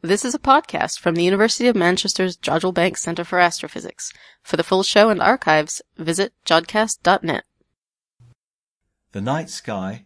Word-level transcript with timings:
This 0.00 0.24
is 0.24 0.32
a 0.32 0.38
podcast 0.38 1.00
from 1.00 1.16
the 1.16 1.24
University 1.24 1.66
of 1.66 1.74
Manchester's 1.74 2.36
Jodrell 2.36 2.72
Bank 2.72 2.96
Centre 2.96 3.24
for 3.24 3.40
Astrophysics. 3.40 4.12
For 4.44 4.56
the 4.56 4.62
full 4.62 4.84
show 4.84 5.10
and 5.10 5.20
archives, 5.20 5.82
visit 5.96 6.32
jodcast.net. 6.46 7.42
The 9.10 9.20
Night 9.20 9.50
Sky 9.50 10.04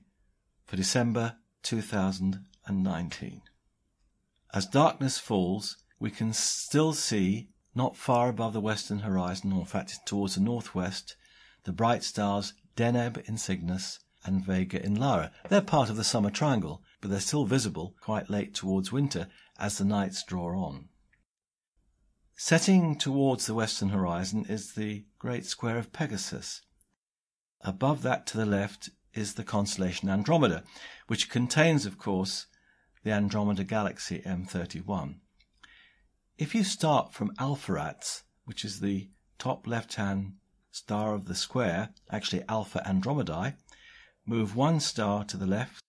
for 0.65 0.77
December 0.77 1.37
2019. 1.65 3.43
As 4.55 4.65
darkness 4.65 5.19
falls, 5.19 5.77
we 6.01 6.11
can 6.11 6.33
still 6.33 6.95
see, 6.95 7.51
not 7.75 7.95
far 7.95 8.31
above 8.31 8.55
the 8.55 8.61
western 8.61 9.01
horizon, 9.01 9.53
or 9.53 9.61
in 9.61 9.67
fact 9.67 10.07
towards 10.07 10.37
the 10.37 10.41
northwest, 10.41 11.17
the 11.65 11.73
bright 11.73 12.03
stars 12.03 12.55
Deneb 12.77 13.29
in 13.29 13.37
Cygnus 13.37 13.99
and 14.25 14.45
Vega 14.45 14.85
in 14.85 14.95
Lyra. 14.95 15.33
They're 15.49 15.61
part 15.61 15.91
of 15.91 15.97
the 15.97 16.05
summer 16.05 16.31
triangle, 16.31 16.83
but 17.01 17.11
they're 17.11 17.21
still 17.21 17.45
visible 17.45 17.95
quite 18.01 18.31
late 18.31 18.55
towards 18.55 18.93
winter 18.93 19.29
as 19.59 19.79
the 19.79 19.85
nights 19.85 20.23
draw 20.23 20.59
on. 20.59 20.89
Setting 22.37 22.97
towards 22.97 23.47
the 23.47 23.55
western 23.55 23.91
horizon 23.91 24.47
is 24.49 24.73
the 24.73 25.05
great 25.19 25.47
square 25.47 25.79
of 25.79 25.93
Pegasus. 25.93 26.63
Above 27.61 28.03
that 28.03 28.27
to 28.29 28.37
the 28.37 28.47
left 28.47 28.91
is 29.15 29.35
the 29.35 29.45
constellation 29.45 30.09
Andromeda, 30.09 30.65
which 31.07 31.31
contains, 31.31 31.87
of 31.87 31.99
course, 31.99 32.47
the 33.05 33.13
Andromeda 33.13 33.65
Galaxy 33.65 34.23
M31. 34.27 35.17
If 36.39 36.55
you 36.55 36.65
start 36.65 37.13
from 37.13 37.33
Alpheratz, 37.39 38.25
which 38.45 38.65
is 38.65 38.81
the 38.81 39.11
top 39.39 39.67
left-hand 39.67 40.35
star 40.71 41.15
of 41.15 41.27
the 41.27 41.35
square, 41.35 41.91
actually 42.11 42.43
Alpha 42.49 42.83
Andromedae, 42.87 43.55
move 44.25 44.55
one 44.55 44.81
star 44.81 45.25
to 45.25 45.37
the 45.37 45.47
left, 45.47 45.83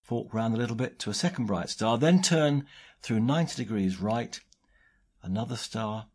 fork 0.00 0.32
round 0.32 0.54
a 0.54 0.58
little 0.58 0.76
bit 0.76 0.98
to 1.00 1.10
a 1.10 1.14
second 1.14 1.46
bright 1.46 1.70
star, 1.70 1.98
then 1.98 2.22
turn 2.22 2.66
through 3.00 3.20
90 3.20 3.56
degrees 3.56 4.00
right, 4.00 4.40
another 5.22 5.56
star, 5.56 6.06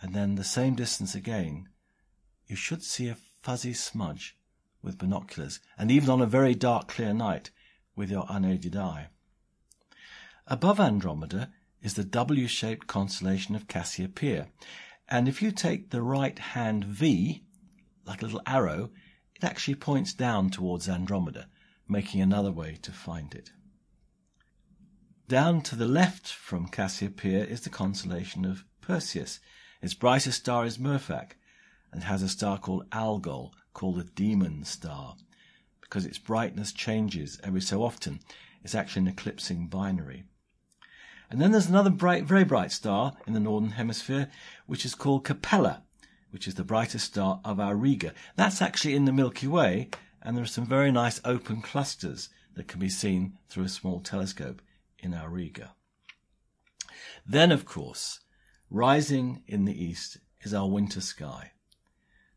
and 0.00 0.14
then 0.14 0.34
the 0.34 0.44
same 0.44 0.74
distance 0.74 1.14
again, 1.14 1.68
you 2.46 2.56
should 2.56 2.82
see 2.82 3.08
a 3.08 3.16
fuzzy 3.42 3.72
smudge 3.72 4.36
with 4.82 4.98
binoculars, 4.98 5.60
and 5.78 5.90
even 5.90 6.10
on 6.10 6.20
a 6.20 6.26
very 6.26 6.54
dark 6.54 6.88
clear 6.88 7.14
night 7.14 7.50
with 7.96 8.10
your 8.10 8.26
unaided 8.28 8.76
eye. 8.76 9.08
Above 10.46 10.78
Andromeda 10.78 11.50
is 11.82 11.94
the 11.94 12.04
W-shaped 12.04 12.86
constellation 12.86 13.54
of 13.54 13.66
Cassiopeia, 13.66 14.48
and 15.08 15.28
if 15.28 15.40
you 15.40 15.50
take 15.50 15.90
the 15.90 16.02
right 16.02 16.38
hand 16.38 16.84
V, 16.84 17.44
like 18.06 18.20
a 18.20 18.26
little 18.26 18.42
arrow, 18.46 18.90
it 19.44 19.48
actually 19.48 19.74
points 19.74 20.14
down 20.14 20.48
towards 20.48 20.88
Andromeda, 20.88 21.48
making 21.86 22.22
another 22.22 22.50
way 22.50 22.78
to 22.80 22.90
find 22.90 23.34
it. 23.34 23.52
Down 25.28 25.60
to 25.62 25.76
the 25.76 25.86
left 25.86 26.28
from 26.28 26.68
Cassiopeia 26.68 27.44
is 27.44 27.60
the 27.60 27.68
constellation 27.68 28.46
of 28.46 28.64
Perseus. 28.80 29.40
Its 29.82 29.92
brightest 29.92 30.38
star 30.38 30.64
is 30.64 30.78
Mirfak, 30.78 31.32
and 31.92 32.04
has 32.04 32.22
a 32.22 32.28
star 32.28 32.58
called 32.58 32.86
Algol, 32.90 33.52
called 33.74 33.96
the 33.96 34.04
demon 34.04 34.64
star, 34.64 35.16
because 35.82 36.06
its 36.06 36.18
brightness 36.18 36.72
changes 36.72 37.38
every 37.44 37.60
so 37.60 37.82
often. 37.82 38.20
It's 38.62 38.74
actually 38.74 39.02
an 39.02 39.08
eclipsing 39.08 39.68
binary. 39.68 40.24
And 41.30 41.38
then 41.38 41.52
there's 41.52 41.68
another 41.68 41.90
bright, 41.90 42.24
very 42.24 42.44
bright 42.44 42.72
star 42.72 43.14
in 43.26 43.34
the 43.34 43.40
northern 43.40 43.72
hemisphere, 43.72 44.30
which 44.66 44.86
is 44.86 44.94
called 44.94 45.24
Capella, 45.24 45.82
which 46.34 46.48
is 46.48 46.56
the 46.56 46.64
brightest 46.64 47.06
star 47.06 47.40
of 47.44 47.58
Auriga. 47.58 48.12
That's 48.34 48.60
actually 48.60 48.96
in 48.96 49.04
the 49.04 49.12
Milky 49.12 49.46
Way, 49.46 49.88
and 50.20 50.36
there 50.36 50.42
are 50.42 50.48
some 50.48 50.66
very 50.66 50.90
nice 50.90 51.20
open 51.24 51.62
clusters 51.62 52.28
that 52.56 52.66
can 52.66 52.80
be 52.80 52.88
seen 52.88 53.38
through 53.48 53.62
a 53.62 53.68
small 53.68 54.00
telescope 54.00 54.60
in 54.98 55.12
Auriga. 55.12 55.70
Then, 57.24 57.52
of 57.52 57.64
course, 57.64 58.18
rising 58.68 59.44
in 59.46 59.64
the 59.64 59.80
east 59.80 60.18
is 60.42 60.52
our 60.52 60.68
winter 60.68 61.00
sky. 61.00 61.52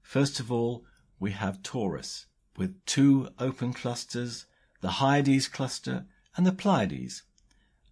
First 0.03 0.39
of 0.39 0.51
all, 0.51 0.85
we 1.19 1.31
have 1.31 1.63
Taurus, 1.63 2.27
with 2.55 2.85
two 2.85 3.29
open 3.39 3.73
clusters, 3.73 4.45
the 4.79 5.01
Hyades 5.01 5.47
cluster 5.47 6.05
and 6.35 6.45
the 6.45 6.51
Pleiades, 6.51 7.23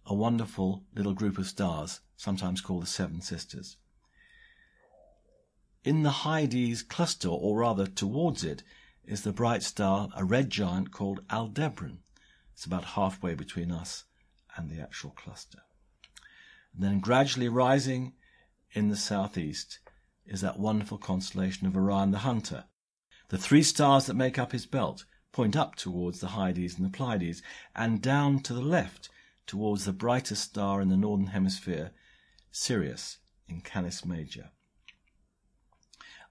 a 0.06 0.14
wonderful 0.14 0.84
little 0.94 1.14
group 1.14 1.36
of 1.36 1.48
stars, 1.48 1.98
sometimes 2.16 2.60
called 2.60 2.84
the 2.84 2.86
Seven 2.86 3.20
Sisters. 3.20 3.76
In 5.86 6.02
the 6.02 6.10
Hyades 6.10 6.82
cluster, 6.82 7.28
or 7.28 7.58
rather 7.58 7.86
towards 7.86 8.42
it, 8.42 8.64
is 9.04 9.22
the 9.22 9.32
bright 9.32 9.62
star, 9.62 10.08
a 10.16 10.24
red 10.24 10.50
giant 10.50 10.90
called 10.90 11.20
Aldebaran. 11.30 12.00
It's 12.52 12.64
about 12.64 12.96
halfway 12.98 13.36
between 13.36 13.70
us 13.70 14.02
and 14.56 14.68
the 14.68 14.80
actual 14.80 15.12
cluster. 15.12 15.60
And 16.74 16.82
then 16.82 16.98
gradually 16.98 17.48
rising 17.48 18.14
in 18.72 18.88
the 18.88 18.96
southeast 18.96 19.78
is 20.26 20.40
that 20.40 20.58
wonderful 20.58 20.98
constellation 20.98 21.68
of 21.68 21.76
Orion 21.76 22.10
the 22.10 22.18
Hunter. 22.18 22.64
The 23.28 23.38
three 23.38 23.62
stars 23.62 24.06
that 24.06 24.14
make 24.14 24.40
up 24.40 24.50
his 24.50 24.66
belt 24.66 25.04
point 25.30 25.54
up 25.54 25.76
towards 25.76 26.18
the 26.18 26.30
Hyades 26.30 26.76
and 26.76 26.84
the 26.84 26.90
Pleiades, 26.90 27.42
and 27.76 28.02
down 28.02 28.40
to 28.40 28.52
the 28.52 28.60
left 28.60 29.08
towards 29.46 29.84
the 29.84 29.92
brightest 29.92 30.42
star 30.42 30.80
in 30.80 30.88
the 30.88 30.96
northern 30.96 31.28
hemisphere, 31.28 31.92
Sirius 32.50 33.18
in 33.46 33.60
Canis 33.60 34.04
Major. 34.04 34.50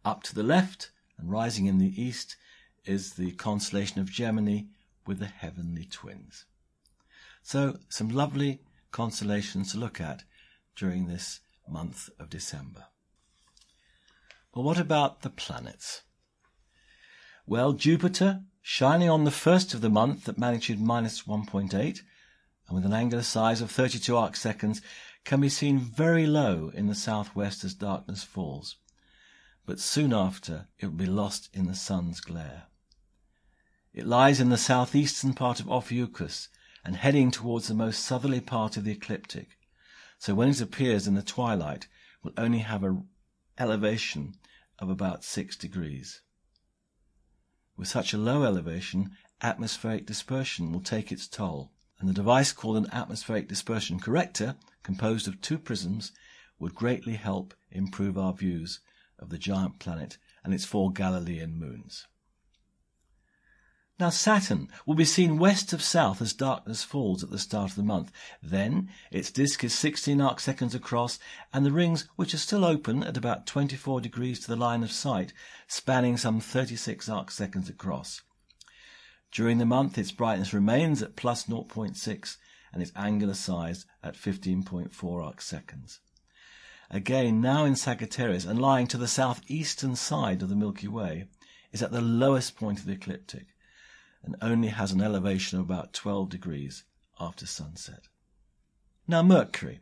Up 0.05 0.21
to 0.21 0.35
the 0.35 0.43
left 0.43 0.91
and 1.17 1.31
rising 1.31 1.65
in 1.65 1.79
the 1.79 1.99
east 1.99 2.35
is 2.85 3.13
the 3.13 3.31
constellation 3.31 3.99
of 3.99 4.11
Gemini 4.11 4.65
with 5.07 5.17
the 5.17 5.25
heavenly 5.25 5.85
twins. 5.85 6.45
So, 7.41 7.79
some 7.89 8.09
lovely 8.09 8.61
constellations 8.91 9.71
to 9.71 9.79
look 9.79 9.99
at 9.99 10.23
during 10.75 11.07
this 11.07 11.39
month 11.67 12.11
of 12.19 12.29
December. 12.29 12.85
Well, 14.53 14.63
what 14.63 14.77
about 14.77 15.21
the 15.21 15.31
planets? 15.31 16.03
Well, 17.47 17.73
Jupiter, 17.73 18.43
shining 18.61 19.09
on 19.09 19.23
the 19.23 19.31
first 19.31 19.73
of 19.73 19.81
the 19.81 19.89
month 19.89 20.29
at 20.29 20.37
magnitude 20.37 20.79
minus 20.79 21.23
1.8, 21.23 21.73
and 21.73 22.75
with 22.75 22.85
an 22.85 22.93
angular 22.93 23.23
size 23.23 23.59
of 23.59 23.71
32 23.71 24.15
arc 24.15 24.35
seconds, 24.35 24.83
can 25.23 25.41
be 25.41 25.49
seen 25.49 25.79
very 25.79 26.27
low 26.27 26.71
in 26.75 26.85
the 26.85 26.95
southwest 26.95 27.63
as 27.63 27.73
darkness 27.73 28.23
falls. 28.23 28.75
But 29.65 29.79
soon 29.79 30.13
after, 30.13 30.67
it 30.77 30.85
will 30.85 30.93
be 30.93 31.05
lost 31.07 31.49
in 31.53 31.65
the 31.65 31.75
sun's 31.75 32.19
glare. 32.19 32.67
It 33.93 34.05
lies 34.05 34.39
in 34.39 34.49
the 34.49 34.57
southeastern 34.57 35.33
part 35.33 35.59
of 35.59 35.67
Ophiuchus 35.67 36.49
and 36.83 36.97
heading 36.97 37.31
towards 37.31 37.67
the 37.67 37.73
most 37.73 38.03
southerly 38.03 38.41
part 38.41 38.77
of 38.77 38.83
the 38.83 38.91
ecliptic. 38.91 39.57
So 40.19 40.35
when 40.35 40.49
it 40.49 40.61
appears 40.61 41.07
in 41.07 41.15
the 41.15 41.23
twilight, 41.23 41.87
will 42.21 42.33
only 42.37 42.59
have 42.59 42.83
an 42.83 43.07
elevation 43.57 44.35
of 44.77 44.89
about 44.89 45.23
six 45.23 45.55
degrees. 45.55 46.21
With 47.75 47.87
such 47.87 48.13
a 48.13 48.17
low 48.17 48.43
elevation, 48.43 49.17
atmospheric 49.41 50.05
dispersion 50.05 50.71
will 50.71 50.81
take 50.81 51.11
its 51.11 51.27
toll, 51.27 51.71
and 51.99 52.07
the 52.07 52.13
device 52.13 52.51
called 52.51 52.77
an 52.77 52.91
atmospheric 52.91 53.47
dispersion 53.47 53.99
corrector, 53.99 54.57
composed 54.83 55.27
of 55.27 55.41
two 55.41 55.57
prisms, 55.57 56.11
would 56.59 56.75
greatly 56.75 57.15
help 57.15 57.53
improve 57.71 58.17
our 58.17 58.33
views 58.33 58.79
of 59.19 59.29
the 59.29 59.37
giant 59.37 59.79
planet 59.79 60.17
and 60.43 60.53
its 60.53 60.65
four 60.65 60.91
Galilean 60.91 61.57
moons. 61.57 62.07
Now 63.97 64.09
Saturn 64.09 64.67
will 64.85 64.95
be 64.95 65.05
seen 65.05 65.37
west 65.37 65.71
of 65.71 65.81
south 65.81 66.21
as 66.21 66.33
darkness 66.33 66.83
falls 66.83 67.23
at 67.23 67.29
the 67.29 67.39
start 67.39 67.71
of 67.71 67.77
the 67.77 67.83
month. 67.83 68.11
Then 68.43 68.89
its 69.09 69.31
disk 69.31 69.63
is 69.63 69.73
16 69.73 70.19
arc 70.19 70.41
seconds 70.41 70.75
across, 70.75 71.17
and 71.53 71.65
the 71.65 71.71
rings, 71.71 72.05
which 72.17 72.33
are 72.33 72.37
still 72.37 72.65
open 72.65 73.03
at 73.03 73.15
about 73.15 73.47
24 73.47 74.01
degrees 74.01 74.41
to 74.41 74.47
the 74.47 74.57
line 74.57 74.83
of 74.83 74.91
sight, 74.91 75.31
spanning 75.67 76.17
some 76.17 76.41
36 76.41 77.07
arc 77.07 77.31
seconds 77.31 77.69
across. 77.69 78.21
During 79.31 79.59
the 79.59 79.65
month, 79.65 79.97
its 79.97 80.11
brightness 80.11 80.53
remains 80.53 81.01
at 81.01 81.15
plus 81.15 81.45
0.6 81.45 82.37
and 82.73 82.81
its 82.81 82.91
angular 82.97 83.33
size 83.33 83.85
at 84.03 84.15
15.4 84.15 85.25
arc 85.25 85.41
seconds. 85.41 86.01
Again, 86.89 87.41
now 87.41 87.65
in 87.65 87.75
Sagittarius 87.75 88.45
and 88.45 88.59
lying 88.59 88.87
to 88.87 88.97
the 88.97 89.07
southeastern 89.07 89.95
side 89.95 90.41
of 90.41 90.49
the 90.49 90.55
Milky 90.55 90.87
Way, 90.87 91.25
is 91.71 91.81
at 91.81 91.91
the 91.91 92.01
lowest 92.01 92.55
point 92.55 92.79
of 92.79 92.85
the 92.85 92.93
ecliptic 92.93 93.47
and 94.23 94.35
only 94.41 94.69
has 94.69 94.91
an 94.91 95.01
elevation 95.01 95.59
of 95.59 95.65
about 95.65 95.93
12 95.93 96.29
degrees 96.29 96.83
after 97.19 97.45
sunset. 97.45 98.07
Now 99.07 99.21
Mercury, 99.21 99.81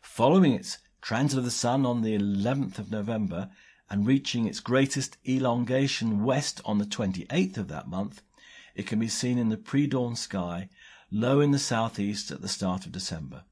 following 0.00 0.52
its 0.52 0.78
transit 1.02 1.38
of 1.38 1.44
the 1.44 1.50
Sun 1.50 1.84
on 1.84 2.02
the 2.02 2.16
11th 2.16 2.78
of 2.78 2.90
November 2.90 3.50
and 3.90 4.06
reaching 4.06 4.46
its 4.46 4.60
greatest 4.60 5.16
elongation 5.28 6.24
west 6.24 6.60
on 6.64 6.78
the 6.78 6.84
28th 6.84 7.58
of 7.58 7.68
that 7.68 7.88
month, 7.88 8.22
it 8.74 8.86
can 8.86 8.98
be 8.98 9.08
seen 9.08 9.38
in 9.38 9.48
the 9.48 9.56
pre-dawn 9.56 10.16
sky 10.16 10.68
low 11.10 11.40
in 11.40 11.50
the 11.50 11.58
southeast 11.58 12.30
at 12.30 12.40
the 12.40 12.48
start 12.48 12.86
of 12.86 12.92
December. 12.92 13.44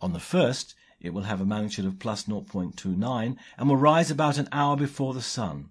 On 0.00 0.12
the 0.12 0.18
1st, 0.18 0.74
it 1.04 1.12
will 1.12 1.22
have 1.22 1.40
a 1.40 1.44
magnitude 1.44 1.84
of 1.84 1.98
plus 1.98 2.24
0.29 2.24 3.36
and 3.58 3.68
will 3.68 3.76
rise 3.76 4.10
about 4.10 4.38
an 4.38 4.48
hour 4.50 4.74
before 4.74 5.12
the 5.12 5.20
Sun, 5.20 5.68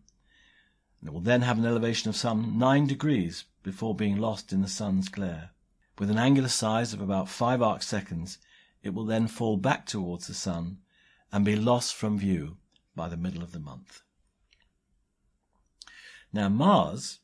it 1.03 1.11
will 1.11 1.21
then 1.21 1.41
have 1.41 1.57
an 1.57 1.65
elevation 1.65 2.07
of 2.07 2.15
some 2.15 2.57
9 2.59 2.85
degrees 2.85 3.45
before 3.63 3.95
being 3.95 4.17
lost 4.17 4.53
in 4.53 4.61
the 4.61 4.67
sun's 4.67 5.09
glare. 5.09 5.49
With 5.97 6.11
an 6.11 6.19
angular 6.19 6.49
size 6.49 6.93
of 6.93 7.01
about 7.01 7.27
5 7.27 7.61
arc 7.63 7.81
seconds, 7.81 8.37
it 8.83 8.93
will 8.93 9.05
then 9.05 9.27
fall 9.27 9.57
back 9.57 9.87
towards 9.87 10.27
the 10.27 10.35
sun 10.35 10.77
and 11.31 11.43
be 11.43 11.55
lost 11.55 11.95
from 11.95 12.19
view 12.19 12.57
by 12.95 13.09
the 13.09 13.17
middle 13.17 13.41
of 13.41 13.53
the 13.53 13.59
month. 13.59 14.01
Now 16.31 16.47
Mars, 16.47 17.19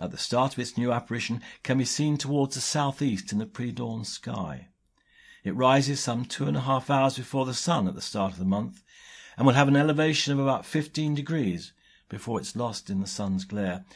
at 0.00 0.12
the 0.12 0.16
start 0.16 0.52
of 0.52 0.60
its 0.60 0.78
new 0.78 0.92
apparition, 0.92 1.42
can 1.64 1.78
be 1.78 1.84
seen 1.84 2.16
towards 2.18 2.54
the 2.54 2.60
southeast 2.60 3.32
in 3.32 3.38
the 3.38 3.46
pre-dawn 3.46 4.04
sky. 4.04 4.68
It 5.48 5.56
rises 5.56 5.98
some 5.98 6.26
two 6.26 6.46
and 6.46 6.58
a 6.58 6.68
half 6.68 6.90
hours 6.90 7.16
before 7.16 7.46
the 7.46 7.54
sun 7.54 7.88
at 7.88 7.94
the 7.94 8.02
start 8.02 8.34
of 8.34 8.38
the 8.38 8.44
month 8.44 8.84
and 9.34 9.46
will 9.46 9.54
have 9.54 9.66
an 9.66 9.76
elevation 9.76 10.34
of 10.34 10.38
about 10.38 10.66
15 10.66 11.14
degrees 11.14 11.72
before 12.10 12.38
it's 12.38 12.54
lost 12.54 12.90
in 12.90 13.00
the 13.00 13.06
sun's 13.06 13.46
glare. 13.46 13.86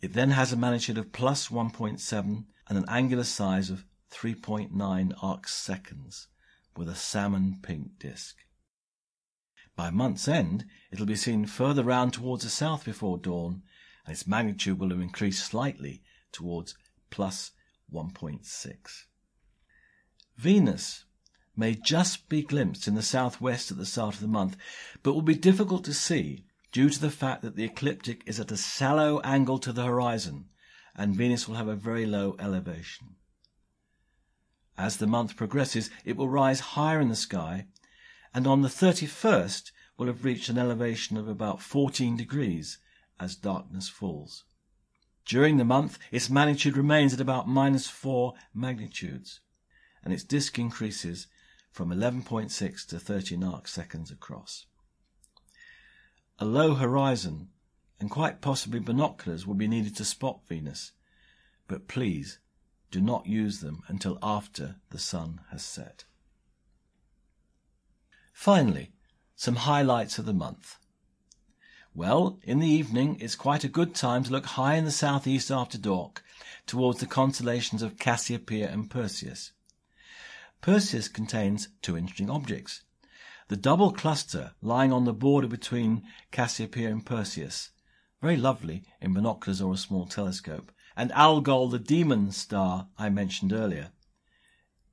It 0.00 0.14
then 0.14 0.30
has 0.30 0.54
a 0.54 0.56
magnitude 0.56 0.96
of 0.96 1.12
plus 1.12 1.48
1.7 1.48 2.46
and 2.66 2.78
an 2.78 2.86
angular 2.88 3.24
size 3.24 3.68
of 3.68 3.84
3.9 4.10 5.12
arc 5.22 5.48
seconds 5.48 6.28
with 6.74 6.88
a 6.88 6.94
salmon 6.94 7.58
pink 7.60 7.98
disk. 7.98 8.38
By 9.76 9.90
month's 9.90 10.28
end, 10.28 10.64
it'll 10.90 11.04
be 11.04 11.14
seen 11.14 11.44
further 11.44 11.84
round 11.84 12.14
towards 12.14 12.42
the 12.42 12.48
south 12.48 12.86
before 12.86 13.18
dawn, 13.18 13.64
and 14.06 14.14
its 14.14 14.26
magnitude 14.26 14.78
will 14.78 14.88
have 14.88 15.00
increased 15.02 15.44
slightly 15.44 16.02
towards 16.32 16.74
plus 17.10 17.50
1.6. 17.92 19.04
Venus 20.36 21.04
may 21.56 21.74
just 21.74 22.28
be 22.28 22.42
glimpsed 22.42 22.88
in 22.88 22.94
the 22.94 23.02
southwest 23.02 23.70
at 23.70 23.76
the 23.76 23.86
start 23.86 24.14
of 24.14 24.20
the 24.20 24.26
month, 24.26 24.56
but 25.02 25.14
will 25.14 25.22
be 25.22 25.34
difficult 25.34 25.84
to 25.84 25.94
see 25.94 26.44
due 26.72 26.90
to 26.90 27.00
the 27.00 27.10
fact 27.10 27.42
that 27.42 27.54
the 27.54 27.64
ecliptic 27.64 28.22
is 28.26 28.40
at 28.40 28.50
a 28.50 28.56
shallow 28.56 29.20
angle 29.20 29.58
to 29.58 29.72
the 29.72 29.84
horizon, 29.84 30.46
and 30.96 31.14
Venus 31.14 31.46
will 31.46 31.54
have 31.54 31.68
a 31.68 31.76
very 31.76 32.04
low 32.04 32.34
elevation. 32.40 33.14
As 34.76 34.96
the 34.96 35.06
month 35.06 35.36
progresses, 35.36 35.88
it 36.04 36.16
will 36.16 36.28
rise 36.28 36.60
higher 36.60 37.00
in 37.00 37.08
the 37.08 37.14
sky, 37.14 37.66
and 38.34 38.46
on 38.46 38.62
the 38.62 38.68
31st 38.68 39.70
will 39.96 40.08
have 40.08 40.24
reached 40.24 40.48
an 40.48 40.58
elevation 40.58 41.16
of 41.16 41.28
about 41.28 41.62
14 41.62 42.16
degrees 42.16 42.78
as 43.20 43.36
darkness 43.36 43.88
falls. 43.88 44.42
During 45.24 45.56
the 45.56 45.64
month, 45.64 45.98
its 46.10 46.28
magnitude 46.28 46.76
remains 46.76 47.14
at 47.14 47.20
about 47.20 47.48
minus 47.48 47.88
4 47.88 48.34
magnitudes, 48.52 49.40
and 50.04 50.12
its 50.12 50.22
disk 50.22 50.58
increases 50.58 51.26
from 51.72 51.88
11.6 51.88 52.86
to 52.86 53.00
13 53.00 53.42
arc 53.42 53.66
seconds 53.66 54.10
across. 54.10 54.66
A 56.38 56.44
low 56.44 56.74
horizon 56.74 57.48
and 57.98 58.10
quite 58.10 58.40
possibly 58.40 58.80
binoculars 58.80 59.46
will 59.46 59.54
be 59.54 59.66
needed 59.66 59.96
to 59.96 60.04
spot 60.04 60.46
Venus, 60.46 60.92
but 61.66 61.88
please 61.88 62.38
do 62.90 63.00
not 63.00 63.26
use 63.26 63.60
them 63.60 63.82
until 63.88 64.18
after 64.22 64.76
the 64.90 64.98
sun 64.98 65.40
has 65.50 65.64
set. 65.64 66.04
Finally, 68.32 68.92
some 69.34 69.56
highlights 69.56 70.18
of 70.18 70.26
the 70.26 70.32
month. 70.32 70.76
Well, 71.94 72.38
in 72.42 72.58
the 72.58 72.68
evening 72.68 73.18
it's 73.20 73.36
quite 73.36 73.64
a 73.64 73.68
good 73.68 73.94
time 73.94 74.22
to 74.24 74.32
look 74.32 74.46
high 74.46 74.74
in 74.74 74.84
the 74.84 74.90
southeast 74.90 75.50
after 75.50 75.78
dark 75.78 76.22
towards 76.66 77.00
the 77.00 77.06
constellations 77.06 77.82
of 77.82 77.98
Cassiopeia 77.98 78.70
and 78.70 78.90
Perseus. 78.90 79.52
Perseus 80.64 81.08
contains 81.08 81.68
two 81.82 81.94
interesting 81.94 82.30
objects. 82.30 82.84
The 83.48 83.56
double 83.56 83.92
cluster 83.92 84.54
lying 84.62 84.94
on 84.94 85.04
the 85.04 85.12
border 85.12 85.46
between 85.46 86.04
Cassiopeia 86.30 86.88
and 86.88 87.04
Perseus, 87.04 87.72
very 88.22 88.38
lovely 88.38 88.82
in 88.98 89.12
binoculars 89.12 89.60
or 89.60 89.74
a 89.74 89.76
small 89.76 90.06
telescope, 90.06 90.72
and 90.96 91.12
Algol, 91.12 91.68
the 91.68 91.78
demon 91.78 92.32
star 92.32 92.88
I 92.96 93.10
mentioned 93.10 93.52
earlier. 93.52 93.92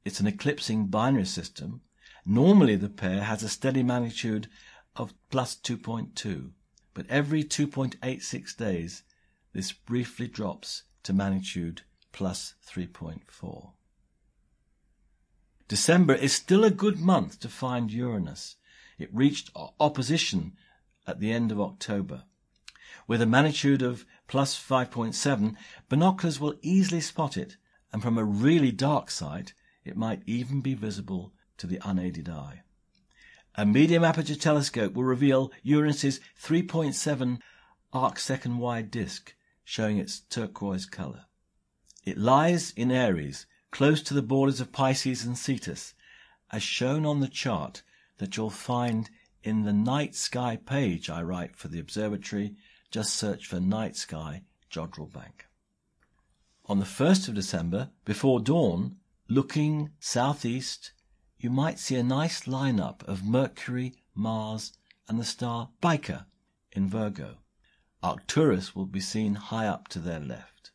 It's 0.03 0.19
an 0.19 0.27
eclipsing 0.27 0.87
binary 0.87 1.23
system. 1.25 1.83
Normally 2.25 2.75
the 2.75 2.89
pair 2.89 3.23
has 3.23 3.41
a 3.41 3.47
steady 3.47 3.81
magnitude 3.81 4.49
of 4.97 5.13
plus 5.29 5.55
2.2, 5.55 6.51
but 6.93 7.07
every 7.07 7.45
2.86 7.45 8.57
days 8.57 9.03
this 9.53 9.71
briefly 9.71 10.27
drops 10.27 10.83
to 11.03 11.13
magnitude 11.13 11.83
plus 12.11 12.55
3.4. 12.67 13.71
December 15.71 16.13
is 16.15 16.33
still 16.33 16.65
a 16.65 16.69
good 16.69 16.99
month 16.99 17.39
to 17.39 17.47
find 17.47 17.93
Uranus. 17.93 18.57
It 18.99 19.07
reached 19.15 19.51
opposition 19.79 20.57
at 21.07 21.21
the 21.21 21.31
end 21.31 21.49
of 21.49 21.61
October. 21.61 22.25
With 23.07 23.21
a 23.21 23.25
magnitude 23.25 23.81
of 23.81 24.05
plus 24.27 24.53
5.7, 24.53 25.55
binoculars 25.87 26.41
will 26.41 26.55
easily 26.61 26.99
spot 26.99 27.37
it, 27.37 27.55
and 27.93 28.01
from 28.01 28.17
a 28.17 28.25
really 28.25 28.73
dark 28.73 29.09
site, 29.09 29.53
it 29.85 29.95
might 29.95 30.23
even 30.25 30.59
be 30.59 30.73
visible 30.73 31.31
to 31.55 31.67
the 31.67 31.79
unaided 31.85 32.27
eye. 32.27 32.63
A 33.55 33.65
medium 33.65 34.03
aperture 34.03 34.35
telescope 34.35 34.93
will 34.93 35.05
reveal 35.05 35.53
Uranus's 35.63 36.19
3.7 36.43 37.39
arc 37.93 38.19
second 38.19 38.57
wide 38.57 38.91
disk, 38.91 39.35
showing 39.63 39.99
its 39.99 40.19
turquoise 40.19 40.85
color. 40.85 41.27
It 42.03 42.17
lies 42.17 42.71
in 42.75 42.91
Aries, 42.91 43.45
close 43.71 44.01
to 44.03 44.13
the 44.13 44.21
borders 44.21 44.59
of 44.59 44.71
Pisces 44.71 45.25
and 45.25 45.37
Cetus, 45.37 45.93
as 46.51 46.61
shown 46.61 47.05
on 47.05 47.19
the 47.19 47.27
chart 47.27 47.81
that 48.17 48.37
you'll 48.37 48.49
find 48.49 49.09
in 49.43 49.63
the 49.63 49.73
night 49.73 50.13
sky 50.13 50.57
page 50.57 51.09
I 51.09 51.23
write 51.23 51.55
for 51.55 51.67
the 51.67 51.79
observatory 51.79 52.55
just 52.91 53.15
search 53.15 53.47
for 53.47 53.59
Night 53.59 53.95
Sky 53.95 54.43
Jodrell 54.69 55.11
Bank. 55.11 55.47
On 56.65 56.79
the 56.79 56.85
1st 56.85 57.29
of 57.29 57.35
December, 57.35 57.89
before 58.05 58.39
dawn, 58.39 58.97
looking 59.27 59.91
southeast, 59.99 60.91
you 61.39 61.49
might 61.49 61.79
see 61.79 61.95
a 61.95 62.03
nice 62.03 62.41
lineup 62.41 63.01
of 63.07 63.25
Mercury, 63.25 63.95
Mars, 64.13 64.73
and 65.07 65.19
the 65.19 65.25
star 65.25 65.69
Spica 65.77 66.27
in 66.71 66.87
Virgo. 66.89 67.37
Arcturus 68.03 68.75
will 68.75 68.85
be 68.85 68.99
seen 68.99 69.35
high 69.35 69.67
up 69.67 69.87
to 69.89 69.99
their 69.99 70.19
left. 70.19 70.71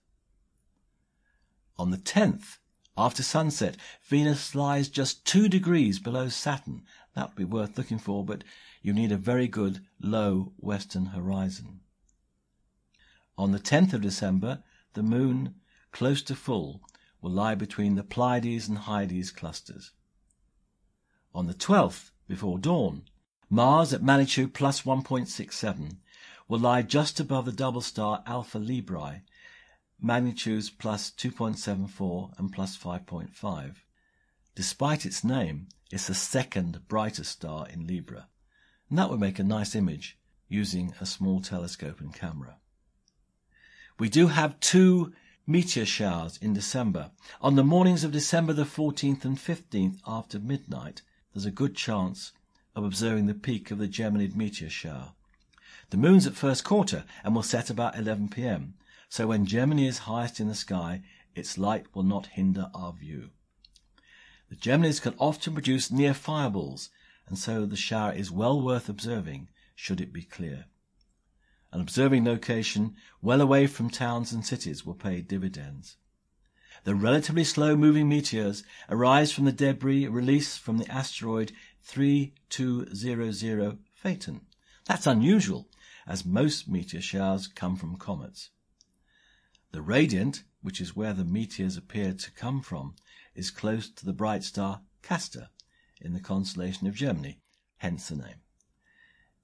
On 1.78 1.90
the 1.90 1.98
10th, 1.98 2.58
after 2.98 3.22
sunset, 3.22 3.76
Venus 4.02 4.54
lies 4.54 4.88
just 4.88 5.24
two 5.26 5.48
degrees 5.48 5.98
below 5.98 6.28
Saturn. 6.28 6.82
That 7.14 7.28
would 7.28 7.36
be 7.36 7.44
worth 7.44 7.76
looking 7.76 7.98
for, 7.98 8.24
but 8.24 8.42
you 8.80 8.92
need 8.92 9.12
a 9.12 9.16
very 9.16 9.48
good 9.48 9.84
low 10.00 10.52
western 10.56 11.06
horizon. 11.06 11.80
On 13.36 13.52
the 13.52 13.58
10th 13.58 13.92
of 13.92 14.00
December, 14.00 14.62
the 14.94 15.02
moon, 15.02 15.56
close 15.92 16.22
to 16.22 16.34
full, 16.34 16.80
will 17.20 17.30
lie 17.30 17.54
between 17.54 17.96
the 17.96 18.04
Pleiades 18.04 18.68
and 18.68 18.78
Hyades 18.78 19.30
clusters. 19.30 19.92
On 21.34 21.46
the 21.46 21.54
12th, 21.54 22.12
before 22.26 22.58
dawn, 22.58 23.02
Mars 23.50 23.92
at 23.92 24.02
magnitude 24.02 24.54
plus 24.54 24.82
1.67 24.82 25.98
will 26.48 26.58
lie 26.58 26.82
just 26.82 27.20
above 27.20 27.44
the 27.44 27.52
double 27.52 27.80
star 27.80 28.22
Alpha 28.26 28.58
Librae, 28.58 29.22
magnitudes 30.00 30.70
plus 30.70 31.10
2.74 31.10 32.38
and 32.38 32.52
plus 32.52 32.76
5.5. 32.76 33.74
Despite 34.54 35.06
its 35.06 35.24
name, 35.24 35.68
it's 35.90 36.06
the 36.06 36.14
second 36.14 36.86
brightest 36.88 37.30
star 37.30 37.68
in 37.68 37.86
Libra, 37.86 38.28
and 38.88 38.98
that 38.98 39.10
would 39.10 39.20
make 39.20 39.38
a 39.38 39.44
nice 39.44 39.74
image 39.74 40.18
using 40.48 40.94
a 41.00 41.06
small 41.06 41.40
telescope 41.40 42.00
and 42.00 42.14
camera. 42.14 42.56
We 43.98 44.08
do 44.08 44.28
have 44.28 44.60
two 44.60 45.12
meteor 45.46 45.86
showers 45.86 46.38
in 46.38 46.52
December. 46.52 47.10
On 47.40 47.54
the 47.54 47.64
mornings 47.64 48.04
of 48.04 48.12
December 48.12 48.52
the 48.52 48.64
14th 48.64 49.24
and 49.24 49.38
15th 49.38 49.98
after 50.06 50.38
midnight, 50.38 51.02
there's 51.32 51.46
a 51.46 51.50
good 51.50 51.76
chance 51.76 52.32
of 52.74 52.84
observing 52.84 53.26
the 53.26 53.34
peak 53.34 53.70
of 53.70 53.78
the 53.78 53.88
Geminid 53.88 54.34
meteor 54.34 54.68
shower. 54.68 55.12
The 55.90 55.96
moon's 55.96 56.26
at 56.26 56.34
first 56.34 56.64
quarter 56.64 57.04
and 57.22 57.34
will 57.34 57.42
set 57.42 57.70
about 57.70 57.96
11 57.96 58.28
pm, 58.28 58.74
so 59.08 59.28
when 59.28 59.46
Gemini 59.46 59.86
is 59.86 59.98
highest 59.98 60.40
in 60.40 60.48
the 60.48 60.54
sky, 60.54 61.02
its 61.34 61.58
light 61.58 61.86
will 61.94 62.02
not 62.02 62.26
hinder 62.26 62.70
our 62.74 62.92
view. 62.92 63.30
The 64.48 64.56
Geminis 64.56 65.02
can 65.02 65.14
often 65.18 65.52
produce 65.52 65.90
near 65.90 66.14
fireballs, 66.14 66.90
and 67.26 67.38
so 67.38 67.66
the 67.66 67.76
shower 67.76 68.12
is 68.12 68.30
well 68.30 68.60
worth 68.60 68.88
observing 68.88 69.48
should 69.74 70.00
it 70.00 70.12
be 70.12 70.22
clear. 70.22 70.66
An 71.72 71.80
observing 71.80 72.24
location 72.24 72.96
well 73.20 73.40
away 73.40 73.66
from 73.66 73.90
towns 73.90 74.32
and 74.32 74.46
cities 74.46 74.86
will 74.86 74.94
pay 74.94 75.20
dividends. 75.20 75.96
The 76.84 76.94
relatively 76.94 77.44
slow 77.44 77.76
moving 77.76 78.08
meteors 78.08 78.62
arise 78.88 79.32
from 79.32 79.44
the 79.44 79.52
debris 79.52 80.06
released 80.06 80.60
from 80.60 80.78
the 80.78 80.90
asteroid 80.90 81.52
3200 81.82 83.78
Phaethon. 84.02 84.40
That's 84.84 85.06
unusual, 85.06 85.68
as 86.06 86.24
most 86.24 86.68
meteor 86.68 87.00
showers 87.00 87.48
come 87.48 87.76
from 87.76 87.96
comets. 87.96 88.50
The 89.76 89.82
radiant, 89.82 90.42
which 90.62 90.80
is 90.80 90.96
where 90.96 91.12
the 91.12 91.22
meteors 91.22 91.76
appear 91.76 92.14
to 92.14 92.30
come 92.30 92.62
from, 92.62 92.94
is 93.34 93.50
close 93.50 93.90
to 93.90 94.06
the 94.06 94.14
bright 94.14 94.42
star 94.42 94.80
Castor 95.02 95.50
in 96.00 96.14
the 96.14 96.18
constellation 96.18 96.86
of 96.86 96.94
Gemini, 96.94 97.32
hence 97.76 98.08
the 98.08 98.16
name. 98.16 98.40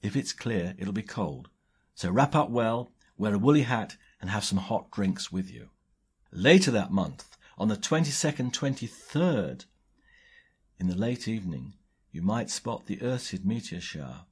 If 0.01 0.17
it's 0.17 0.33
clear, 0.33 0.75
it'll 0.79 0.95
be 0.95 1.03
cold, 1.03 1.51
so 1.95 2.11
wrap 2.11 2.35
up 2.35 2.49
well, 2.49 2.93
wear 3.19 3.35
a 3.35 3.39
woolly 3.39 3.65
hat, 3.65 3.99
and 4.23 4.31
have 4.31 4.43
some 4.43 4.57
hot 4.57 4.91
drinks 4.91 5.31
with 5.31 5.51
you. 5.51 5.69
Later 6.31 6.71
that 6.71 6.91
month, 6.91 7.37
on 7.59 7.69
the 7.69 7.77
22nd, 7.77 8.55
23rd, 8.55 9.67
in 10.79 10.87
the 10.87 10.97
late 10.97 11.29
evening, 11.29 11.75
you 12.11 12.23
might 12.23 12.49
spot 12.49 12.87
the 12.87 12.97
Ursid 12.97 13.45
meteor 13.45 13.83
shower. 13.83 14.25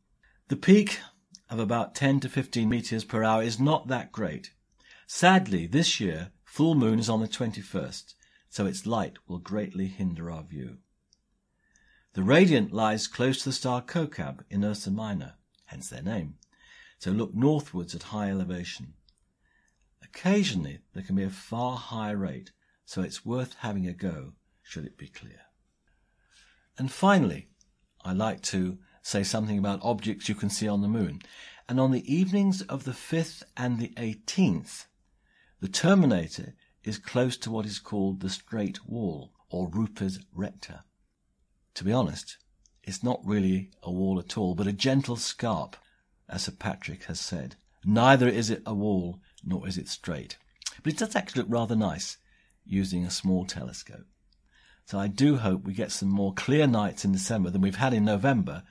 The 0.49 0.57
peak 0.57 0.99
of 1.51 1.59
about 1.59 1.95
10 1.95 2.21
to 2.21 2.31
15 2.31 2.71
meteors 2.71 3.05
per 3.05 3.23
hour 3.23 3.43
is 3.43 3.61
not 3.61 3.89
that 3.89 4.13
great. 4.13 4.53
Sadly, 5.13 5.67
this 5.67 5.99
year, 5.99 6.31
full 6.45 6.77
moon 6.77 7.01
is 7.01 7.09
on 7.09 7.21
the 7.21 7.27
21st, 7.27 8.15
so 8.49 8.65
its 8.65 8.87
light 8.87 9.17
will 9.27 9.39
greatly 9.39 9.89
hinder 9.89 10.31
our 10.31 10.45
view. 10.45 10.79
The 12.13 12.23
radiant 12.23 12.73
lies 12.73 13.09
close 13.09 13.41
to 13.41 13.49
the 13.49 13.53
star 13.53 13.83
Kochab 13.83 14.45
in 14.51 14.65
Ursa 14.65 14.93
Minor, 14.93 15.35
hence 15.67 15.89
their 15.89 16.01
name, 16.01 16.39
so 17.01 17.11
look 17.11 17.35
northwards 17.35 17.93
at 17.93 18.05
high 18.05 18.31
elevation. 18.31 18.95
Occasionally 20.01 20.79
there 20.95 21.03
can 21.03 21.17
be 21.17 21.25
a 21.25 21.29
far 21.29 21.77
higher 21.77 22.17
rate, 22.17 22.53
so 22.85 23.03
it's 23.03 23.27
worth 23.27 23.57
having 23.59 23.89
a 23.89 23.93
go 23.93 24.35
should 24.63 24.85
it 24.85 24.97
be 24.97 25.09
clear. 25.09 25.41
And 26.79 26.91
finally, 26.91 27.49
I 28.05 28.13
like 28.13 28.43
to 28.43 28.79
say 29.03 29.25
something 29.25 29.59
about 29.59 29.81
objects 29.83 30.29
you 30.29 30.37
can 30.37 30.51
see 30.51 30.69
on 30.69 30.83
the 30.83 30.89
moon. 30.89 31.21
And 31.69 31.81
on 31.81 31.91
the 31.91 32.13
evenings 32.13 32.63
of 32.63 32.85
the 32.85 32.93
5th 32.93 33.43
and 33.57 33.79
the 33.79 33.93
18th, 33.97 34.87
the 35.61 35.69
terminator 35.69 36.55
is 36.83 36.99
close 36.99 37.37
to 37.39 37.51
what 37.51 37.67
is 37.67 37.79
called 37.79 38.21
the 38.21 38.31
straight 38.31 38.87
wall, 38.87 39.33
or 39.51 39.69
Rupes 39.69 40.19
Recta. 40.35 40.85
To 41.75 41.85
be 41.85 41.93
honest, 41.93 42.39
it's 42.83 43.03
not 43.03 43.21
really 43.25 43.71
a 43.83 43.91
wall 43.91 44.19
at 44.19 44.39
all, 44.39 44.55
but 44.55 44.67
a 44.67 44.73
gentle 44.73 45.17
scarp, 45.17 45.77
as 46.29 46.45
Sir 46.45 46.53
Patrick 46.53 47.05
has 47.05 47.21
said. 47.21 47.57
Neither 47.85 48.29
is 48.29 48.51
it 48.51 48.63
a 48.65 48.75
wall, 48.75 49.21
nor 49.45 49.69
is 49.69 49.77
it 49.77 49.89
straight. 49.89 50.37
But 50.83 50.95
it 50.95 50.99
does 50.99 51.15
actually 51.15 51.43
look 51.43 51.53
rather 51.53 51.77
nice 51.77 52.17
using 52.65 53.05
a 53.05 53.11
small 53.11 53.45
telescope. 53.45 54.07
So 54.87 54.99
I 54.99 55.09
do 55.09 55.37
hope 55.37 55.65
we 55.65 55.73
get 55.73 55.93
some 55.93 56.09
more 56.09 56.33
clear 56.33 56.67
nights 56.67 57.05
in 57.05 57.13
December 57.13 57.51
than 57.51 57.61
we've 57.61 57.77
had 57.77 57.95
in 57.95 58.05
November, 58.05 58.63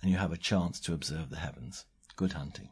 and 0.00 0.10
you 0.10 0.16
have 0.16 0.32
a 0.32 0.38
chance 0.38 0.80
to 0.80 0.94
observe 0.94 1.30
the 1.30 1.36
heavens. 1.36 1.84
Good 2.16 2.32
hunting. 2.32 2.70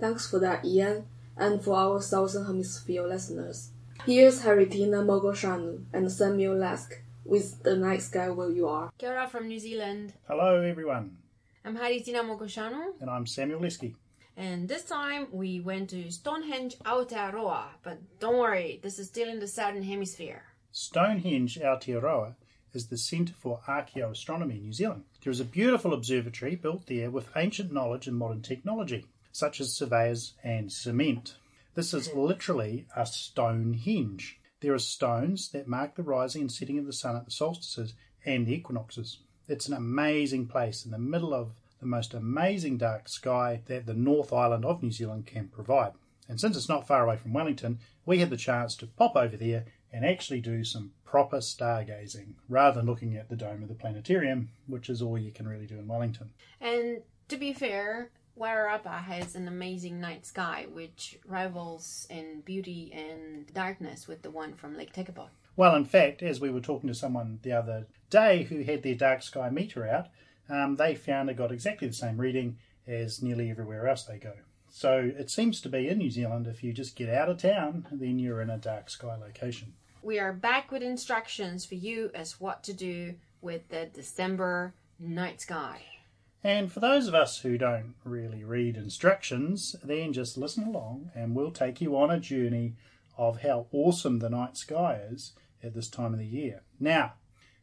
Thanks 0.00 0.28
for 0.28 0.38
that, 0.40 0.64
Ian, 0.64 1.06
and 1.38 1.62
for 1.62 1.74
our 1.76 2.00
Southern 2.02 2.46
Hemisphere 2.46 3.06
listeners. 3.06 3.70
Here's 4.06 4.42
Haritina 4.42 5.04
Mogoshanu 5.04 5.84
and 5.92 6.10
Samuel 6.10 6.56
Leske 6.56 7.02
with 7.24 7.62
The 7.62 7.76
Night 7.76 8.02
Sky 8.02 8.30
Where 8.30 8.50
You 8.50 8.68
Are. 8.68 8.90
Kia 8.98 9.10
ora 9.10 9.28
from 9.28 9.48
New 9.48 9.58
Zealand. 9.58 10.14
Hello, 10.26 10.60
everyone, 10.62 11.16
I'm 11.64 11.76
Haritina 11.76 12.22
Mogoshanu, 12.24 13.00
and 13.00 13.10
I'm 13.10 13.26
Samuel 13.26 13.60
Leske. 13.60 13.94
and 14.36 14.68
this 14.68 14.84
time 14.84 15.26
we 15.32 15.60
went 15.60 15.90
to 15.90 16.10
Stonehenge 16.10 16.76
Aotearoa, 16.84 17.64
but 17.82 17.98
don't 18.20 18.38
worry, 18.38 18.78
this 18.82 18.98
is 18.98 19.08
still 19.08 19.28
in 19.28 19.40
the 19.40 19.48
southern 19.48 19.82
hemisphere. 19.82 20.42
Stonehenge 20.72 21.58
Aotearoa 21.58 22.34
is 22.72 22.86
the 22.86 22.96
Centre 22.98 23.34
for 23.36 23.60
Archaeoastronomy 23.66 24.52
in 24.58 24.62
New 24.62 24.72
Zealand. 24.72 25.04
There 25.22 25.30
is 25.30 25.40
a 25.40 25.44
beautiful 25.44 25.92
observatory 25.92 26.54
built 26.54 26.86
there 26.86 27.10
with 27.10 27.28
ancient 27.36 27.72
knowledge 27.72 28.06
and 28.06 28.16
modern 28.16 28.42
technology, 28.42 29.06
such 29.38 29.60
as 29.60 29.72
surveyors 29.72 30.34
and 30.42 30.72
cement. 30.72 31.36
This 31.74 31.94
is 31.94 32.12
literally 32.12 32.86
a 32.96 33.06
Stonehenge. 33.06 34.40
There 34.60 34.74
are 34.74 34.80
stones 34.80 35.50
that 35.50 35.68
mark 35.68 35.94
the 35.94 36.02
rising 36.02 36.42
and 36.42 36.52
setting 36.52 36.76
of 36.76 36.86
the 36.86 36.92
sun 36.92 37.14
at 37.14 37.24
the 37.24 37.30
solstices 37.30 37.94
and 38.24 38.46
the 38.46 38.54
equinoxes. 38.54 39.18
It's 39.46 39.68
an 39.68 39.74
amazing 39.74 40.48
place 40.48 40.84
in 40.84 40.90
the 40.90 40.98
middle 40.98 41.32
of 41.32 41.52
the 41.78 41.86
most 41.86 42.14
amazing 42.14 42.78
dark 42.78 43.08
sky 43.08 43.62
that 43.66 43.86
the 43.86 43.94
North 43.94 44.32
Island 44.32 44.64
of 44.64 44.82
New 44.82 44.90
Zealand 44.90 45.26
can 45.26 45.46
provide. 45.46 45.92
And 46.28 46.40
since 46.40 46.56
it's 46.56 46.68
not 46.68 46.88
far 46.88 47.04
away 47.04 47.16
from 47.16 47.32
Wellington, 47.32 47.78
we 48.04 48.18
had 48.18 48.30
the 48.30 48.36
chance 48.36 48.74
to 48.76 48.88
pop 48.88 49.14
over 49.14 49.36
there 49.36 49.66
and 49.92 50.04
actually 50.04 50.40
do 50.40 50.64
some 50.64 50.90
proper 51.04 51.38
stargazing 51.38 52.34
rather 52.48 52.80
than 52.80 52.86
looking 52.86 53.16
at 53.16 53.28
the 53.28 53.36
dome 53.36 53.62
of 53.62 53.68
the 53.68 53.74
planetarium, 53.76 54.48
which 54.66 54.90
is 54.90 55.00
all 55.00 55.16
you 55.16 55.30
can 55.30 55.46
really 55.46 55.66
do 55.66 55.78
in 55.78 55.86
Wellington. 55.86 56.32
And 56.60 57.02
to 57.28 57.36
be 57.36 57.52
fair, 57.52 58.10
Wairarapa 58.38 59.02
has 59.04 59.34
an 59.34 59.48
amazing 59.48 60.00
night 60.00 60.24
sky 60.24 60.66
which 60.72 61.18
rivals 61.26 62.06
in 62.08 62.42
beauty 62.44 62.92
and 62.94 63.52
darkness 63.52 64.06
with 64.06 64.22
the 64.22 64.30
one 64.30 64.54
from 64.54 64.76
Lake 64.76 64.92
Tekapo. 64.92 65.28
Well, 65.56 65.74
in 65.74 65.84
fact, 65.84 66.22
as 66.22 66.40
we 66.40 66.50
were 66.50 66.60
talking 66.60 66.88
to 66.88 66.94
someone 66.94 67.40
the 67.42 67.52
other 67.52 67.86
day 68.10 68.44
who 68.44 68.62
had 68.62 68.82
their 68.82 68.94
dark 68.94 69.22
sky 69.22 69.50
meter 69.50 69.86
out, 69.88 70.08
um, 70.48 70.76
they 70.76 70.94
found 70.94 71.28
it 71.28 71.36
got 71.36 71.52
exactly 71.52 71.88
the 71.88 71.94
same 71.94 72.20
reading 72.20 72.58
as 72.86 73.22
nearly 73.22 73.50
everywhere 73.50 73.88
else 73.88 74.04
they 74.04 74.18
go. 74.18 74.34
So 74.70 75.10
it 75.18 75.30
seems 75.30 75.60
to 75.62 75.68
be 75.68 75.88
in 75.88 75.98
New 75.98 76.10
Zealand, 76.10 76.46
if 76.46 76.62
you 76.62 76.72
just 76.72 76.94
get 76.94 77.08
out 77.08 77.28
of 77.28 77.38
town, 77.38 77.86
then 77.90 78.18
you're 78.18 78.40
in 78.40 78.50
a 78.50 78.58
dark 78.58 78.90
sky 78.90 79.16
location. 79.16 79.74
We 80.02 80.18
are 80.20 80.32
back 80.32 80.70
with 80.70 80.82
instructions 80.82 81.64
for 81.64 81.74
you 81.74 82.10
as 82.14 82.40
what 82.40 82.62
to 82.64 82.72
do 82.72 83.14
with 83.40 83.68
the 83.68 83.86
December 83.92 84.74
night 84.98 85.40
sky. 85.40 85.82
And 86.44 86.70
for 86.72 86.80
those 86.80 87.08
of 87.08 87.14
us 87.14 87.40
who 87.40 87.58
don't 87.58 87.94
really 88.04 88.44
read 88.44 88.76
instructions, 88.76 89.74
then 89.82 90.12
just 90.12 90.38
listen 90.38 90.64
along 90.64 91.10
and 91.14 91.34
we'll 91.34 91.50
take 91.50 91.80
you 91.80 91.96
on 91.96 92.10
a 92.10 92.20
journey 92.20 92.74
of 93.16 93.42
how 93.42 93.66
awesome 93.72 94.20
the 94.20 94.30
night 94.30 94.56
sky 94.56 95.00
is 95.10 95.32
at 95.62 95.74
this 95.74 95.88
time 95.88 96.12
of 96.12 96.20
the 96.20 96.26
year. 96.26 96.62
Now, 96.78 97.14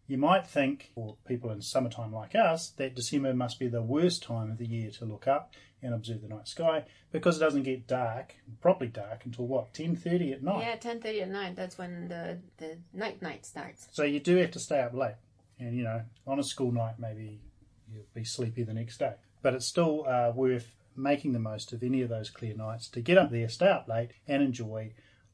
you 0.08 0.18
might 0.18 0.46
think, 0.46 0.92
for 0.94 1.16
people 1.28 1.50
in 1.50 1.62
summertime 1.62 2.14
like 2.14 2.36
us, 2.36 2.70
that 2.72 2.96
December 2.96 3.34
must 3.34 3.60
be 3.60 3.68
the 3.68 3.82
worst 3.82 4.22
time 4.22 4.52
of 4.52 4.58
the 4.58 4.68
year 4.68 4.92
to 4.92 5.06
look 5.06 5.28
up 5.28 5.54
and 5.82 5.94
observe 5.94 6.22
the 6.22 6.28
night 6.28 6.48
sky 6.48 6.84
because 7.12 7.38
it 7.38 7.40
doesn't 7.40 7.64
get 7.64 7.88
dark, 7.88 8.36
properly 8.62 8.90
dark, 8.90 9.26
until 9.26 9.48
what, 9.48 9.74
10.30 9.74 10.34
at 10.34 10.44
night? 10.44 10.66
Yeah, 10.66 10.76
ten 10.76 11.00
thirty 11.00 11.22
at 11.22 11.30
night. 11.30 11.56
That's 11.56 11.78
when 11.78 12.08
the 12.08 12.40
the 12.58 12.78
night 12.94 13.22
night 13.22 13.46
starts. 13.46 13.88
So 13.92 14.04
you 14.04 14.20
do 14.20 14.36
have 14.38 14.52
to 14.52 14.60
stay 14.60 14.82
up 14.82 14.94
late. 14.94 15.16
And, 15.60 15.76
you 15.76 15.84
know, 15.84 16.02
on 16.28 16.40
a 16.40 16.44
school 16.44 16.72
night, 16.72 16.96
maybe 17.00 17.40
you'll 17.96 18.06
be 18.14 18.24
sleepy 18.24 18.64
the 18.64 18.74
next 18.74 18.98
day. 18.98 19.14
But 19.42 19.54
it's 19.54 19.66
still 19.66 20.06
uh, 20.08 20.32
worth 20.36 20.76
making 20.96 21.34
the 21.34 21.40
most 21.40 21.74
of 21.74 21.84
any 21.84 22.02
of 22.02 22.10
those 22.10 22.30
clear 22.30 22.56
nights 22.56 22.88
to 22.90 23.02
get 23.02 23.18
up 23.18 23.32
there, 23.32 23.50
stay 23.50 23.68
up 23.68 23.88
late, 23.88 24.12
and 24.28 24.42
enjoy 24.42 24.92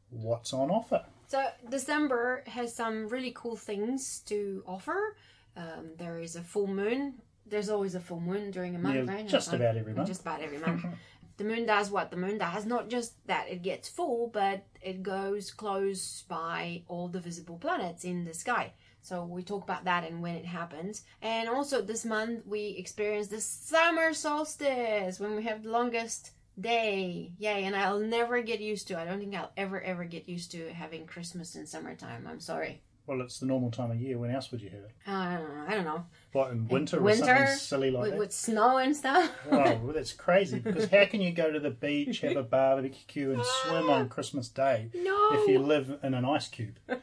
what's 0.10 0.54
on 0.54 0.70
offer. 0.70 1.06
So 1.28 1.46
December 1.70 2.44
has 2.48 2.76
some 2.76 3.08
really 3.08 3.32
cool 3.34 3.56
things 3.56 4.20
to 4.26 4.64
offer. 4.68 5.16
Um, 5.56 5.92
there 5.98 6.20
is 6.20 6.36
a 6.36 6.42
full 6.42 6.68
moon. 6.68 7.16
There's 7.46 7.70
always 7.70 7.96
a 7.96 8.00
full 8.00 8.20
moon 8.20 8.52
during 8.52 8.76
a 8.76 8.80
month, 8.80 8.96
Yeah, 9.08 9.14
right? 9.14 9.28
just 9.28 9.54
about 9.54 9.78
every 9.78 9.94
month. 9.94 10.08
Just 10.08 10.22
about 10.22 10.42
every 10.42 10.58
month. 10.58 10.86
the 11.38 11.44
moon 11.44 11.66
does 11.66 11.90
what 11.90 12.12
the 12.12 12.18
moon 12.18 12.38
does. 12.38 12.66
Not 12.66 12.90
just 12.90 13.26
that 13.28 13.50
it 13.50 13.62
gets 13.62 13.88
full, 13.88 14.28
but 14.28 14.66
it 14.82 15.04
goes 15.04 15.52
close 15.52 16.24
by 16.28 16.84
all 16.88 17.08
the 17.08 17.20
visible 17.20 17.58
planets 17.58 18.04
in 18.04 18.26
the 18.26 18.34
sky. 18.34 18.74
So 19.02 19.24
we 19.24 19.44
talk 19.44 19.64
about 19.64 19.86
that 19.86 20.04
and 20.04 20.22
when 20.22 20.36
it 20.36 20.46
happens. 20.46 21.04
And 21.22 21.50
also 21.50 21.82
this 21.82 22.06
month 22.06 22.46
we 22.46 22.76
experience 22.78 23.28
the 23.28 23.42
summer 23.42 24.14
solstice 24.14 25.20
when 25.20 25.36
we 25.36 25.44
have 25.44 25.64
the 25.64 25.72
longest 25.72 26.32
day. 26.60 27.34
Yay, 27.40 27.64
and 27.64 27.76
I'll 27.76 28.00
never 28.00 28.42
get 28.42 28.60
used 28.60 28.88
to 28.90 29.00
I 29.00 29.06
don't 29.06 29.20
think 29.20 29.36
I'll 29.36 29.52
ever 29.58 29.82
ever 29.82 30.04
get 30.06 30.30
used 30.30 30.52
to 30.52 30.72
having 30.74 31.06
Christmas 31.08 31.56
in 31.56 31.66
summertime. 31.66 32.28
I'm 32.30 32.40
sorry. 32.40 32.82
Well, 33.08 33.22
it's 33.22 33.40
the 33.40 33.46
normal 33.48 33.72
time 33.72 33.92
of 33.92 34.00
year. 34.00 34.18
When 34.18 34.30
else 34.32 34.52
would 34.52 34.62
you 34.62 34.70
have 34.70 34.80
it? 34.82 34.92
Uh, 35.08 35.12
I 35.12 35.38
don't 35.38 35.56
know. 35.56 35.66
I 35.68 35.76
don't 35.76 35.86
know. 35.86 36.06
What, 36.34 36.52
in 36.52 36.68
winter 36.68 36.98
or 36.98 37.02
Winter 37.02 37.26
something 37.26 37.56
silly 37.56 37.92
like 37.92 38.04
with, 38.04 38.12
that? 38.12 38.20
with 38.20 38.32
snow 38.32 38.78
and 38.78 38.96
stuff. 38.96 39.30
Oh, 39.52 39.80
well, 39.84 39.94
that's 39.94 40.14
crazy. 40.14 40.60
Because 40.60 40.88
how 40.90 41.06
can 41.06 41.20
you 41.20 41.32
go 41.32 41.52
to 41.52 41.60
the 41.60 41.72
beach, 41.72 42.22
have 42.22 42.38
a 42.38 42.44
barbecue, 42.44 43.32
and 43.34 43.44
swim 43.44 43.90
on 43.90 44.08
Christmas 44.16 44.48
Day 44.48 44.90
no. 44.94 45.30
if 45.34 45.50
you 45.50 45.60
live 45.60 46.00
in 46.04 46.14
an 46.14 46.24
ice 46.26 46.48
cube? 46.48 46.78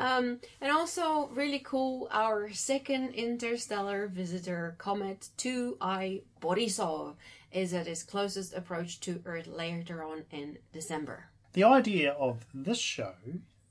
Um, 0.00 0.40
and 0.62 0.72
also, 0.72 1.28
really 1.34 1.58
cool, 1.58 2.08
our 2.10 2.50
second 2.52 3.14
interstellar 3.14 4.06
visitor, 4.06 4.74
Comet 4.78 5.28
2I 5.36 6.22
Borisov, 6.40 7.16
is 7.52 7.74
at 7.74 7.86
its 7.86 8.02
closest 8.02 8.54
approach 8.54 9.00
to 9.00 9.20
Earth 9.26 9.46
later 9.46 10.02
on 10.02 10.24
in 10.30 10.56
December. 10.72 11.26
The 11.52 11.64
idea 11.64 12.12
of 12.12 12.46
this 12.54 12.78
show 12.78 13.12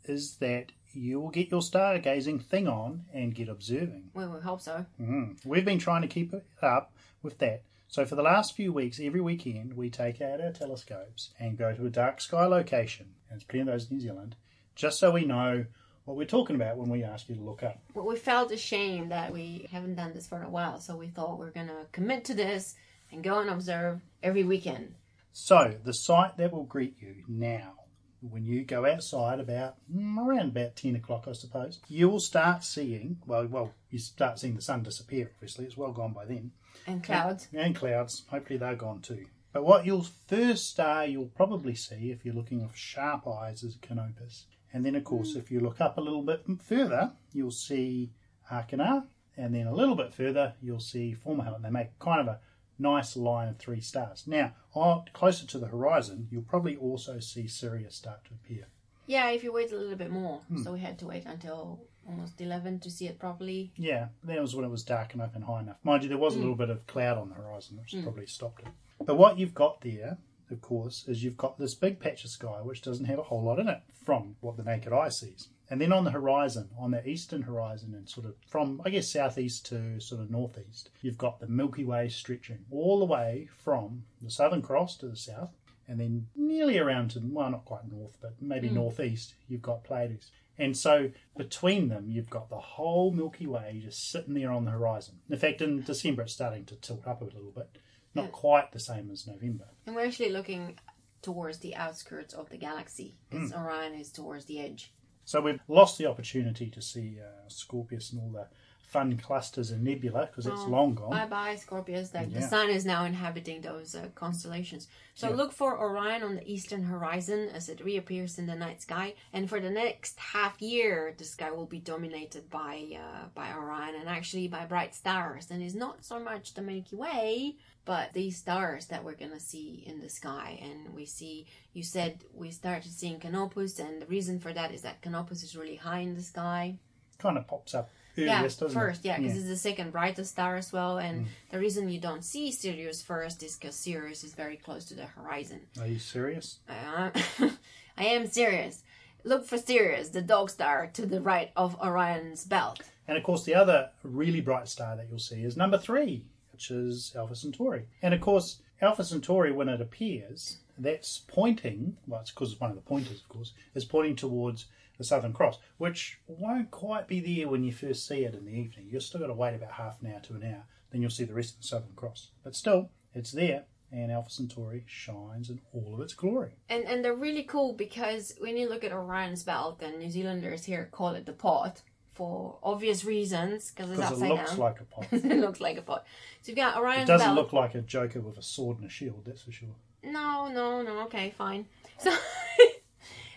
is 0.05 0.35
that 0.35 0.71
you 0.93 1.19
will 1.19 1.29
get 1.29 1.49
your 1.49 1.61
stargazing 1.61 2.43
thing 2.43 2.67
on 2.67 3.05
and 3.11 3.33
get 3.33 3.49
observing. 3.49 4.11
Well, 4.13 4.31
we 4.31 4.41
hope 4.41 4.61
so. 4.61 4.85
Mm. 5.01 5.43
We've 5.45 5.65
been 5.65 5.79
trying 5.79 6.03
to 6.03 6.07
keep 6.07 6.33
it 6.33 6.45
up 6.61 6.91
with 7.23 7.39
that. 7.39 7.63
So 7.87 8.05
for 8.05 8.15
the 8.15 8.21
last 8.21 8.55
few 8.55 8.71
weeks, 8.71 8.99
every 9.01 9.21
weekend, 9.21 9.75
we 9.75 9.89
take 9.89 10.21
out 10.21 10.41
our 10.41 10.51
telescopes 10.51 11.31
and 11.39 11.57
go 11.57 11.73
to 11.73 11.87
a 11.87 11.89
dark 11.89 12.21
sky 12.21 12.45
location, 12.45 13.07
and 13.29 13.39
there's 13.39 13.45
plenty 13.45 13.61
of 13.61 13.67
those 13.67 13.89
in 13.89 13.97
New 13.97 14.03
Zealand, 14.03 14.35
just 14.75 14.99
so 14.99 15.09
we 15.09 15.25
know 15.25 15.65
what 16.09 16.17
we're 16.17 16.25
talking 16.25 16.55
about 16.55 16.75
when 16.75 16.89
we 16.89 17.03
ask 17.03 17.29
you 17.29 17.35
to 17.35 17.41
look 17.41 17.61
up. 17.61 17.77
But 17.93 18.03
we 18.07 18.15
felt 18.15 18.51
ashamed 18.51 19.11
that 19.11 19.31
we 19.31 19.67
haven't 19.71 19.93
done 19.93 20.11
this 20.15 20.25
for 20.27 20.41
a 20.41 20.49
while, 20.49 20.79
so 20.79 20.97
we 20.97 21.07
thought 21.07 21.37
we're 21.37 21.51
gonna 21.51 21.85
commit 21.91 22.25
to 22.25 22.33
this 22.33 22.73
and 23.11 23.23
go 23.23 23.37
and 23.37 23.47
observe 23.51 24.01
every 24.23 24.43
weekend. 24.43 24.95
So 25.33 25.75
the 25.83 25.93
sight 25.93 26.35
that 26.37 26.51
will 26.51 26.63
greet 26.63 26.95
you 26.99 27.17
now, 27.27 27.73
when 28.21 28.43
you 28.43 28.63
go 28.65 28.87
outside 28.87 29.39
about 29.39 29.75
mm, 29.93 30.17
around 30.17 30.49
about 30.49 30.75
ten 30.75 30.95
o'clock, 30.95 31.25
I 31.27 31.33
suppose, 31.33 31.79
you 31.87 32.09
will 32.09 32.19
start 32.19 32.63
seeing. 32.63 33.17
Well, 33.27 33.45
well, 33.45 33.73
you 33.91 33.99
start 33.99 34.39
seeing 34.39 34.55
the 34.55 34.63
sun 34.63 34.81
disappear. 34.81 35.29
Obviously, 35.35 35.65
it's 35.65 35.77
well 35.77 35.91
gone 35.91 36.13
by 36.13 36.25
then, 36.25 36.51
And 36.87 37.03
clouds. 37.03 37.49
and 37.53 37.75
clouds. 37.75 38.23
Hopefully, 38.31 38.57
they're 38.57 38.75
gone 38.75 39.01
too. 39.01 39.27
But 39.53 39.63
what 39.63 39.85
you'll 39.85 40.07
first 40.27 40.71
star 40.71 41.05
you'll 41.05 41.25
probably 41.27 41.75
see 41.75 42.09
if 42.09 42.25
you're 42.25 42.33
looking 42.35 42.61
with 42.63 42.75
sharp 42.75 43.27
eyes 43.27 43.61
is 43.63 43.77
Canopus, 43.79 44.47
And 44.73 44.85
then, 44.85 44.95
of 44.95 45.03
course, 45.03 45.35
if 45.35 45.49
you 45.49 45.59
look 45.59 45.81
up 45.81 45.97
a 45.97 46.01
little 46.01 46.21
bit 46.21 46.43
further, 46.61 47.13
you'll 47.33 47.51
see 47.51 48.11
Achernar, 48.51 49.05
and 49.37 49.55
then 49.55 49.67
a 49.67 49.73
little 49.73 49.95
bit 49.95 50.13
further, 50.13 50.53
you'll 50.61 50.79
see 50.79 51.15
Fomalhaut. 51.15 51.61
They 51.61 51.69
make 51.69 51.97
kind 51.99 52.21
of 52.21 52.27
a 52.27 52.39
nice 52.77 53.15
line 53.15 53.49
of 53.49 53.57
three 53.57 53.81
stars. 53.81 54.23
Now, 54.27 54.53
on, 54.73 55.05
closer 55.13 55.45
to 55.47 55.57
the 55.57 55.67
horizon, 55.67 56.27
you'll 56.31 56.43
probably 56.43 56.75
also 56.75 57.19
see 57.19 57.47
Sirius 57.47 57.95
start 57.95 58.25
to 58.25 58.31
appear. 58.33 58.67
Yeah, 59.05 59.29
if 59.31 59.43
you 59.43 59.51
wait 59.51 59.71
a 59.71 59.75
little 59.75 59.95
bit 59.95 60.11
more. 60.11 60.41
Hmm. 60.47 60.61
So 60.61 60.73
we 60.73 60.79
had 60.79 60.99
to 60.99 61.07
wait 61.07 61.25
until 61.25 61.81
almost 62.07 62.39
11 62.39 62.79
to 62.81 62.91
see 62.91 63.07
it 63.07 63.19
properly. 63.19 63.71
Yeah, 63.75 64.09
that 64.23 64.41
was 64.41 64.55
when 64.55 64.65
it 64.65 64.69
was 64.69 64.83
dark 64.83 65.13
enough 65.13 65.35
and 65.35 65.43
high 65.43 65.61
enough. 65.61 65.77
Mind 65.83 66.03
you, 66.03 66.09
there 66.09 66.17
was 66.17 66.33
a 66.33 66.37
hmm. 66.37 66.43
little 66.43 66.55
bit 66.55 66.69
of 66.69 66.85
cloud 66.85 67.17
on 67.17 67.29
the 67.29 67.35
horizon, 67.35 67.77
which 67.77 67.91
hmm. 67.91 68.03
probably 68.03 68.27
stopped 68.27 68.61
it. 68.61 68.67
But 69.05 69.17
what 69.17 69.39
you've 69.39 69.53
got 69.53 69.81
there, 69.81 70.17
of 70.51 70.61
course, 70.61 71.05
is 71.07 71.23
you've 71.23 71.37
got 71.37 71.57
this 71.57 71.75
big 71.75 71.99
patch 71.99 72.23
of 72.23 72.29
sky 72.29 72.59
which 72.61 72.81
doesn't 72.81 73.05
have 73.05 73.19
a 73.19 73.23
whole 73.23 73.43
lot 73.43 73.59
in 73.59 73.67
it 73.67 73.81
from 74.03 74.35
what 74.41 74.57
the 74.57 74.63
naked 74.63 74.93
eye 74.93 75.09
sees. 75.09 75.49
And 75.69 75.79
then 75.79 75.93
on 75.93 76.03
the 76.03 76.11
horizon, 76.11 76.69
on 76.79 76.91
the 76.91 77.07
eastern 77.07 77.43
horizon, 77.43 77.93
and 77.93 78.09
sort 78.09 78.25
of 78.25 78.33
from, 78.47 78.81
I 78.83 78.89
guess, 78.89 79.07
southeast 79.07 79.67
to 79.67 79.99
sort 79.99 80.21
of 80.21 80.31
northeast, 80.31 80.89
you've 81.01 81.17
got 81.17 81.39
the 81.39 81.47
Milky 81.47 81.83
Way 81.83 82.09
stretching 82.09 82.65
all 82.71 82.99
the 82.99 83.05
way 83.05 83.49
from 83.63 84.03
the 84.21 84.31
Southern 84.31 84.63
Cross 84.63 84.97
to 84.97 85.07
the 85.07 85.15
south, 85.15 85.51
and 85.87 85.99
then 85.99 86.27
nearly 86.35 86.79
around 86.79 87.11
to, 87.11 87.21
well, 87.23 87.51
not 87.51 87.65
quite 87.65 87.91
north, 87.91 88.17
but 88.19 88.33
maybe 88.41 88.67
hmm. 88.67 88.75
northeast, 88.75 89.35
you've 89.47 89.61
got 89.61 89.83
Pleiades. 89.83 90.31
And 90.57 90.75
so 90.75 91.11
between 91.37 91.87
them, 91.87 92.09
you've 92.09 92.29
got 92.29 92.49
the 92.49 92.59
whole 92.59 93.11
Milky 93.11 93.47
Way 93.47 93.81
just 93.83 94.11
sitting 94.11 94.33
there 94.33 94.51
on 94.51 94.65
the 94.65 94.71
horizon. 94.71 95.19
In 95.29 95.37
fact, 95.37 95.61
in 95.61 95.81
December, 95.81 96.23
it's 96.23 96.33
starting 96.33 96.65
to 96.65 96.75
tilt 96.75 97.07
up 97.07 97.21
a 97.21 97.25
little 97.25 97.51
bit. 97.55 97.77
Not 98.15 98.31
quite 98.31 98.71
the 98.71 98.79
same 98.79 99.09
as 99.11 99.27
November. 99.27 99.65
And 99.85 99.95
we're 99.95 100.05
actually 100.05 100.31
looking 100.31 100.79
towards 101.21 101.59
the 101.59 101.75
outskirts 101.75 102.33
of 102.33 102.49
the 102.49 102.57
galaxy 102.57 103.15
because 103.29 103.53
Orion 103.53 103.93
is 103.93 104.11
towards 104.11 104.45
the 104.45 104.59
edge. 104.59 104.91
So 105.25 105.41
we've 105.41 105.59
lost 105.67 105.97
the 105.97 106.07
opportunity 106.07 106.71
to 106.71 106.81
see 106.81 107.17
uh, 107.21 107.47
Scorpius 107.47 108.11
and 108.11 108.21
all 108.21 108.31
the 108.31 108.47
fun 108.89 109.15
clusters 109.17 109.69
and 109.69 109.83
nebula 109.83 110.25
because 110.25 110.47
it's 110.47 110.65
long 110.67 110.95
gone. 110.95 111.11
Bye 111.11 111.27
bye, 111.27 111.55
Scorpius. 111.55 112.09
The, 112.09 112.25
the 112.25 112.41
sun 112.41 112.71
is 112.71 112.85
now 112.85 113.05
inhabiting 113.05 113.61
those 113.61 113.93
uh, 113.93 114.07
constellations. 114.15 114.87
So 115.13 115.29
Yeah. 115.29 115.35
look 115.35 115.51
for 115.53 115.79
Orion 115.79 116.23
on 116.23 116.35
the 116.35 116.51
eastern 116.51 116.83
horizon 116.83 117.49
as 117.53 117.69
it 117.69 117.83
reappears 117.85 118.39
in 118.39 118.47
the 118.47 118.55
night 118.55 118.81
sky. 118.81 119.13
And 119.31 119.47
for 119.47 119.59
the 119.59 119.69
next 119.69 120.19
half 120.19 120.59
year, 120.59 121.13
the 121.15 121.23
sky 121.23 121.51
will 121.51 121.67
be 121.67 121.79
dominated 121.79 122.49
by 122.49 122.97
uh, 122.99 123.27
by 123.35 123.53
Orion 123.53 123.93
and 123.93 124.09
actually 124.09 124.47
by 124.47 124.65
bright 124.65 124.95
stars. 124.95 125.51
And 125.51 125.61
it's 125.61 125.75
not 125.75 126.03
so 126.03 126.19
much 126.19 126.55
the 126.55 126.63
Milky 126.63 126.95
Way, 126.95 127.57
but 127.85 128.13
these 128.13 128.37
stars 128.37 128.87
that 128.87 129.03
we're 129.03 129.13
gonna 129.23 129.39
see 129.39 129.83
in 129.85 129.99
the 129.99 130.09
sky. 130.09 130.59
And 130.63 130.95
we 130.95 131.05
see, 131.05 131.45
you 131.73 131.83
said 131.83 132.23
we 132.33 132.49
started 132.49 132.91
seeing 132.91 133.19
Canopus, 133.19 133.77
and 133.77 134.01
the 134.01 134.07
reason 134.07 134.39
for 134.39 134.51
that 134.53 134.73
is 134.73 134.81
that 134.81 135.03
Canopus 135.03 135.43
is 135.43 135.55
really 135.55 135.75
high 135.75 135.99
in 135.99 136.15
the 136.15 136.23
sky 136.23 136.79
kind 137.19 137.37
of 137.37 137.45
pops 137.45 137.75
up 137.75 137.89
yeah, 138.15 138.47
first, 138.47 139.05
yeah, 139.05 139.17
because 139.17 139.37
it's 139.37 139.47
the 139.47 139.55
second 139.57 139.91
brightest 139.91 140.31
star 140.31 140.55
as 140.57 140.73
well. 140.73 140.97
And 140.97 141.25
Mm. 141.25 141.29
the 141.51 141.59
reason 141.59 141.89
you 141.89 141.99
don't 141.99 142.23
see 142.23 142.51
Sirius 142.51 143.01
first 143.01 143.43
is 143.43 143.55
because 143.57 143.75
Sirius 143.75 144.23
is 144.23 144.33
very 144.33 144.57
close 144.57 144.85
to 144.85 144.95
the 144.95 145.05
horizon. 145.05 145.61
Are 145.79 145.87
you 145.87 145.99
serious? 145.99 146.59
Uh, 146.67 147.11
I 147.97 148.05
am 148.05 148.27
serious. 148.27 148.83
Look 149.23 149.45
for 149.45 149.57
Sirius, 149.57 150.09
the 150.09 150.21
dog 150.21 150.49
star 150.49 150.87
to 150.93 151.05
the 151.05 151.21
right 151.21 151.51
of 151.55 151.75
Orion's 151.81 152.45
belt. 152.45 152.81
And 153.07 153.17
of 153.17 153.23
course, 153.23 153.43
the 153.43 153.55
other 153.55 153.89
really 154.03 154.41
bright 154.41 154.67
star 154.67 154.95
that 154.95 155.07
you'll 155.09 155.19
see 155.19 155.43
is 155.43 155.57
number 155.57 155.77
three, 155.77 156.23
which 156.51 156.71
is 156.71 157.13
Alpha 157.15 157.35
Centauri. 157.35 157.85
And 158.01 158.13
of 158.13 158.21
course, 158.21 158.59
Alpha 158.81 159.03
Centauri, 159.03 159.51
when 159.51 159.67
it 159.67 159.81
appears, 159.81 160.57
that's 160.77 161.19
pointing, 161.27 161.97
well, 162.07 162.21
it's 162.21 162.31
because 162.31 162.51
it's 162.53 162.61
one 162.61 162.69
of 162.69 162.75
the 162.77 162.81
pointers, 162.81 163.19
of 163.19 163.27
course, 163.27 163.51
is 163.75 163.83
pointing 163.83 164.15
towards 164.15 164.65
the 164.99 165.03
Southern 165.03 165.33
Cross, 165.33 165.57
which 165.77 166.19
won't 166.27 166.69
quite 166.69 167.07
be 167.07 167.19
there 167.19 167.47
when 167.47 167.63
you 167.63 167.71
first 167.71 168.05
see 168.07 168.25
it 168.25 168.35
in 168.35 168.45
the 168.45 168.51
evening. 168.51 168.87
You've 168.91 169.01
still 169.01 169.21
got 169.21 169.27
to 169.27 169.33
wait 169.33 169.55
about 169.55 169.71
half 169.71 169.99
an 170.01 170.11
hour 170.13 170.19
to 170.19 170.35
an 170.35 170.43
hour, 170.43 170.65
then 170.91 171.01
you'll 171.01 171.09
see 171.09 171.23
the 171.23 171.33
rest 171.33 171.55
of 171.55 171.61
the 171.61 171.67
Southern 171.67 171.93
Cross. 171.95 172.29
But 172.43 172.55
still, 172.55 172.91
it's 173.15 173.31
there, 173.31 173.63
and 173.91 174.11
Alpha 174.11 174.29
Centauri 174.29 174.83
shines 174.85 175.49
in 175.49 175.61
all 175.73 175.95
of 175.95 176.01
its 176.01 176.13
glory. 176.13 176.51
And 176.67 176.83
and 176.83 177.03
they're 177.03 177.15
really 177.15 177.43
cool 177.43 177.73
because 177.73 178.35
when 178.39 178.57
you 178.57 178.69
look 178.69 178.83
at 178.83 178.91
Orion's 178.91 179.41
belt, 179.43 179.81
and 179.81 179.97
New 179.99 180.11
Zealanders 180.11 180.65
here 180.65 180.89
call 180.91 181.15
it 181.15 181.25
the 181.25 181.33
pot 181.33 181.81
for 182.13 182.59
obvious 182.61 183.05
reasons 183.05 183.71
because 183.71 183.89
it's 183.91 184.01
upside 184.01 184.29
it 184.29 184.33
looks 184.33 184.51
down. 184.51 184.59
like 184.59 184.81
a 184.81 184.83
pot. 184.83 185.07
it 185.11 185.39
looks 185.39 185.61
like 185.61 185.77
a 185.77 185.81
pot. 185.81 186.05
So 186.41 186.49
you've 186.49 186.57
got 186.57 186.75
Orion's 186.77 187.07
belt. 187.07 187.21
It 187.21 187.23
doesn't 187.23 187.35
belt. 187.35 187.37
look 187.37 187.53
like 187.53 187.75
a 187.75 187.81
Joker 187.81 188.19
with 188.19 188.37
a 188.37 188.43
sword 188.43 188.77
and 188.77 188.85
a 188.85 188.89
shield, 188.89 189.23
that's 189.25 189.43
for 189.43 189.53
sure. 189.53 189.75
No, 190.03 190.49
no, 190.49 190.81
no. 190.81 190.99
Okay, 191.03 191.33
fine. 191.37 191.65
So 191.97 192.13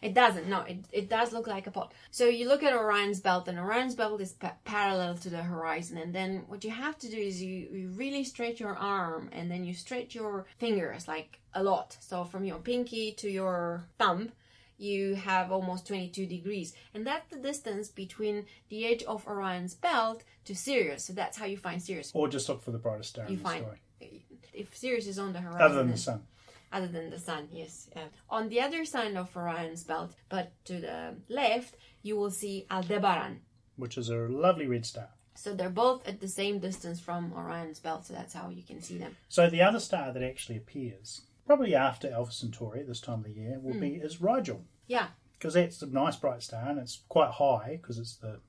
it 0.02 0.12
doesn't. 0.14 0.48
No, 0.48 0.60
it, 0.62 0.84
it 0.92 1.08
does 1.08 1.32
look 1.32 1.46
like 1.46 1.66
a 1.66 1.70
pot. 1.70 1.92
So 2.10 2.26
you 2.26 2.48
look 2.48 2.62
at 2.62 2.74
Orion's 2.74 3.20
belt, 3.20 3.48
and 3.48 3.58
Orion's 3.58 3.94
belt 3.94 4.20
is 4.20 4.32
pa- 4.32 4.56
parallel 4.64 5.14
to 5.18 5.30
the 5.30 5.42
horizon. 5.42 5.96
And 5.96 6.12
then 6.14 6.44
what 6.48 6.64
you 6.64 6.70
have 6.70 6.98
to 6.98 7.08
do 7.08 7.16
is 7.16 7.40
you, 7.42 7.68
you 7.72 7.88
really 7.94 8.24
stretch 8.24 8.58
your 8.60 8.76
arm, 8.76 9.30
and 9.32 9.50
then 9.50 9.64
you 9.64 9.74
stretch 9.74 10.14
your 10.14 10.46
fingers 10.58 11.06
like 11.08 11.38
a 11.54 11.62
lot. 11.62 11.96
So 12.00 12.24
from 12.24 12.44
your 12.44 12.58
pinky 12.58 13.12
to 13.12 13.30
your 13.30 13.84
thumb. 13.98 14.32
You 14.78 15.14
have 15.14 15.52
almost 15.52 15.86
22 15.86 16.26
degrees, 16.26 16.74
and 16.92 17.06
that's 17.06 17.28
the 17.30 17.36
distance 17.38 17.86
between 17.88 18.46
the 18.68 18.84
edge 18.84 19.04
of 19.04 19.24
Orion's 19.28 19.74
belt 19.74 20.24
to 20.46 20.56
Sirius. 20.56 21.04
So 21.04 21.12
that's 21.12 21.38
how 21.38 21.44
you 21.46 21.56
find 21.56 21.80
Sirius. 21.80 22.10
Or 22.14 22.26
just 22.26 22.48
look 22.48 22.64
for 22.64 22.72
the 22.72 22.78
brightest 22.78 23.10
star 23.10 23.26
You 23.26 23.36
in 23.36 23.36
the 23.36 23.42
find 23.44 23.64
sky. 24.00 24.08
if 24.52 24.74
Sirius 24.76 25.06
is 25.06 25.20
on 25.20 25.32
the 25.34 25.40
horizon, 25.40 25.62
Other 25.62 25.76
than 25.76 25.90
the 25.92 25.96
sun. 25.96 26.22
Other 26.72 26.88
than 26.88 27.10
the 27.10 27.18
sun, 27.18 27.48
yes. 27.52 27.88
Uh, 27.94 28.00
on 28.30 28.48
the 28.48 28.60
other 28.60 28.84
side 28.84 29.14
of 29.16 29.36
Orion's 29.36 29.84
belt, 29.84 30.14
but 30.28 30.52
to 30.64 30.80
the 30.80 31.14
left, 31.28 31.76
you 32.02 32.16
will 32.16 32.30
see 32.30 32.66
Aldebaran. 32.70 33.40
which 33.76 33.96
is 33.98 34.08
a 34.08 34.16
lovely 34.16 34.66
red 34.66 34.84
star. 34.86 35.08
So 35.34 35.54
they're 35.54 35.70
both 35.70 36.06
at 36.06 36.20
the 36.20 36.28
same 36.28 36.58
distance 36.58 37.00
from 37.00 37.32
Orion's 37.32 37.80
belt, 37.80 38.06
so 38.06 38.14
that's 38.14 38.34
how 38.34 38.50
you 38.50 38.62
can 38.62 38.80
see 38.82 38.98
them. 38.98 39.16
So 39.28 39.48
the 39.48 39.62
other 39.62 39.80
star 39.80 40.12
that 40.12 40.22
actually 40.22 40.56
appears, 40.58 41.22
probably 41.46 41.74
after 41.74 42.10
Alpha 42.12 42.32
Centauri 42.32 42.80
at 42.80 42.86
this 42.88 43.00
time 43.00 43.20
of 43.20 43.24
the 43.24 43.32
year, 43.32 43.58
will 43.60 43.80
be 43.80 43.94
is 43.94 44.20
Rigel. 44.20 44.62
Yeah, 44.86 45.06
Because 45.38 45.54
that's 45.54 45.80
a 45.82 45.86
nice 45.86 46.16
bright 46.16 46.42
star 46.42 46.68
and 46.68 46.78
it's 46.78 47.00
quite 47.08 47.30
high 47.30 47.78
because 47.80 47.98
it's 47.98 48.16
the, 48.16 48.40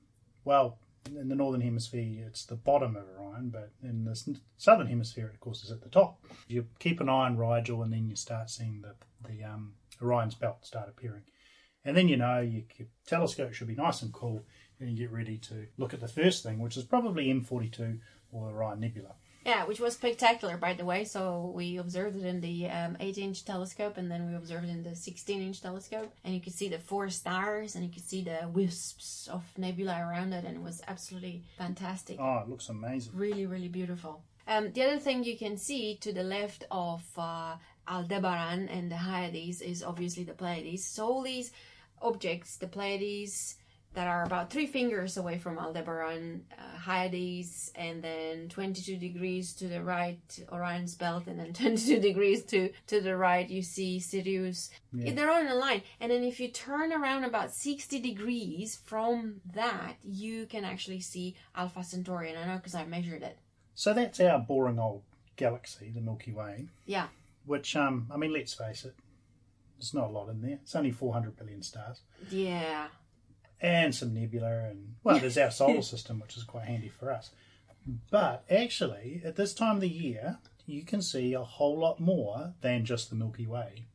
well, 0.44 0.78
in 1.06 1.28
the 1.28 1.34
northern 1.34 1.60
hemisphere 1.60 2.24
it's 2.26 2.44
the 2.44 2.56
bottom 2.56 2.96
of 2.96 3.04
Orion, 3.18 3.50
but 3.50 3.70
in 3.82 4.04
the 4.04 4.38
southern 4.56 4.86
hemisphere, 4.86 5.30
of 5.32 5.40
course, 5.40 5.62
is 5.62 5.70
at 5.70 5.82
the 5.82 5.88
top. 5.88 6.24
You 6.48 6.66
keep 6.78 7.00
an 7.00 7.08
eye 7.08 7.26
on 7.26 7.36
Rigel 7.36 7.82
and 7.82 7.92
then 7.92 8.08
you 8.08 8.16
start 8.16 8.50
seeing 8.50 8.82
the, 8.82 8.94
the 9.28 9.44
um, 9.44 9.74
Orion's 10.02 10.34
belt 10.34 10.64
start 10.64 10.88
appearing. 10.88 11.22
And 11.84 11.96
then 11.96 12.08
you 12.08 12.16
know 12.16 12.40
your, 12.40 12.62
your 12.76 12.88
telescope 13.06 13.52
should 13.52 13.68
be 13.68 13.74
nice 13.74 14.02
and 14.02 14.12
cool 14.12 14.44
and 14.80 14.90
you 14.90 14.96
get 14.96 15.12
ready 15.12 15.38
to 15.38 15.66
look 15.76 15.94
at 15.94 16.00
the 16.00 16.08
first 16.08 16.42
thing, 16.42 16.58
which 16.58 16.76
is 16.76 16.84
probably 16.84 17.26
M42 17.26 17.98
or 18.32 18.50
Orion 18.50 18.80
Nebula. 18.80 19.14
Yeah, 19.44 19.64
which 19.64 19.80
was 19.80 19.94
spectacular, 19.94 20.56
by 20.56 20.74
the 20.74 20.84
way. 20.84 21.04
So 21.04 21.52
we 21.54 21.76
observed 21.76 22.16
it 22.16 22.24
in 22.24 22.40
the 22.40 22.68
um, 22.68 22.96
8-inch 23.00 23.44
telescope, 23.44 23.96
and 23.96 24.10
then 24.10 24.28
we 24.28 24.36
observed 24.36 24.64
it 24.64 24.70
in 24.70 24.82
the 24.82 24.90
16-inch 24.90 25.60
telescope, 25.60 26.12
and 26.24 26.34
you 26.34 26.40
could 26.40 26.54
see 26.54 26.68
the 26.68 26.78
four 26.78 27.10
stars, 27.10 27.74
and 27.74 27.84
you 27.84 27.90
could 27.90 28.08
see 28.08 28.22
the 28.22 28.48
wisps 28.52 29.28
of 29.30 29.42
nebula 29.56 29.98
around 30.00 30.32
it, 30.32 30.44
and 30.44 30.56
it 30.56 30.62
was 30.62 30.82
absolutely 30.88 31.42
fantastic. 31.58 32.18
Oh, 32.20 32.38
it 32.38 32.48
looks 32.48 32.68
amazing. 32.68 33.12
really 33.14 33.46
really 33.46 33.68
beautiful 33.68 34.22
um, 34.46 34.72
the 34.72 34.82
other 34.82 34.98
thing 34.98 35.24
you 35.24 35.38
can 35.38 35.56
see 35.56 35.96
to 35.96 36.12
the 36.12 36.22
left 36.22 36.64
of 36.70 37.02
uh, 37.16 37.56
aldebaran 37.88 38.68
and 38.68 38.90
the 38.90 38.96
hyades 38.96 39.60
is 39.60 39.82
obviously 39.82 40.24
the 40.24 40.32
pleiades 40.32 40.84
so 40.84 41.06
all 41.06 41.22
these 41.22 41.52
objects 42.02 42.56
the 42.56 42.66
pleiades 42.66 43.56
that 43.94 44.08
are 44.08 44.24
about 44.24 44.50
three 44.50 44.66
fingers 44.66 45.16
away 45.16 45.38
from 45.38 45.58
aldebaran 45.58 46.44
uh, 46.52 46.76
hyades 46.78 47.70
and 47.76 48.02
then 48.02 48.48
22 48.48 48.96
degrees 48.96 49.54
to 49.54 49.68
the 49.68 49.82
right 49.82 50.38
orion's 50.52 50.94
belt 50.96 51.26
and 51.26 51.38
then 51.38 51.52
22 51.54 52.00
degrees 52.00 52.44
to 52.44 52.70
to 52.86 53.00
the 53.00 53.16
right 53.16 53.48
you 53.48 53.62
see 53.62 53.98
sirius. 53.98 54.70
They're 54.92 55.30
all 55.30 55.40
in 55.40 55.48
a 55.48 55.54
line. 55.54 55.82
And 56.00 56.10
then 56.10 56.24
if 56.24 56.38
you 56.40 56.48
turn 56.48 56.92
around 56.92 57.24
about 57.24 57.54
60 57.54 58.00
degrees 58.00 58.78
from 58.84 59.40
that 59.54 59.94
you 60.02 60.46
can 60.46 60.64
actually 60.64 61.00
see 61.00 61.36
alpha 61.54 61.82
centauri. 61.82 62.30
And 62.30 62.38
i 62.38 62.46
know 62.46 62.56
because 62.56 62.74
i 62.74 62.84
measured 62.84 63.22
it. 63.22 63.38
So 63.74 63.92
that's 63.94 64.20
our 64.20 64.38
boring 64.38 64.78
old 64.78 65.02
galaxy, 65.36 65.90
the 65.92 66.00
Milky 66.00 66.32
Way, 66.32 66.68
yeah. 66.86 67.08
Which, 67.44 67.74
um, 67.76 68.06
I 68.12 68.16
mean, 68.16 68.32
let's 68.32 68.54
face 68.54 68.84
it, 68.84 68.94
there's 69.76 69.92
not 69.92 70.06
a 70.06 70.12
lot 70.12 70.28
in 70.28 70.40
there. 70.40 70.58
It's 70.62 70.74
only 70.76 70.92
400 70.92 71.36
billion 71.36 71.62
stars. 71.62 72.00
yeah 72.30 72.86
And 73.64 73.94
some 73.94 74.12
nebula, 74.12 74.68
and, 74.68 74.96
well, 75.02 75.18
there's 75.18 75.38
our 75.38 75.50
solar 75.50 75.80
system, 75.80 76.20
which 76.20 76.36
is 76.36 76.42
quite 76.44 76.66
handy 76.66 76.88
for 76.88 77.10
us. 77.10 77.30
But 78.10 78.44
actually, 78.50 79.22
at 79.24 79.36
this 79.36 79.54
time 79.54 79.76
of 79.76 79.80
the 79.80 79.88
year, 79.88 80.36
you 80.66 80.84
can 80.84 81.00
see 81.00 81.32
a 81.32 81.42
whole 81.42 81.78
lot 81.78 81.98
more 81.98 82.52
than 82.60 82.84
just 82.84 83.08
the 83.08 83.16
Milky 83.16 83.46
Way 83.46 83.86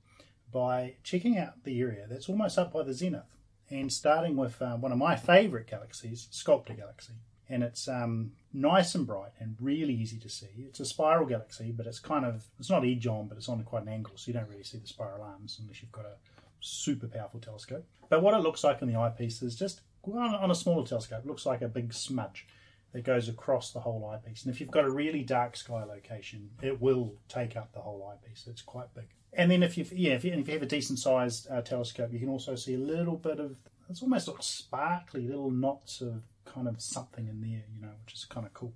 by 0.52 0.96
checking 1.04 1.38
out 1.38 1.64
the 1.66 1.80
area 1.82 2.08
that's 2.10 2.30
almost 2.30 2.58
up 2.58 2.74
by 2.74 2.82
the 2.82 2.96
zenith 2.96 3.38
and 3.70 3.94
starting 3.94 4.36
with 4.36 4.60
uh, 4.60 4.76
one 4.76 4.92
of 4.92 4.98
my 4.98 5.16
favourite 5.16 5.68
galaxies, 5.68 6.28
Sculptor 6.32 6.74
Galaxy. 6.74 7.14
And 7.48 7.62
it's 7.62 7.88
um, 7.88 8.32
nice 8.52 8.96
and 8.96 9.06
bright 9.06 9.34
and 9.40 9.56
really 9.62 9.94
easy 9.94 10.18
to 10.18 10.30
see. 10.30 10.66
It's 10.68 10.80
a 10.80 10.86
spiral 10.86 11.28
galaxy, 11.28 11.72
but 11.72 11.86
it's 11.86 12.00
kind 12.00 12.26
of, 12.26 12.46
it's 12.60 12.72
not 12.72 12.86
edge 12.86 13.06
on, 13.06 13.28
but 13.28 13.38
it's 13.38 13.50
on 13.50 13.64
quite 13.64 13.84
an 13.84 13.90
angle, 13.90 14.14
so 14.16 14.30
you 14.30 14.34
don't 14.34 14.50
really 14.50 14.64
see 14.64 14.80
the 14.80 14.88
spiral 14.88 15.22
arms 15.22 15.60
unless 15.62 15.84
you've 15.84 15.92
got 15.92 16.06
a 16.06 16.16
super 16.60 17.08
powerful 17.08 17.40
telescope. 17.40 17.86
But 18.10 18.24
what 18.24 18.34
it 18.34 18.42
looks 18.42 18.64
like 18.64 18.82
in 18.82 18.88
the 18.88 19.00
eyepiece 19.00 19.42
is 19.42 19.56
just 19.56 19.82
on, 20.12 20.50
a 20.50 20.56
smaller 20.56 20.86
telescope, 20.86 21.24
it 21.24 21.28
looks 21.28 21.46
like 21.46 21.62
a 21.62 21.68
big 21.68 21.94
smudge 21.94 22.48
that 22.94 23.04
goes 23.04 23.30
across 23.30 23.72
the 23.72 23.82
whole 23.82 24.10
eyepiece. 24.10 24.44
And 24.44 24.54
if 24.54 24.60
you've 24.60 24.72
got 24.72 24.86
a 24.86 24.90
really 24.90 25.22
dark 25.22 25.56
sky 25.56 25.84
location, 25.84 26.50
it 26.62 26.82
will 26.82 27.14
take 27.28 27.56
up 27.56 27.72
the 27.74 27.82
whole 27.82 28.12
eyepiece. 28.12 28.46
It's 28.48 28.62
quite 28.62 28.94
big. 28.96 29.08
And 29.34 29.52
then 29.52 29.62
if 29.62 29.78
you 29.78 29.86
yeah, 29.92 30.14
if 30.14 30.24
you, 30.24 30.34
if 30.34 30.48
you 30.48 30.54
have 30.54 30.64
a 30.64 30.68
decent 30.68 30.98
sized 30.98 31.48
uh, 31.52 31.62
telescope, 31.62 32.12
you 32.12 32.20
can 32.20 32.30
also 32.30 32.56
see 32.56 32.74
a 32.74 32.80
little 32.80 33.16
bit 33.16 33.40
of 33.40 33.58
it's 33.90 34.02
almost 34.02 34.28
like 34.28 34.42
sparkly 34.42 35.28
little 35.28 35.52
knots 35.52 36.02
of 36.02 36.24
kind 36.46 36.68
of 36.68 36.82
something 36.82 37.28
in 37.28 37.42
there, 37.42 37.64
you 37.74 37.82
know, 37.82 37.94
which 38.04 38.16
is 38.16 38.26
kind 38.26 38.46
of 38.46 38.54
cool. 38.54 38.74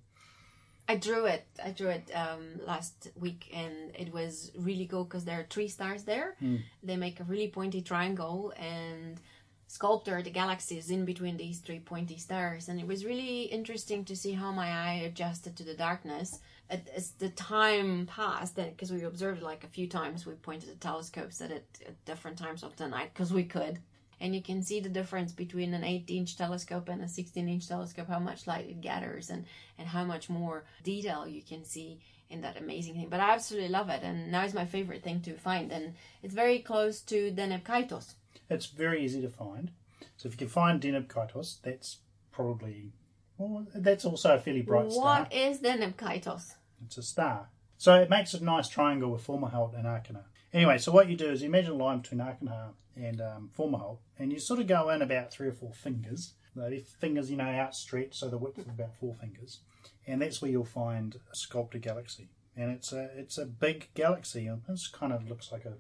I 0.87 0.95
drew 0.97 1.25
it. 1.25 1.45
I 1.63 1.71
drew 1.71 1.89
it 1.89 2.09
um, 2.13 2.59
last 2.65 3.09
week, 3.15 3.49
and 3.53 3.73
it 3.97 4.13
was 4.13 4.51
really 4.55 4.85
cool 4.85 5.05
because 5.05 5.25
there 5.25 5.39
are 5.39 5.47
three 5.49 5.67
stars 5.67 6.03
there. 6.03 6.35
They 6.83 6.97
make 6.97 7.19
a 7.19 7.23
really 7.23 7.47
pointy 7.47 7.81
triangle, 7.81 8.53
and 8.57 9.19
sculptor 9.67 10.21
the 10.21 10.29
galaxies 10.29 10.91
in 10.91 11.03
between 11.03 11.35
these 11.35 11.59
three 11.59 11.79
pointy 11.79 12.17
stars. 12.17 12.69
And 12.69 12.79
it 12.79 12.85
was 12.85 13.05
really 13.05 13.43
interesting 13.43 14.05
to 14.05 14.15
see 14.15 14.33
how 14.33 14.51
my 14.51 14.67
eye 14.67 15.01
adjusted 15.05 15.55
to 15.57 15.63
the 15.63 15.73
darkness 15.73 16.39
as 16.69 17.11
the 17.11 17.29
time 17.29 18.05
passed. 18.05 18.55
Because 18.55 18.91
we 18.91 19.03
observed 19.03 19.41
like 19.41 19.63
a 19.63 19.67
few 19.67 19.87
times, 19.87 20.25
we 20.25 20.33
pointed 20.33 20.69
the 20.69 20.75
telescopes 20.75 21.41
at 21.41 21.49
it 21.49 21.65
at 21.87 22.05
different 22.05 22.37
times 22.37 22.61
of 22.61 22.75
the 22.75 22.87
night 22.87 23.11
because 23.13 23.33
we 23.33 23.45
could 23.45 23.79
and 24.23 24.33
you 24.33 24.41
can 24.41 24.63
see 24.63 24.79
the 24.79 24.89
difference 24.99 25.31
between 25.33 25.73
an 25.73 25.83
8 25.83 26.09
inch 26.09 26.37
telescope 26.37 26.87
and 26.89 27.01
a 27.03 27.07
16 27.07 27.49
inch 27.49 27.67
telescope 27.67 28.07
how 28.07 28.19
much 28.19 28.47
light 28.47 28.69
it 28.69 28.81
gathers 28.81 29.29
and 29.29 29.45
and 29.77 29.87
how 29.89 30.03
much 30.05 30.29
more 30.29 30.63
detail 30.83 31.27
you 31.27 31.41
can 31.51 31.63
see 31.65 31.99
in 32.29 32.41
that 32.41 32.57
amazing 32.59 32.95
thing 32.95 33.09
but 33.09 33.19
i 33.19 33.29
absolutely 33.33 33.69
love 33.69 33.89
it 33.89 34.01
and 34.01 34.31
now 34.31 34.43
it's 34.45 34.53
my 34.61 34.65
favorite 34.65 35.03
thing 35.03 35.19
to 35.21 35.33
find 35.47 35.71
and 35.71 35.93
it's 36.23 36.33
very 36.43 36.59
close 36.59 37.01
to 37.01 37.31
deneb 37.39 37.63
kaitos 37.63 38.13
It's 38.49 38.67
very 38.67 39.03
easy 39.05 39.21
to 39.21 39.29
find. 39.29 39.71
So 40.17 40.27
if 40.27 40.33
you 40.33 40.37
can 40.37 40.47
find 40.49 40.81
Deneb 40.81 41.07
Kaitos, 41.07 41.57
that's 41.61 41.97
probably 42.31 42.91
well, 43.37 43.65
that's 43.73 44.05
also 44.05 44.35
a 44.35 44.39
fairly 44.39 44.61
bright 44.61 44.91
star. 44.91 45.03
what 45.03 45.33
is 45.33 45.59
deneb 45.59 45.95
kaitos 45.95 46.53
It's 46.85 46.97
a 46.97 47.03
star. 47.03 47.49
So 47.77 47.95
it 48.03 48.09
makes 48.09 48.33
a 48.33 48.43
nice 48.43 48.69
triangle 48.69 49.11
with 49.11 49.25
Fomalhaut 49.25 49.73
and 49.77 49.85
Achernar. 49.85 50.27
Anyway, 50.53 50.77
so 50.77 50.91
what 50.91 51.09
you 51.09 51.17
do 51.17 51.31
is 51.31 51.41
you 51.41 51.47
imagine 51.47 51.71
a 51.71 51.75
line 51.75 51.99
between 51.99 52.21
Achernar 52.21 52.69
and 52.95 53.19
um, 53.21 53.49
Fomalhaut, 53.57 53.97
and 54.19 54.31
you 54.31 54.39
sort 54.39 54.59
of 54.59 54.67
go 54.67 54.89
in 54.89 55.01
about 55.01 55.31
three 55.31 55.47
or 55.47 55.53
four 55.53 55.73
fingers. 55.73 56.33
The 56.55 56.83
fingers, 56.99 57.31
you 57.31 57.37
know, 57.37 57.45
outstretched, 57.45 58.13
so 58.13 58.29
the 58.29 58.37
width 58.37 58.59
of 58.59 58.67
about 58.67 58.93
four 58.99 59.15
fingers, 59.15 59.61
and 60.05 60.21
that's 60.21 60.39
where 60.39 60.51
you'll 60.51 60.65
find 60.65 61.15
a 61.31 61.35
Sculptor 61.35 61.79
Galaxy. 61.79 62.29
And 62.55 62.69
it's 62.69 62.93
a 62.93 63.09
it's 63.17 63.39
a 63.39 63.45
big 63.45 63.89
galaxy. 63.95 64.45
and 64.45 64.61
It 64.69 64.79
kind 64.93 65.11
of 65.11 65.27
looks 65.27 65.51
like 65.51 65.65
a 65.65 65.73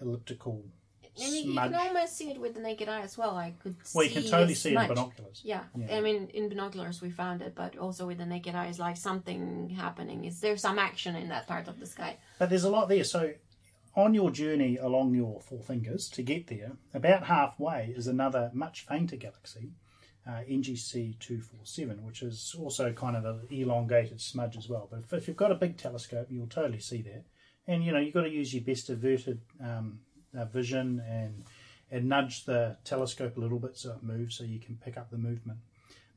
elliptical 0.00 0.62
and 1.18 1.32
you, 1.32 1.52
you 1.52 1.54
can 1.54 1.74
almost 1.74 2.16
see 2.16 2.30
it 2.30 2.40
with 2.40 2.54
the 2.54 2.60
naked 2.60 2.88
eye 2.88 3.00
as 3.00 3.16
well 3.16 3.36
i 3.36 3.54
could 3.62 3.76
well, 3.94 4.04
you 4.04 4.12
can 4.12 4.22
totally 4.22 4.54
see 4.54 4.74
it 4.74 4.80
in 4.80 4.88
binoculars. 4.88 5.40
Yeah. 5.44 5.62
Yeah. 5.74 5.96
I 5.96 6.00
mean, 6.00 6.28
in 6.34 6.48
binoculars 6.48 7.00
we 7.00 7.10
found 7.10 7.42
it, 7.42 7.54
but 7.54 7.76
also 7.78 8.06
with 8.06 8.18
the 8.18 8.26
naked 8.26 8.54
eye, 8.54 8.66
it's 8.66 8.78
like 8.78 8.96
something 8.96 9.70
happening. 9.70 10.24
Is 10.24 10.40
there 10.40 10.56
some 10.56 10.78
action 10.78 11.16
in 11.16 11.28
that 11.28 11.46
part 11.46 11.68
of 11.68 11.80
the 11.80 11.86
sky? 11.86 12.16
But 12.38 12.50
there's 12.50 12.64
a 12.64 12.70
lot 12.70 12.88
there. 12.88 13.04
So 13.04 13.32
on 13.96 14.12
your 14.12 14.30
journey 14.30 14.76
along 14.76 15.14
your 15.14 15.40
four 15.40 15.62
fingers 15.62 16.08
to 16.10 16.22
get 16.22 16.46
there, 16.48 16.72
about 16.92 17.24
halfway 17.24 17.94
is 17.96 18.06
another 18.06 18.50
much 18.52 18.86
fainter 18.86 19.16
galaxy, 19.16 19.72
uh, 20.28 20.42
NGC 20.48 21.18
247, 21.18 22.04
which 22.04 22.22
is 22.22 22.54
also 22.58 22.92
kind 22.92 23.16
of 23.16 23.24
an 23.24 23.46
elongated 23.50 24.20
smudge 24.20 24.56
as 24.56 24.68
well. 24.68 24.86
But 24.90 25.00
if, 25.00 25.12
if 25.12 25.28
you've 25.28 25.36
got 25.36 25.52
a 25.52 25.56
big 25.56 25.78
telescope, 25.78 26.26
you'll 26.30 26.46
totally 26.46 26.80
see 26.80 27.00
that. 27.02 27.24
And 27.66 27.82
you 27.82 27.92
know, 27.92 27.98
you've 27.98 28.14
got 28.14 28.22
to 28.22 28.30
use 28.30 28.52
your 28.52 28.62
best 28.62 28.90
averted 28.90 29.40
um, 29.62 30.00
uh, 30.36 30.44
vision 30.44 31.02
and 31.08 31.44
and 31.88 32.08
nudge 32.08 32.44
the 32.44 32.76
telescope 32.84 33.36
a 33.36 33.40
little 33.40 33.60
bit 33.60 33.76
so 33.76 33.92
it 33.92 34.02
moves 34.02 34.36
so 34.36 34.42
you 34.42 34.58
can 34.58 34.76
pick 34.76 34.96
up 34.96 35.08
the 35.10 35.16
movement. 35.16 35.58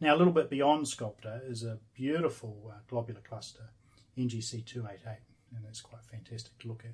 Now, 0.02 0.15
a 0.15 0.18
little 0.18 0.34
bit 0.34 0.50
beyond 0.50 0.88
Sculptor 0.88 1.42
is 1.46 1.63
a 1.63 1.78
beautiful 1.94 2.72
uh, 2.74 2.80
globular 2.88 3.22
cluster, 3.22 3.70
NGC 4.18 4.65
288, 4.65 5.20
and 5.56 5.63
that's 5.63 5.82
quite 5.82 6.04
fantastic 6.06 6.58
to 6.60 6.68
look 6.68 6.84
at. 6.86 6.94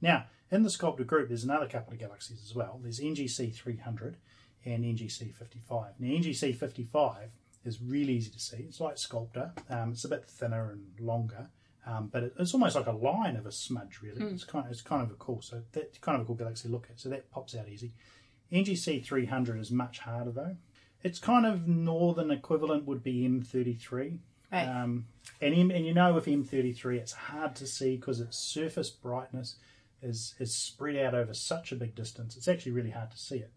Now, 0.00 0.26
in 0.50 0.62
the 0.62 0.70
Sculptor 0.70 1.04
group, 1.04 1.28
there's 1.28 1.44
another 1.44 1.66
couple 1.66 1.92
of 1.92 1.98
galaxies 1.98 2.42
as 2.44 2.54
well. 2.54 2.80
There's 2.82 3.00
NGC 3.00 3.54
300 3.54 4.16
and 4.64 4.84
NGC 4.84 5.34
55. 5.34 5.92
Now, 5.98 6.08
NGC 6.08 6.56
55 6.56 7.30
is 7.64 7.80
really 7.80 8.14
easy 8.14 8.30
to 8.30 8.40
see. 8.40 8.58
It's 8.58 8.80
like 8.80 8.98
Sculptor. 8.98 9.52
Um, 9.68 9.92
it's 9.92 10.04
a 10.04 10.08
bit 10.08 10.24
thinner 10.26 10.72
and 10.72 10.84
longer, 10.98 11.48
um, 11.86 12.08
but 12.12 12.24
it, 12.24 12.34
it's 12.38 12.54
almost 12.54 12.76
like 12.76 12.86
a 12.86 12.92
line 12.92 13.36
of 13.36 13.46
a 13.46 13.52
smudge. 13.52 14.00
Really, 14.02 14.22
it's 14.32 14.44
kind 14.44 14.66
of 14.66 14.72
it's 14.72 14.82
kind 14.82 15.02
of 15.02 15.10
a 15.10 15.14
cool. 15.14 15.42
So 15.42 15.62
that's 15.72 15.98
kind 15.98 16.16
of 16.16 16.22
a 16.22 16.24
cool 16.24 16.36
galaxy 16.36 16.68
to 16.68 16.72
look 16.72 16.88
at. 16.90 16.98
So 16.98 17.08
that 17.10 17.30
pops 17.30 17.54
out 17.54 17.68
easy. 17.68 17.92
NGC 18.52 19.04
300 19.04 19.60
is 19.60 19.70
much 19.70 20.00
harder 20.00 20.32
though. 20.32 20.56
Its 21.02 21.18
kind 21.18 21.46
of 21.46 21.66
northern 21.66 22.30
equivalent 22.30 22.86
would 22.86 23.02
be 23.02 23.26
M33. 23.26 24.18
Right. 24.52 24.66
Um, 24.66 25.06
and, 25.40 25.54
M, 25.54 25.70
and 25.70 25.86
you 25.86 25.94
know 25.94 26.12
with 26.12 26.26
M33 26.26 26.96
it's 26.96 27.12
hard 27.12 27.54
to 27.56 27.66
see 27.66 27.96
because 27.96 28.20
its 28.20 28.36
surface 28.36 28.90
brightness 28.90 29.56
is, 30.02 30.34
is 30.38 30.54
spread 30.54 30.96
out 30.96 31.14
over 31.14 31.34
such 31.34 31.72
a 31.72 31.76
big 31.76 31.94
distance. 31.94 32.36
It's 32.36 32.48
actually 32.48 32.72
really 32.72 32.90
hard 32.90 33.10
to 33.10 33.18
see 33.18 33.36
it. 33.36 33.50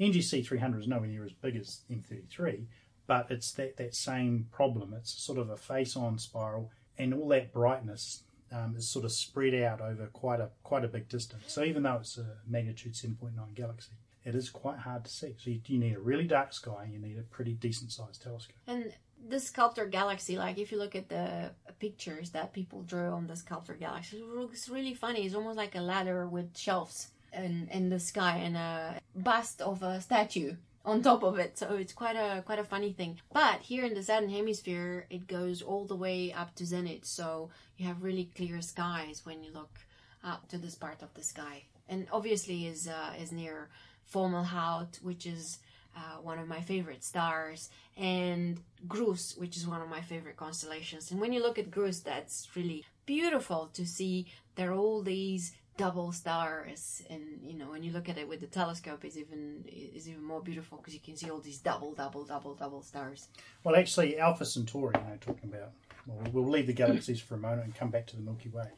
NGC 0.00 0.46
300 0.46 0.80
is 0.80 0.88
nowhere 0.88 1.08
near 1.08 1.24
as 1.24 1.32
big 1.32 1.56
as 1.56 1.80
M33, 1.90 2.64
but 3.06 3.30
it's 3.30 3.50
that, 3.52 3.76
that 3.76 3.94
same 3.94 4.46
problem. 4.52 4.94
It's 4.94 5.12
sort 5.12 5.38
of 5.38 5.50
a 5.50 5.56
face 5.56 5.96
on 5.96 6.18
spiral, 6.18 6.70
and 6.96 7.12
all 7.12 7.28
that 7.28 7.52
brightness 7.52 8.22
um, 8.52 8.74
is 8.76 8.88
sort 8.88 9.04
of 9.04 9.12
spread 9.12 9.54
out 9.54 9.80
over 9.80 10.06
quite 10.06 10.40
a 10.40 10.50
quite 10.62 10.84
a 10.84 10.88
big 10.88 11.08
distance. 11.08 11.44
So 11.48 11.64
even 11.64 11.82
though 11.82 11.96
it's 11.96 12.16
a 12.16 12.36
magnitude 12.46 12.94
7.9 12.94 13.54
galaxy, 13.54 13.92
it 14.24 14.34
is 14.34 14.50
quite 14.50 14.78
hard 14.78 15.04
to 15.04 15.10
see. 15.10 15.34
So 15.38 15.50
you, 15.50 15.60
you 15.66 15.78
need 15.78 15.96
a 15.96 16.00
really 16.00 16.26
dark 16.26 16.52
sky, 16.52 16.84
and 16.84 16.92
you 16.92 17.00
need 17.00 17.18
a 17.18 17.22
pretty 17.22 17.54
decent 17.54 17.90
sized 17.90 18.22
telescope. 18.22 18.56
And 18.66 18.92
the 19.26 19.40
sculptor 19.40 19.86
galaxy, 19.86 20.36
like 20.36 20.58
if 20.58 20.72
you 20.72 20.78
look 20.78 20.94
at 20.94 21.08
the 21.08 21.50
pictures 21.78 22.30
that 22.30 22.52
people 22.52 22.82
drew 22.82 23.10
on 23.10 23.26
the 23.26 23.36
sculptor 23.36 23.74
galaxy, 23.74 24.18
it 24.18 24.26
looks 24.26 24.68
really 24.68 24.94
funny. 24.94 25.24
It's 25.24 25.34
almost 25.34 25.56
like 25.56 25.74
a 25.74 25.80
ladder 25.80 26.26
with 26.26 26.56
shelves 26.56 27.08
in, 27.32 27.68
in 27.70 27.88
the 27.88 28.00
sky 28.00 28.38
and 28.38 28.56
a 28.56 29.00
bust 29.14 29.60
of 29.60 29.82
a 29.82 30.00
statue 30.00 30.54
on 30.84 31.02
top 31.02 31.22
of 31.22 31.38
it. 31.38 31.58
So 31.58 31.74
it's 31.76 31.92
quite 31.92 32.16
a 32.16 32.42
quite 32.42 32.58
a 32.58 32.64
funny 32.64 32.92
thing. 32.92 33.20
But 33.32 33.60
here 33.60 33.84
in 33.84 33.94
the 33.94 34.02
southern 34.02 34.30
hemisphere, 34.30 35.06
it 35.10 35.26
goes 35.26 35.62
all 35.62 35.84
the 35.84 35.96
way 35.96 36.32
up 36.32 36.54
to 36.56 36.66
zenith, 36.66 37.04
so 37.04 37.50
you 37.76 37.86
have 37.86 38.02
really 38.02 38.30
clear 38.34 38.60
skies 38.60 39.24
when 39.24 39.42
you 39.44 39.52
look 39.52 39.78
up 40.24 40.48
to 40.48 40.58
this 40.58 40.74
part 40.74 41.02
of 41.02 41.12
the 41.14 41.22
sky. 41.22 41.64
And 41.88 42.06
obviously, 42.12 42.66
is 42.66 42.88
uh, 42.88 43.12
is 43.20 43.32
near 43.32 43.68
Fomalhaut, 44.12 45.02
which 45.02 45.26
is 45.26 45.58
uh, 45.96 46.18
one 46.22 46.38
of 46.38 46.46
my 46.46 46.60
favorite 46.60 47.04
stars, 47.04 47.70
and 47.96 48.60
Grus, 48.86 49.38
which 49.38 49.56
is 49.56 49.66
one 49.66 49.80
of 49.80 49.88
my 49.88 50.00
favorite 50.00 50.36
constellations. 50.36 51.10
And 51.10 51.20
when 51.20 51.32
you 51.32 51.42
look 51.42 51.58
at 51.58 51.70
Grus, 51.70 52.02
that's 52.02 52.48
really 52.54 52.84
beautiful 53.06 53.70
to 53.74 53.86
see. 53.86 54.26
There 54.54 54.70
are 54.72 54.74
all 54.76 55.02
these 55.02 55.52
double 55.76 56.12
stars, 56.12 57.02
and 57.08 57.22
you 57.42 57.54
know 57.56 57.70
when 57.70 57.82
you 57.82 57.92
look 57.92 58.08
at 58.08 58.18
it 58.18 58.28
with 58.28 58.40
the 58.40 58.46
telescope, 58.46 59.04
it's 59.04 59.16
even 59.16 59.64
is 59.66 60.08
even 60.08 60.22
more 60.22 60.42
beautiful 60.42 60.78
because 60.78 60.94
you 60.94 61.00
can 61.00 61.16
see 61.16 61.30
all 61.30 61.40
these 61.40 61.58
double, 61.58 61.94
double, 61.94 62.24
double, 62.24 62.54
double 62.54 62.82
stars. 62.82 63.28
Well, 63.64 63.76
actually, 63.76 64.18
Alpha 64.18 64.44
Centauri, 64.44 64.94
you 64.96 65.10
know, 65.10 65.16
talking 65.20 65.50
about, 65.50 65.72
well, 66.06 66.30
we'll 66.32 66.50
leave 66.50 66.66
the 66.66 66.72
galaxies 66.72 67.20
for 67.20 67.34
a 67.34 67.38
moment 67.38 67.64
and 67.64 67.74
come 67.74 67.90
back 67.90 68.06
to 68.08 68.16
the 68.16 68.22
Milky 68.22 68.48
Way. 68.50 68.68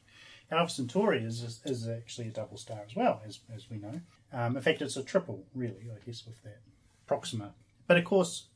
Alpha 0.53 0.73
Centauri 0.73 1.23
is, 1.23 1.61
is 1.65 1.89
actually 1.89 2.29
a 2.29 2.33
double 2.33 2.57
star 2.57 2.81
as 2.85 2.97
well, 2.97 3.23
as, 3.25 3.41
as 3.55 3.71
we 3.71 3.79
know. 3.79 4.01
Um, 4.33 4.57
in 4.57 4.63
fact, 4.63 4.83
it's 4.83 4.97
a 4.97 5.03
triple, 5.03 5.45
really, 5.55 5.91
I 5.93 6.05
guess, 6.05 6.27
with 6.27 6.43
that 6.43 6.59
Proxima. 7.15 7.55
But 7.89 7.97
of 7.97 8.05
course, 8.05 8.47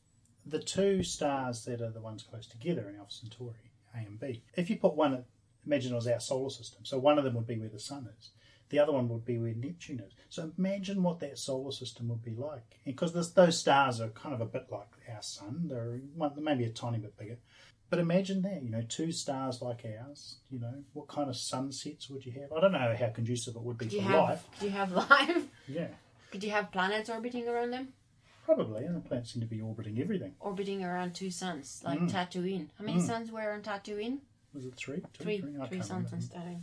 the 0.45 0.59
two 0.59 1.03
stars 1.03 1.65
that 1.65 1.81
are 1.81 1.89
the 1.89 1.99
ones 1.99 2.23
close 2.23 2.47
together 2.47 2.87
in 2.87 2.95
Alpha 2.95 3.11
Centauri, 3.11 3.69
A 3.93 3.97
and 3.97 4.17
B, 4.17 4.43
if 4.55 4.69
you 4.69 4.77
put 4.77 4.95
one, 4.95 5.25
imagine 5.65 5.91
it 5.91 5.95
was 5.95 6.07
our 6.07 6.21
solar 6.21 6.49
system, 6.49 6.85
so 6.85 6.97
one 6.97 7.17
of 7.17 7.25
them 7.25 7.33
would 7.33 7.47
be 7.47 7.57
where 7.59 7.67
the 7.67 7.79
Sun 7.81 8.07
is. 8.17 8.29
The 8.69 8.79
other 8.79 8.93
one 8.93 9.09
would 9.09 9.25
be 9.25 9.37
where 9.37 9.53
Neptune 9.53 9.99
is. 9.99 10.13
So 10.29 10.53
imagine 10.57 11.03
what 11.03 11.19
that 11.19 11.37
solar 11.37 11.73
system 11.73 12.07
would 12.07 12.23
be 12.23 12.33
like. 12.33 12.79
Because 12.85 13.11
those 13.33 13.59
stars 13.59 13.99
are 13.99 14.07
kind 14.07 14.33
of 14.33 14.39
a 14.39 14.45
bit 14.45 14.67
like 14.71 14.87
our 15.13 15.21
sun. 15.21 15.65
They're 15.67 15.99
one- 16.15 16.41
maybe 16.41 16.63
a 16.63 16.69
tiny 16.69 16.97
bit 16.99 17.17
bigger. 17.17 17.37
But 17.89 17.99
imagine 17.99 18.41
that, 18.43 18.63
you 18.63 18.69
know, 18.69 18.83
two 18.87 19.11
stars 19.11 19.61
like 19.61 19.85
ours. 19.99 20.37
You 20.49 20.59
know, 20.61 20.83
what 20.93 21.09
kind 21.09 21.29
of 21.29 21.35
sunsets 21.35 22.09
would 22.09 22.25
you 22.25 22.31
have? 22.39 22.53
I 22.53 22.61
don't 22.61 22.71
know 22.71 22.95
how 22.97 23.09
conducive 23.09 23.55
it 23.57 23.61
would 23.61 23.77
be 23.77 23.87
you 23.87 23.99
for 24.01 24.07
have 24.07 24.29
life. 24.29 24.45
do 24.61 24.65
you 24.65 24.71
have 24.71 24.91
life? 25.11 25.43
Yeah, 25.67 25.89
Could 26.31 26.43
you 26.43 26.51
have 26.51 26.71
planets 26.71 27.09
orbiting 27.09 27.47
around 27.49 27.71
them? 27.71 27.89
Probably. 28.45 28.85
And 28.85 28.95
the 28.95 29.01
planets 29.01 29.33
seem 29.33 29.41
to 29.41 29.47
be 29.47 29.59
orbiting 29.59 29.99
everything. 29.99 30.33
Orbiting 30.39 30.83
around 30.83 31.15
two 31.15 31.31
suns, 31.31 31.81
like 31.83 31.99
Mm. 31.99 32.11
Tatooine. 32.11 32.67
How 32.77 32.85
many 32.85 33.01
suns 33.01 33.31
were 33.31 33.51
on 33.51 33.61
Tatooine? 33.61 34.19
Was 34.53 34.65
it 34.65 34.75
three? 34.77 35.01
Two, 35.13 35.23
Three, 35.23 35.43
I 35.61 35.67
three 35.67 35.81
suns 35.81 36.13
on 36.13 36.19
Tatooine. 36.19 36.61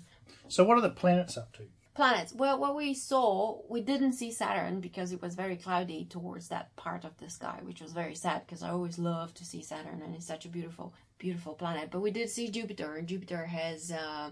So 0.49 0.65
what 0.65 0.79
are 0.79 0.81
the 0.81 0.91
planets 0.91 1.37
up 1.37 1.53
to? 1.57 1.63
Planets. 1.95 2.33
Well, 2.33 2.59
what 2.59 2.75
we 2.75 2.95
saw, 2.95 3.61
we 3.69 3.83
didn't 3.83 4.15
see 4.15 4.33
Saturn 4.33 4.81
because 4.81 5.13
it 5.13 5.21
was 5.21 5.35
very 5.35 5.57
cloudy 5.57 6.07
towards 6.07 6.49
that 6.49 6.75
part 6.77 7.05
of 7.05 7.19
the 7.19 7.29
sky, 7.29 7.59
which 7.65 7.83
was 7.83 7.93
very 7.93 8.15
sad 8.15 8.47
because 8.47 8.63
I 8.63 8.71
always 8.71 8.99
love 8.99 9.35
to 9.35 9.45
see 9.45 9.63
Saturn 9.63 10.01
and 10.03 10.15
it's 10.15 10.27
such 10.27 10.47
a 10.47 10.49
beautiful, 10.49 10.95
beautiful 11.19 11.53
planet. 11.53 11.91
But 11.91 12.01
we 12.01 12.11
did 12.11 12.31
see 12.31 12.49
Jupiter, 12.49 12.95
and 12.97 13.07
Jupiter 13.07 13.45
has 13.45 13.93
uh, 13.93 14.31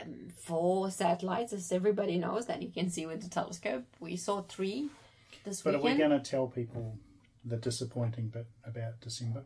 um, 0.00 0.28
four 0.38 0.92
satellites, 0.92 1.52
as 1.52 1.72
everybody 1.72 2.18
knows, 2.18 2.46
that 2.46 2.62
you 2.62 2.70
can 2.70 2.88
see 2.88 3.04
with 3.06 3.20
the 3.22 3.28
telescope. 3.28 3.84
We 3.98 4.14
saw 4.14 4.42
three 4.42 4.88
this 5.44 5.62
But 5.62 5.74
are 5.74 5.80
we 5.80 5.94
going 5.94 6.10
to 6.10 6.20
tell 6.20 6.46
people 6.46 6.98
the 7.44 7.56
disappointing 7.56 8.28
bit 8.28 8.46
about 8.64 9.00
December? 9.00 9.44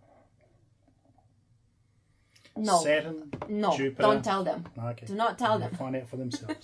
No, 2.56 2.78
Saturn, 2.78 3.30
no, 3.48 3.76
Jupiter. 3.76 4.02
don't 4.02 4.24
tell 4.24 4.42
them. 4.42 4.64
Okay. 4.78 5.06
Do 5.06 5.14
not 5.14 5.38
tell 5.38 5.58
them. 5.58 5.74
Find 5.74 5.94
out 5.94 6.08
for 6.08 6.16
themselves. 6.16 6.54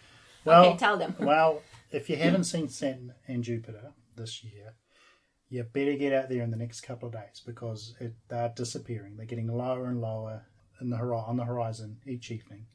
well, 0.44 0.64
okay, 0.64 0.78
tell 0.78 0.96
them. 0.96 1.14
well, 1.20 1.60
if 1.90 2.08
you 2.08 2.16
haven't 2.16 2.44
seen 2.52 2.68
Saturn 2.68 3.12
and 3.28 3.44
Jupiter 3.44 3.92
this 4.16 4.42
year, 4.42 4.74
you 5.50 5.62
better 5.62 5.94
get 5.94 6.14
out 6.14 6.30
there 6.30 6.42
in 6.42 6.50
the 6.50 6.56
next 6.56 6.80
couple 6.80 7.08
of 7.08 7.12
days 7.12 7.42
because 7.44 7.94
it, 8.00 8.14
they're 8.28 8.52
disappearing. 8.56 9.16
They're 9.16 9.26
getting 9.26 9.48
lower 9.48 9.86
and 9.86 10.00
lower 10.00 10.46
in 10.80 10.88
the 10.88 10.96
hori- 10.96 11.24
on 11.26 11.36
the 11.36 11.44
horizon 11.44 11.98
each 12.06 12.30
evening. 12.30 12.66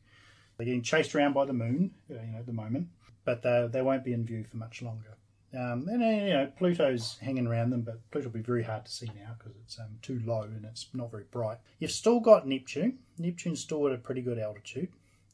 They're 0.58 0.66
getting 0.66 0.84
chased 0.84 1.16
around 1.16 1.34
by 1.34 1.46
the 1.46 1.54
moon, 1.54 1.96
you 2.08 2.16
know, 2.16 2.38
at 2.38 2.46
the 2.46 2.54
moment, 2.54 2.90
but 3.26 3.42
they, 3.42 3.68
they 3.72 3.82
won't 3.82 4.04
be 4.04 4.14
in 4.14 4.26
view 4.26 4.44
for 4.44 4.58
much 4.58 4.84
longer. 4.84 5.18
Um, 5.54 5.88
and 5.90 6.04
uh, 6.04 6.26
you 6.26 6.34
know, 6.34 6.52
Pluto's 6.58 7.18
hanging 7.22 7.48
around 7.48 7.70
them, 7.70 7.82
but 7.82 8.00
Pluto 8.12 8.28
will 8.28 8.34
be 8.34 8.42
very 8.42 8.64
hard 8.64 8.86
to 8.86 8.92
see 8.92 9.06
now 9.08 9.36
because 9.38 9.54
it's 9.64 9.80
um, 9.80 9.98
too 10.02 10.22
low 10.26 10.42
and 10.42 10.66
it's 10.66 10.88
not 10.94 11.10
very 11.10 11.24
bright. 11.32 11.58
You've 11.80 11.92
still 11.92 12.20
got 12.20 12.48
Neptune. 12.48 13.00
Neptune's 13.18 13.62
still 13.62 13.88
at 13.88 13.94
a 13.94 13.98
pretty 13.98 14.22
good 14.22 14.38
altitude, 14.40 14.90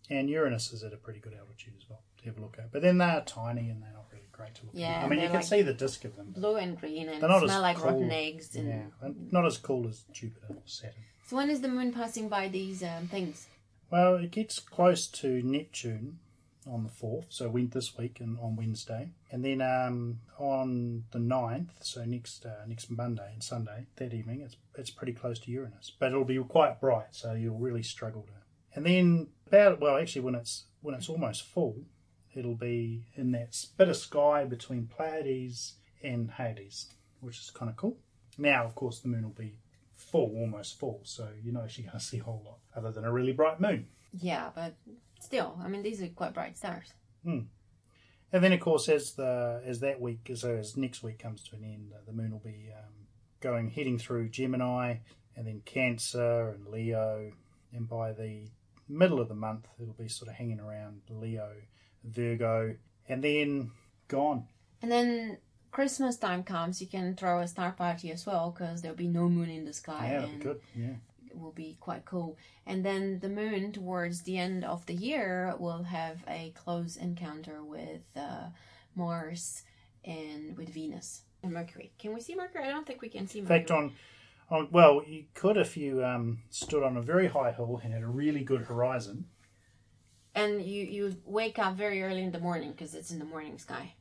and 0.10 0.30
Uranus 0.30 0.72
is 0.72 0.84
at 0.84 0.94
a 0.94 0.98
pretty 0.98 1.20
good 1.20 1.34
altitude 1.34 1.74
as 1.82 1.90
well 1.90 2.02
to 2.20 2.26
have 2.26 2.38
a 2.38 2.42
look 2.42 2.58
at. 2.60 2.72
But 2.72 2.84
then 2.84 3.00
they 3.00 3.06
are 3.06 3.22
tiny 3.26 3.70
and 3.70 3.82
they're 3.82 3.92
not 3.94 4.06
really 4.12 4.28
great 4.32 4.54
to 4.56 4.66
look 4.66 4.74
Yeah, 4.76 4.90
at. 5.00 5.04
I 5.06 5.10
mean, 5.10 5.20
you 5.20 5.28
can 5.28 5.38
like 5.38 5.46
see 5.46 5.64
the 5.64 5.74
disk 5.74 6.06
of 6.06 6.16
them. 6.16 6.34
Blue 6.38 6.56
and 6.58 6.80
green 6.80 7.10
and 7.10 7.22
They're 7.22 7.30
not 7.30 7.42
smell 7.44 7.62
like 7.62 7.78
cool. 7.78 7.86
rotten 7.92 8.12
eggs. 8.12 8.56
And 8.56 8.68
Yeah, 8.68 8.84
and 9.02 9.32
not 9.34 9.46
as 9.48 9.58
cool 9.58 9.88
as 9.88 10.04
Jupiter 10.14 10.48
or 10.50 10.62
Saturn. 10.66 10.94
so 11.26 11.36
when 11.36 11.50
is 11.50 11.62
the 11.62 11.68
moon 11.68 11.92
passing 11.92 12.30
by 12.30 12.48
these 12.50 12.84
um, 12.84 13.08
things? 13.08 13.48
Well, 13.90 14.16
it 14.16 14.32
gets 14.32 14.60
close 14.60 15.08
to 15.08 15.42
Neptune 15.44 16.20
on 16.68 16.84
the 16.84 16.90
4th, 16.90 17.26
so 17.30 17.50
went 17.50 17.72
this 17.72 17.98
week 17.98 18.20
and 18.20 18.38
on 18.40 18.56
Wednesday. 18.56 19.10
And 19.32 19.44
then 19.44 19.62
um, 19.62 20.20
on 20.38 21.04
the 21.12 21.20
9th, 21.20 21.70
so 21.82 22.04
next 22.06 22.46
uh, 22.46 22.66
next 22.68 22.90
Monday 22.90 23.30
and 23.34 23.44
Sunday, 23.44 23.88
that 23.98 24.14
evening, 24.14 24.42
it's 24.42 24.56
it's 24.78 24.90
pretty 24.90 25.14
close 25.14 25.40
to 25.40 25.52
Uranus. 25.52 25.92
But 25.98 26.12
it'll 26.12 26.26
be 26.26 26.38
quite 26.44 26.80
bright, 26.80 27.08
so 27.12 27.34
you'll 27.34 27.58
really 27.58 27.84
struggle 27.84 28.24
to. 28.24 28.34
And 28.76 28.86
then 28.86 29.28
about 29.48 29.80
well, 29.80 29.98
actually 29.98 30.22
when 30.22 30.36
it's 30.36 30.66
when 30.82 30.96
it's 30.96 31.10
almost 31.10 31.44
full, 31.44 31.84
it'll 32.34 32.56
be 32.56 33.06
in 33.16 33.32
that 33.32 33.56
bit 33.78 33.90
of 33.90 33.98
sky 33.98 34.46
between 34.46 34.88
Pleiades 34.88 35.76
and 36.04 36.32
Hyades, 36.32 36.94
which 37.20 37.40
is 37.40 37.52
kind 37.52 37.70
of 37.70 37.78
cool. 37.78 37.98
Now, 38.38 38.66
of 38.66 38.76
course, 38.76 39.00
the 39.00 39.08
moon 39.08 39.24
will 39.24 39.30
be 39.30 39.56
full, 39.96 40.36
almost 40.38 40.80
full, 40.80 41.02
so 41.04 41.30
you're 41.44 41.54
not 41.54 41.66
actually 41.66 41.84
going 41.86 42.00
to 42.00 42.04
see 42.04 42.20
a 42.20 42.24
whole 42.24 42.42
lot 42.46 42.60
other 42.76 42.92
than 42.92 43.06
a 43.06 43.12
really 43.12 43.32
bright 43.32 43.60
moon. 43.60 43.88
Yeah, 44.20 44.50
but 44.54 44.76
still, 45.24 45.58
I 45.64 45.68
mean, 45.68 45.84
these 45.84 46.02
are 46.02 46.08
quite 46.08 46.34
bright 46.34 46.58
stars. 46.58 46.94
And 48.34 48.44
then, 48.44 48.52
of 48.52 48.60
course, 48.60 48.90
as 48.90 49.14
the 49.14 49.62
as 49.66 49.80
that 49.82 50.02
week, 50.02 50.30
so 50.34 50.56
as 50.56 50.76
next 50.76 51.04
week 51.04 51.20
comes 51.20 51.44
to 51.44 51.56
an 51.56 51.64
end, 51.64 51.94
the 52.08 52.14
moon 52.14 52.32
will 52.32 52.40
be 52.40 52.70
um, 52.76 52.94
going 53.40 53.70
heading 53.70 54.00
through 54.00 54.30
Gemini, 54.30 54.96
and 55.36 55.46
then 55.46 55.62
Cancer 55.66 56.50
and 56.50 56.68
Leo, 56.68 57.32
and 57.72 57.88
by 57.88 58.12
the 58.12 58.48
middle 58.88 59.22
of 59.22 59.28
the 59.28 59.36
month, 59.36 59.68
it'll 59.80 59.94
be 59.94 60.08
sort 60.08 60.30
of 60.30 60.36
hanging 60.36 60.60
around 60.60 61.02
Leo, 61.10 61.52
Virgo, 62.04 62.76
and 63.08 63.24
then 63.24 63.72
gone. 64.08 64.48
And 64.82 64.92
then 64.92 65.38
Christmas 65.72 66.18
time 66.18 66.44
comes, 66.44 66.82
you 66.82 66.88
can 66.88 67.16
throw 67.16 67.40
a 67.40 67.48
star 67.48 67.72
party 67.72 68.12
as 68.12 68.26
well 68.26 68.52
because 68.52 68.82
there'll 68.82 68.98
be 68.98 69.08
no 69.08 69.30
moon 69.30 69.50
in 69.50 69.66
the 69.66 69.74
sky. 69.74 70.10
Yeah, 70.12 70.24
and 70.24 70.42
good. 70.42 70.60
Yeah. 70.76 70.96
Will 71.34 71.52
be 71.52 71.78
quite 71.80 72.06
cool. 72.06 72.38
And 72.66 72.86
then 72.86 73.20
the 73.20 73.30
moon, 73.30 73.72
towards 73.72 74.22
the 74.24 74.38
end 74.38 74.64
of 74.64 74.86
the 74.86 74.94
year, 74.94 75.56
will 75.60 75.84
have 75.84 76.24
a 76.28 76.52
close 76.56 76.96
encounter 76.96 77.64
with 77.64 78.02
uh, 78.16 78.48
Mars 78.96 79.64
and 80.06 80.56
with 80.58 80.70
Venus 80.70 81.24
and 81.42 81.52
Mercury. 81.52 81.92
Can 82.00 82.14
we 82.14 82.22
see 82.22 82.36
Mercury? 82.36 82.64
I 82.66 82.70
don't 82.72 82.86
think 82.86 83.02
we 83.02 83.10
can 83.10 83.28
see 83.28 83.40
In 83.40 83.46
fact, 83.46 83.72
on, 83.72 83.94
on 84.50 84.68
well, 84.72 85.02
you 85.06 85.26
could 85.34 85.58
if 85.58 85.76
you 85.76 86.04
um, 86.06 86.40
stood 86.50 86.84
on 86.84 86.98
a 86.98 87.02
very 87.02 87.28
high 87.28 87.52
hill 87.52 87.80
and 87.84 87.94
had 87.94 88.04
a 88.04 88.08
really 88.08 88.44
good 88.44 88.62
horizon. 88.64 89.26
and 90.36 90.62
you 90.64 90.84
you 90.84 91.16
wake 91.26 91.60
up 91.60 91.76
very 91.76 92.02
early 92.04 92.24
in 92.24 92.32
the 92.32 92.40
morning 92.40 92.72
because 92.72 92.96
it's 92.96 93.12
in 93.12 93.20
the 93.20 93.26
morning 93.26 93.58
sky. 93.58 93.94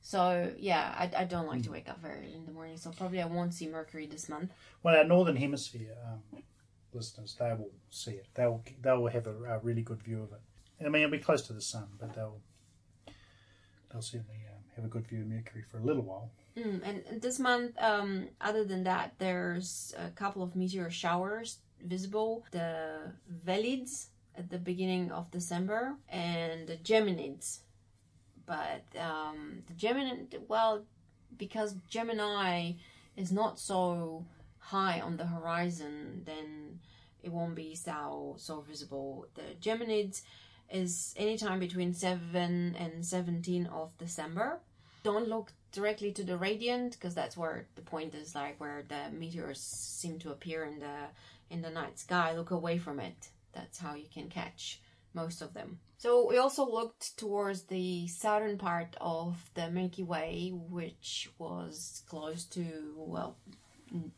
So 0.00 0.52
yeah, 0.58 0.94
I, 0.96 1.22
I 1.22 1.24
don't 1.24 1.46
like 1.48 1.62
to 1.64 1.70
wake 1.70 1.88
up 1.88 2.00
very 2.00 2.18
early 2.26 2.34
in 2.34 2.46
the 2.46 2.52
morning. 2.52 2.76
So 2.76 2.90
probably 2.90 3.20
I 3.20 3.26
won't 3.26 3.54
see 3.54 3.66
Mercury 3.68 4.06
this 4.06 4.28
month. 4.28 4.52
Well, 4.82 4.96
our 4.96 5.04
northern 5.04 5.36
hemisphere 5.36 5.94
um, 6.06 6.42
listeners, 6.92 7.36
they 7.38 7.50
will 7.50 7.72
see 7.90 8.12
it. 8.12 8.26
They'll 8.34 8.62
they 8.80 8.92
will 8.92 9.08
have 9.08 9.26
a, 9.26 9.34
a 9.44 9.58
really 9.58 9.82
good 9.82 10.02
view 10.02 10.22
of 10.22 10.32
it. 10.32 10.40
I 10.84 10.88
mean, 10.88 11.02
it'll 11.02 11.12
be 11.12 11.18
close 11.18 11.42
to 11.42 11.52
the 11.52 11.60
sun, 11.60 11.88
but 11.98 12.14
they'll 12.14 12.40
they'll 13.90 14.02
certainly 14.02 14.40
um, 14.48 14.62
have 14.74 14.84
a 14.84 14.88
good 14.88 15.06
view 15.06 15.20
of 15.20 15.26
Mercury 15.26 15.64
for 15.70 15.78
a 15.78 15.82
little 15.82 16.02
while. 16.02 16.30
Mm, 16.56 16.80
and 16.84 17.22
this 17.22 17.38
month, 17.38 17.76
um, 17.80 18.28
other 18.40 18.64
than 18.64 18.84
that, 18.84 19.14
there's 19.18 19.94
a 19.98 20.10
couple 20.10 20.42
of 20.42 20.56
meteor 20.56 20.90
showers 20.90 21.58
visible. 21.82 22.44
The 22.50 23.12
Velids 23.44 24.06
at 24.36 24.50
the 24.50 24.58
beginning 24.58 25.10
of 25.12 25.30
December 25.30 25.96
and 26.08 26.66
the 26.66 26.76
Geminids. 26.76 27.60
But 28.44 28.84
um, 29.00 29.62
the 29.66 29.74
Gemini, 29.74 30.24
well, 30.46 30.84
because 31.36 31.74
Gemini 31.88 32.72
is 33.16 33.32
not 33.32 33.58
so 33.58 34.24
high 34.66 35.00
on 35.00 35.16
the 35.16 35.26
horizon, 35.26 36.22
then 36.24 36.80
it 37.22 37.32
won't 37.32 37.54
be 37.54 37.74
so 37.74 38.34
so 38.38 38.60
visible. 38.60 39.26
The 39.34 39.54
Geminids 39.60 40.22
is 40.70 41.14
anytime 41.16 41.60
between 41.60 41.94
7 41.94 42.76
and 42.76 43.06
17 43.06 43.66
of 43.66 43.96
December. 43.98 44.60
Don't 45.04 45.28
look 45.28 45.52
directly 45.70 46.10
to 46.12 46.24
the 46.24 46.36
radiant 46.36 46.92
because 46.92 47.14
that's 47.14 47.36
where 47.36 47.66
the 47.76 47.82
point 47.82 48.14
is 48.14 48.34
like 48.34 48.58
where 48.60 48.82
the 48.88 49.16
meteors 49.16 49.60
seem 49.60 50.18
to 50.18 50.30
appear 50.30 50.64
in 50.64 50.80
the 50.80 50.96
in 51.48 51.62
the 51.62 51.70
night 51.70 51.98
sky. 51.98 52.32
Look 52.32 52.50
away 52.50 52.78
from 52.78 52.98
it. 52.98 53.28
That's 53.52 53.78
how 53.78 53.94
you 53.94 54.08
can 54.12 54.28
catch 54.28 54.80
most 55.14 55.42
of 55.42 55.54
them. 55.54 55.78
So 55.98 56.28
we 56.28 56.38
also 56.38 56.68
looked 56.68 57.16
towards 57.16 57.62
the 57.62 58.06
southern 58.08 58.58
part 58.58 58.96
of 59.00 59.50
the 59.54 59.70
Milky 59.70 60.02
Way, 60.02 60.52
which 60.52 61.30
was 61.38 62.02
close 62.08 62.44
to 62.56 62.94
well 62.96 63.36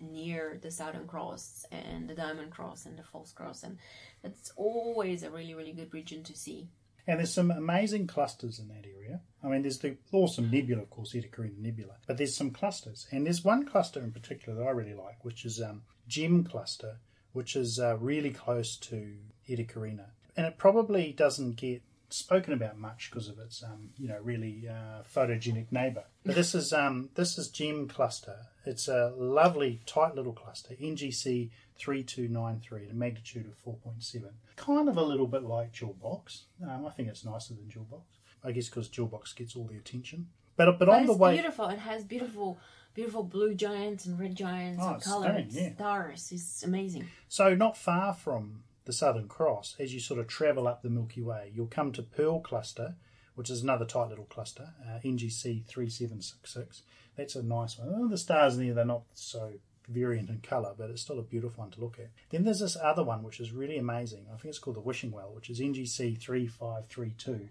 near 0.00 0.58
the 0.62 0.70
Southern 0.70 1.06
Cross 1.06 1.66
and 1.70 2.08
the 2.08 2.14
Diamond 2.14 2.50
Cross 2.50 2.86
and 2.86 2.98
the 2.98 3.02
False 3.02 3.32
Cross, 3.32 3.62
and 3.62 3.78
it's 4.24 4.52
always 4.56 5.22
a 5.22 5.30
really 5.30 5.54
really 5.54 5.72
good 5.72 5.92
region 5.92 6.22
to 6.24 6.36
see. 6.36 6.68
And 7.06 7.18
there's 7.18 7.32
some 7.32 7.50
amazing 7.50 8.06
clusters 8.06 8.58
in 8.58 8.68
that 8.68 8.84
area. 8.86 9.22
I 9.42 9.48
mean, 9.48 9.62
there's 9.62 9.78
the 9.78 9.96
awesome 10.12 10.50
nebula, 10.50 10.82
of 10.82 10.90
course, 10.90 11.14
Eta 11.14 11.28
Carina 11.28 11.54
Nebula, 11.58 11.94
but 12.06 12.18
there's 12.18 12.36
some 12.36 12.50
clusters. 12.50 13.06
And 13.10 13.24
there's 13.24 13.42
one 13.42 13.64
cluster 13.64 14.00
in 14.00 14.12
particular 14.12 14.58
that 14.58 14.66
I 14.68 14.72
really 14.72 14.92
like, 14.92 15.24
which 15.24 15.46
is 15.46 15.58
um, 15.58 15.84
Gem 16.06 16.44
Cluster, 16.44 16.98
which 17.32 17.56
is 17.56 17.78
uh, 17.78 17.96
really 17.96 18.30
close 18.30 18.76
to 18.76 19.14
Eta 19.48 19.64
Carina. 19.64 20.10
And 20.36 20.44
it 20.44 20.58
probably 20.58 21.12
doesn't 21.12 21.56
get 21.56 21.82
spoken 22.10 22.52
about 22.52 22.78
much 22.78 23.10
because 23.10 23.28
of 23.28 23.38
its, 23.38 23.62
um, 23.62 23.90
you 23.96 24.08
know, 24.08 24.18
really 24.22 24.68
uh, 24.68 25.02
photogenic 25.02 25.72
neighbour. 25.72 26.04
But 26.24 26.34
this 26.34 26.54
is 26.54 26.72
um, 26.74 27.08
this 27.14 27.38
is 27.38 27.48
Gem 27.48 27.88
Cluster. 27.88 28.36
It's 28.68 28.86
a 28.86 29.14
lovely, 29.16 29.80
tight 29.86 30.14
little 30.14 30.34
cluster, 30.34 30.74
NGC 30.74 31.48
3293, 31.78 32.84
at 32.84 32.90
a 32.90 32.94
magnitude 32.94 33.46
of 33.46 33.74
4.7. 33.82 34.24
Kind 34.56 34.88
of 34.90 34.96
a 34.98 35.02
little 35.02 35.26
bit 35.26 35.42
like 35.42 35.72
Jewel 35.72 35.96
Box. 36.02 36.44
Um, 36.62 36.84
I 36.86 36.90
think 36.90 37.08
it's 37.08 37.24
nicer 37.24 37.54
than 37.54 37.68
Jewel 37.70 37.86
Box. 37.90 38.04
I 38.44 38.52
guess 38.52 38.68
because 38.68 38.88
Jewel 38.88 39.08
Box 39.08 39.32
gets 39.32 39.56
all 39.56 39.64
the 39.64 39.76
attention. 39.78 40.28
But, 40.56 40.66
but, 40.78 40.80
But 40.80 40.88
on 40.90 41.06
the 41.06 41.14
way. 41.14 41.34
beautiful. 41.34 41.68
It 41.68 41.78
has 41.78 42.04
beautiful, 42.04 42.58
beautiful 42.94 43.22
blue 43.22 43.54
giants 43.54 44.04
and 44.04 44.18
red 44.18 44.34
giants 44.34 44.82
Oh, 44.82 44.88
and 44.88 44.96
it's 44.96 45.06
colored 45.06 45.24
stunning, 45.24 45.48
yeah. 45.50 45.74
stars. 45.74 46.30
It's 46.32 46.62
amazing. 46.62 47.08
So, 47.28 47.54
not 47.54 47.76
far 47.76 48.12
from 48.12 48.64
the 48.84 48.92
Southern 48.92 49.28
Cross, 49.28 49.76
as 49.78 49.94
you 49.94 50.00
sort 50.00 50.20
of 50.20 50.26
travel 50.26 50.68
up 50.68 50.82
the 50.82 50.90
Milky 50.90 51.22
Way, 51.22 51.52
you'll 51.54 51.66
come 51.68 51.90
to 51.92 52.02
Pearl 52.02 52.40
Cluster, 52.40 52.96
which 53.34 53.50
is 53.50 53.62
another 53.62 53.84
tight 53.84 54.08
little 54.08 54.24
cluster, 54.26 54.70
uh, 54.84 54.98
NGC 55.04 55.64
3766. 55.66 56.82
That's 57.18 57.34
a 57.34 57.42
nice 57.42 57.76
one. 57.76 57.92
Oh, 57.94 58.06
the 58.06 58.16
stars 58.16 58.56
in 58.56 58.64
there, 58.64 58.74
they're 58.74 58.84
not 58.84 59.02
so 59.12 59.54
variant 59.88 60.30
in 60.30 60.38
colour, 60.38 60.72
but 60.78 60.88
it's 60.88 61.02
still 61.02 61.18
a 61.18 61.22
beautiful 61.22 61.64
one 61.64 61.72
to 61.72 61.80
look 61.80 61.98
at. 61.98 62.10
Then 62.30 62.44
there's 62.44 62.60
this 62.60 62.76
other 62.80 63.02
one, 63.02 63.24
which 63.24 63.40
is 63.40 63.50
really 63.50 63.76
amazing. 63.76 64.26
I 64.32 64.36
think 64.36 64.50
it's 64.50 64.60
called 64.60 64.76
the 64.76 64.80
Wishing 64.80 65.10
Well, 65.10 65.32
which 65.34 65.50
is 65.50 65.58
NGC 65.58 66.16
3532. 66.20 67.48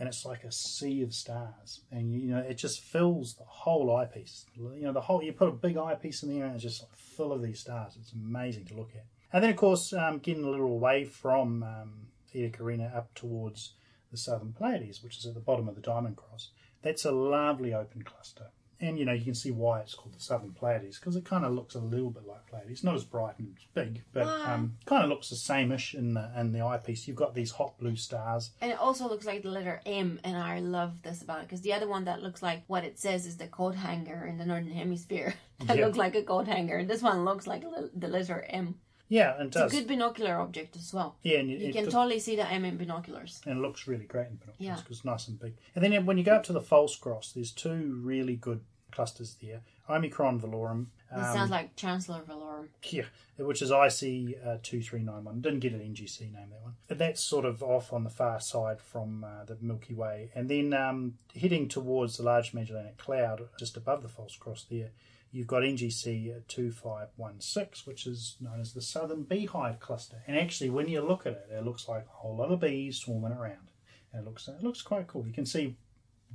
And 0.00 0.08
it's 0.08 0.24
like 0.24 0.42
a 0.42 0.50
sea 0.50 1.02
of 1.02 1.14
stars, 1.14 1.82
and 1.92 2.20
you 2.20 2.34
know 2.34 2.40
it 2.40 2.54
just 2.54 2.80
fills 2.80 3.34
the 3.34 3.44
whole 3.44 3.94
eyepiece. 3.96 4.44
You 4.56 4.82
know 4.82 4.92
the 4.92 5.00
whole. 5.00 5.22
You 5.22 5.32
put 5.32 5.46
a 5.48 5.52
big 5.52 5.76
eyepiece 5.76 6.24
in 6.24 6.36
there, 6.36 6.46
and 6.46 6.54
it's 6.56 6.64
just 6.64 6.82
like 6.82 6.96
full 6.96 7.32
of 7.32 7.40
these 7.40 7.60
stars. 7.60 7.96
It's 8.00 8.12
amazing 8.12 8.64
to 8.66 8.74
look 8.74 8.90
at. 8.96 9.04
And 9.32 9.44
then, 9.44 9.50
of 9.50 9.56
course, 9.56 9.92
um, 9.92 10.18
getting 10.18 10.42
a 10.42 10.50
little 10.50 10.66
away 10.66 11.04
from 11.04 11.62
um, 11.62 12.08
Carina 12.52 12.92
up 12.92 13.14
towards 13.14 13.74
the 14.10 14.16
southern 14.16 14.52
Pleiades, 14.52 15.00
which 15.00 15.16
is 15.16 15.26
at 15.26 15.34
the 15.34 15.40
bottom 15.40 15.68
of 15.68 15.76
the 15.76 15.80
Diamond 15.80 16.16
Cross. 16.16 16.50
That's 16.82 17.04
a 17.04 17.12
lovely 17.12 17.72
open 17.72 18.02
cluster. 18.02 18.50
And 18.80 18.98
you 18.98 19.04
know 19.04 19.12
you 19.12 19.24
can 19.24 19.34
see 19.34 19.50
why 19.50 19.80
it's 19.80 19.94
called 19.94 20.14
the 20.14 20.20
Southern 20.20 20.52
Pleiades 20.52 20.98
because 20.98 21.16
it 21.16 21.24
kind 21.24 21.44
of 21.44 21.52
looks 21.52 21.74
a 21.74 21.80
little 21.80 22.10
bit 22.10 22.26
like 22.26 22.46
Pleiades, 22.46 22.84
not 22.84 22.94
as 22.94 23.04
bright 23.04 23.38
and 23.38 23.54
big, 23.74 24.02
but 24.12 24.26
um, 24.26 24.76
kind 24.84 25.02
of 25.04 25.10
looks 25.10 25.30
the 25.30 25.36
same-ish 25.36 25.94
in 25.94 26.14
the 26.14 26.30
in 26.36 26.52
the 26.52 26.60
eyepiece. 26.60 27.06
You've 27.06 27.16
got 27.16 27.34
these 27.34 27.50
hot 27.52 27.78
blue 27.78 27.96
stars, 27.96 28.50
And 28.60 28.70
it 28.72 28.78
also 28.78 29.08
looks 29.08 29.26
like 29.26 29.42
the 29.42 29.50
letter 29.50 29.80
M, 29.86 30.20
and 30.24 30.36
I 30.36 30.60
love 30.60 31.02
this 31.02 31.22
about 31.22 31.40
it 31.40 31.48
because 31.48 31.62
the 31.62 31.72
other 31.72 31.88
one 31.88 32.04
that 32.04 32.22
looks 32.22 32.42
like 32.42 32.64
what 32.66 32.84
it 32.84 32.98
says 32.98 33.26
is 33.26 33.36
the 33.36 33.46
coat 33.46 33.74
hanger 33.74 34.26
in 34.26 34.38
the 34.38 34.46
northern 34.46 34.72
hemisphere. 34.72 35.34
that 35.66 35.76
looks 35.78 35.98
like 35.98 36.14
a 36.14 36.22
coat 36.22 36.46
hanger, 36.46 36.76
and 36.76 36.90
this 36.90 37.02
one 37.02 37.24
looks 37.24 37.46
like 37.46 37.64
the 37.94 38.08
letter 38.08 38.44
M. 38.48 38.76
yeah, 39.08 39.34
and 39.38 39.54
it 39.54 39.58
It's 39.60 39.72
a 39.72 39.76
good 39.76 39.86
binocular 39.88 40.36
object 40.40 40.76
as 40.76 40.92
well. 40.92 41.16
yeah, 41.22 41.38
and 41.38 41.50
You 41.50 41.58
it, 41.58 41.72
can 41.74 41.84
it- 41.86 41.90
totally 41.90 42.18
see 42.18 42.36
the 42.36 42.46
M 42.50 42.64
in 42.64 42.76
binoculars. 42.76 43.40
and 43.46 43.58
it 43.58 43.60
looks 43.62 43.86
really 43.86 44.04
great 44.06 44.28
in 44.28 44.36
binoculars 44.36 44.56
Yeah. 44.60 44.76
because 44.76 44.98
it's 44.98 45.04
nice 45.04 45.28
and 45.28 45.38
big. 45.38 45.54
And 45.74 45.84
then 45.84 46.06
when 46.06 46.18
you 46.18 46.24
go 46.24 46.36
up 46.36 46.44
to 46.44 46.52
the 46.52 46.60
false 46.62 46.96
cross, 46.96 47.32
there's 47.32 47.50
two 47.52 48.00
really 48.02 48.36
good 48.36 48.60
clusters 48.90 49.36
there: 49.42 49.60
Omicron 49.88 50.40
Velorum. 50.40 50.86
Um, 51.10 51.22
sounds 51.22 51.50
like 51.50 51.76
Chancellor 51.76 52.22
Valorum. 52.28 52.68
Yeah, 52.90 53.04
which 53.36 53.62
is 53.62 53.70
IC 53.70 54.36
uh, 54.44 54.56
two 54.62 54.82
three 54.82 55.02
nine 55.02 55.24
one. 55.24 55.40
Didn't 55.40 55.60
get 55.60 55.72
an 55.72 55.80
NGC 55.80 56.22
name 56.32 56.50
that 56.50 56.60
one. 56.62 56.74
And 56.88 56.98
that's 56.98 57.20
sort 57.20 57.44
of 57.44 57.62
off 57.62 57.92
on 57.92 58.02
the 58.04 58.10
far 58.10 58.40
side 58.40 58.80
from 58.80 59.22
uh, 59.24 59.44
the 59.44 59.56
Milky 59.60 59.94
Way, 59.94 60.30
and 60.34 60.48
then 60.48 60.72
um, 60.72 61.18
heading 61.36 61.68
towards 61.68 62.16
the 62.16 62.22
Large 62.24 62.52
Magellanic 62.54 62.96
Cloud, 62.96 63.48
just 63.58 63.76
above 63.76 64.02
the 64.02 64.08
False 64.08 64.36
Cross 64.36 64.66
there. 64.70 64.90
You've 65.34 65.48
got 65.48 65.62
NGC 65.62 66.30
uh, 66.36 66.40
two 66.46 66.70
five 66.70 67.08
one 67.16 67.40
six, 67.40 67.88
which 67.88 68.06
is 68.06 68.36
known 68.40 68.60
as 68.60 68.72
the 68.72 68.80
Southern 68.80 69.24
Beehive 69.24 69.80
Cluster. 69.80 70.22
And 70.28 70.38
actually, 70.38 70.70
when 70.70 70.88
you 70.88 71.00
look 71.00 71.26
at 71.26 71.32
it, 71.32 71.48
it 71.50 71.64
looks 71.64 71.88
like 71.88 72.04
a 72.04 72.16
whole 72.18 72.36
lot 72.36 72.52
of 72.52 72.60
bees 72.60 72.98
swarming 72.98 73.36
around, 73.36 73.72
and 74.12 74.22
it 74.22 74.24
looks 74.24 74.46
it 74.46 74.62
looks 74.62 74.80
quite 74.80 75.08
cool. 75.08 75.26
You 75.26 75.32
can 75.32 75.44
see 75.44 75.74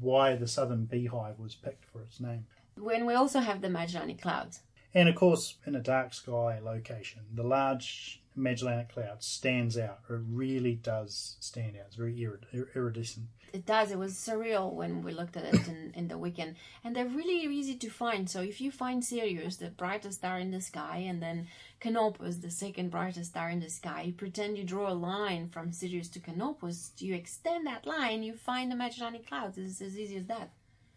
why 0.02 0.36
the 0.36 0.50
Southern 0.50 0.84
Beehive 0.84 1.40
was 1.40 1.56
picked 1.56 1.86
for 1.86 2.02
its 2.02 2.20
name. 2.20 2.46
When 2.76 3.06
we 3.06 3.14
also 3.14 3.40
have 3.40 3.62
the 3.62 3.70
Magellanic 3.70 4.22
Clouds. 4.22 4.64
And 4.94 5.08
of 5.08 5.16
course, 5.16 5.56
in 5.66 5.76
a 5.76 5.82
dark 5.82 6.14
sky 6.14 6.60
location, 6.62 7.22
the 7.34 7.44
large 7.44 8.22
Magellanic 8.40 8.90
Cloud 8.94 9.24
stands 9.24 9.78
out. 9.78 10.00
It 10.10 10.20
really 10.30 10.76
does 10.76 11.38
stand 11.40 11.76
out. 11.76 11.84
It's 11.88 11.96
very 11.96 12.14
irid- 12.16 12.76
iridescent. 12.76 13.28
It 13.52 13.66
does. 13.66 13.92
It 13.92 13.98
was 13.98 14.14
surreal 14.14 14.72
when 14.74 15.02
we 15.02 15.12
looked 15.12 15.36
at 15.36 15.44
it 15.44 15.68
in, 15.68 15.92
in 15.96 16.08
the 16.08 16.18
weekend. 16.18 16.56
And 16.84 16.96
they're 16.96 17.06
really 17.08 17.42
easy 17.54 17.76
to 17.76 17.90
find. 17.90 18.30
So 18.30 18.42
if 18.42 18.62
you 18.62 18.70
find 18.72 19.04
Sirius, 19.04 19.58
the 19.58 19.70
brightest 19.70 20.20
star 20.20 20.38
in 20.38 20.52
the 20.52 20.62
sky, 20.62 20.98
and 21.08 21.22
then 21.22 21.48
Canopus, 21.80 22.38
the 22.38 22.52
second 22.52 22.92
brightest 22.92 23.32
star 23.32 23.50
in 23.50 23.60
the 23.60 23.70
sky, 23.70 24.04
you 24.04 24.14
pretend 24.14 24.58
you 24.58 24.64
draw 24.64 24.92
a 24.92 24.94
line 24.94 25.50
from 25.50 25.72
Sirius 25.74 26.10
to 26.10 26.20
Canopus, 26.20 26.92
you 27.00 27.16
extend 27.16 27.66
that 27.66 27.88
line, 27.88 28.22
you 28.22 28.34
find 28.34 28.72
the 28.72 28.76
Magellanic 28.76 29.28
Clouds. 29.28 29.58
It's 29.58 29.82
as 29.82 29.98
easy 29.98 30.18
as 30.18 30.26
that. 30.28 30.52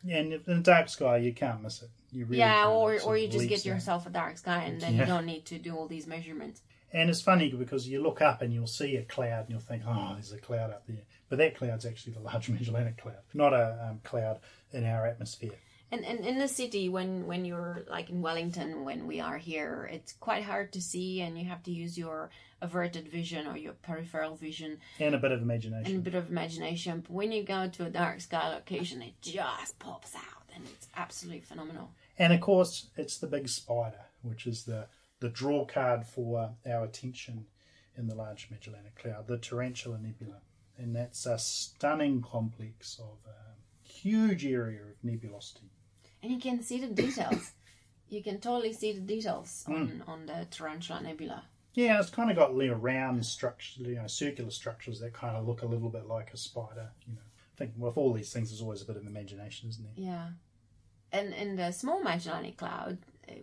Yeah, 0.04 0.16
And 0.18 0.32
in 0.32 0.42
a 0.58 0.60
dark 0.60 0.88
sky, 0.88 1.18
you 1.18 1.32
can't 1.32 1.62
miss 1.62 1.80
it. 1.82 1.88
You 2.10 2.26
really 2.26 2.38
yeah, 2.38 2.66
or, 2.66 3.00
or 3.00 3.16
you 3.16 3.28
just 3.28 3.48
get 3.48 3.64
yourself 3.64 4.06
a 4.06 4.10
dark 4.10 4.36
sky 4.36 4.64
and 4.64 4.80
then 4.80 4.94
Yeah. 4.94 5.00
you 5.00 5.06
don't 5.06 5.24
need 5.24 5.46
to 5.46 5.58
do 5.58 5.74
all 5.76 5.86
these 5.88 6.06
measurements. 6.06 6.60
And 6.92 7.08
it's 7.08 7.22
funny 7.22 7.48
because 7.50 7.88
you 7.88 8.02
look 8.02 8.20
up 8.20 8.42
and 8.42 8.52
you'll 8.52 8.66
see 8.66 8.96
a 8.96 9.02
cloud 9.02 9.40
and 9.44 9.50
you'll 9.50 9.60
think, 9.60 9.82
oh, 9.86 10.10
there's 10.14 10.32
a 10.32 10.38
cloud 10.38 10.70
up 10.70 10.86
there. 10.86 11.02
But 11.28 11.38
that 11.38 11.56
cloud's 11.56 11.86
actually 11.86 12.12
the 12.12 12.20
Large 12.20 12.48
Magellanic 12.50 12.98
Cloud, 12.98 13.16
not 13.32 13.54
a 13.54 13.88
um, 13.88 14.00
cloud 14.04 14.40
in 14.72 14.84
our 14.84 15.06
atmosphere. 15.06 15.54
And, 15.90 16.04
and 16.06 16.24
in 16.24 16.38
the 16.38 16.48
city, 16.48 16.88
when, 16.88 17.26
when 17.26 17.44
you're 17.44 17.82
like 17.90 18.08
in 18.08 18.22
Wellington, 18.22 18.84
when 18.84 19.06
we 19.06 19.20
are 19.20 19.36
here, 19.36 19.88
it's 19.92 20.14
quite 20.14 20.42
hard 20.42 20.72
to 20.72 20.80
see, 20.80 21.20
and 21.20 21.38
you 21.38 21.44
have 21.46 21.62
to 21.64 21.70
use 21.70 21.98
your 21.98 22.30
averted 22.62 23.08
vision 23.08 23.46
or 23.46 23.58
your 23.58 23.74
peripheral 23.74 24.34
vision 24.36 24.78
And 24.98 25.14
a 25.14 25.18
bit 25.18 25.32
of 25.32 25.42
imagination. 25.42 25.86
and 25.86 25.96
a 25.96 26.10
bit 26.10 26.14
of 26.14 26.30
imagination. 26.30 27.00
But 27.00 27.10
when 27.10 27.30
you 27.32 27.42
go 27.42 27.68
to 27.68 27.84
a 27.84 27.90
dark 27.90 28.20
sky 28.22 28.48
location, 28.54 29.02
it 29.02 29.20
just 29.20 29.78
pops 29.80 30.14
out, 30.14 30.44
and 30.54 30.64
it's 30.64 30.88
absolutely 30.96 31.40
phenomenal. 31.40 31.90
And 32.18 32.32
of 32.32 32.40
course, 32.40 32.86
it's 32.96 33.18
the 33.18 33.26
big 33.26 33.48
spider, 33.48 34.00
which 34.22 34.46
is 34.46 34.64
the, 34.64 34.86
the 35.22 35.28
draw 35.28 35.64
card 35.64 36.04
for 36.04 36.50
our 36.66 36.84
attention 36.84 37.46
in 37.96 38.08
the 38.08 38.14
Large 38.14 38.48
Magellanic 38.50 38.96
Cloud, 38.96 39.28
the 39.28 39.38
Tarantula 39.38 39.98
Nebula. 39.98 40.40
And 40.76 40.96
that's 40.96 41.26
a 41.26 41.38
stunning 41.38 42.20
complex 42.22 42.98
of 42.98 43.18
a 43.30 43.88
huge 43.88 44.44
area 44.44 44.80
of 44.82 45.08
nebulosity. 45.08 45.70
And 46.22 46.32
you 46.32 46.40
can 46.40 46.60
see 46.60 46.80
the 46.80 46.88
details. 46.88 47.52
you 48.08 48.22
can 48.22 48.40
totally 48.40 48.72
see 48.72 48.92
the 48.92 49.00
details 49.00 49.64
on, 49.68 49.74
mm. 49.88 50.08
on 50.08 50.26
the 50.26 50.46
Tarantula 50.50 51.02
Nebula. 51.02 51.44
Yeah, 51.74 52.00
it's 52.00 52.10
kind 52.10 52.30
of 52.30 52.36
got 52.36 52.54
little 52.54 52.76
round 52.76 53.24
structures, 53.24 53.86
you 53.86 53.94
know, 53.94 54.08
circular 54.08 54.50
structures 54.50 54.98
that 55.00 55.12
kind 55.12 55.36
of 55.36 55.46
look 55.46 55.62
a 55.62 55.66
little 55.66 55.88
bit 55.88 56.06
like 56.06 56.32
a 56.34 56.36
spider. 56.36 56.90
You 57.06 57.14
know, 57.14 57.20
I 57.20 57.56
think 57.56 57.74
with 57.78 57.96
all 57.96 58.12
these 58.12 58.32
things, 58.32 58.50
there's 58.50 58.60
always 58.60 58.82
a 58.82 58.86
bit 58.86 58.96
of 58.96 59.06
imagination, 59.06 59.68
isn't 59.68 59.84
there? 59.84 60.04
Yeah. 60.04 60.28
And 61.12 61.32
in 61.32 61.56
the 61.56 61.70
small 61.70 62.02
Magellanic 62.02 62.56
Cloud, 62.56 62.98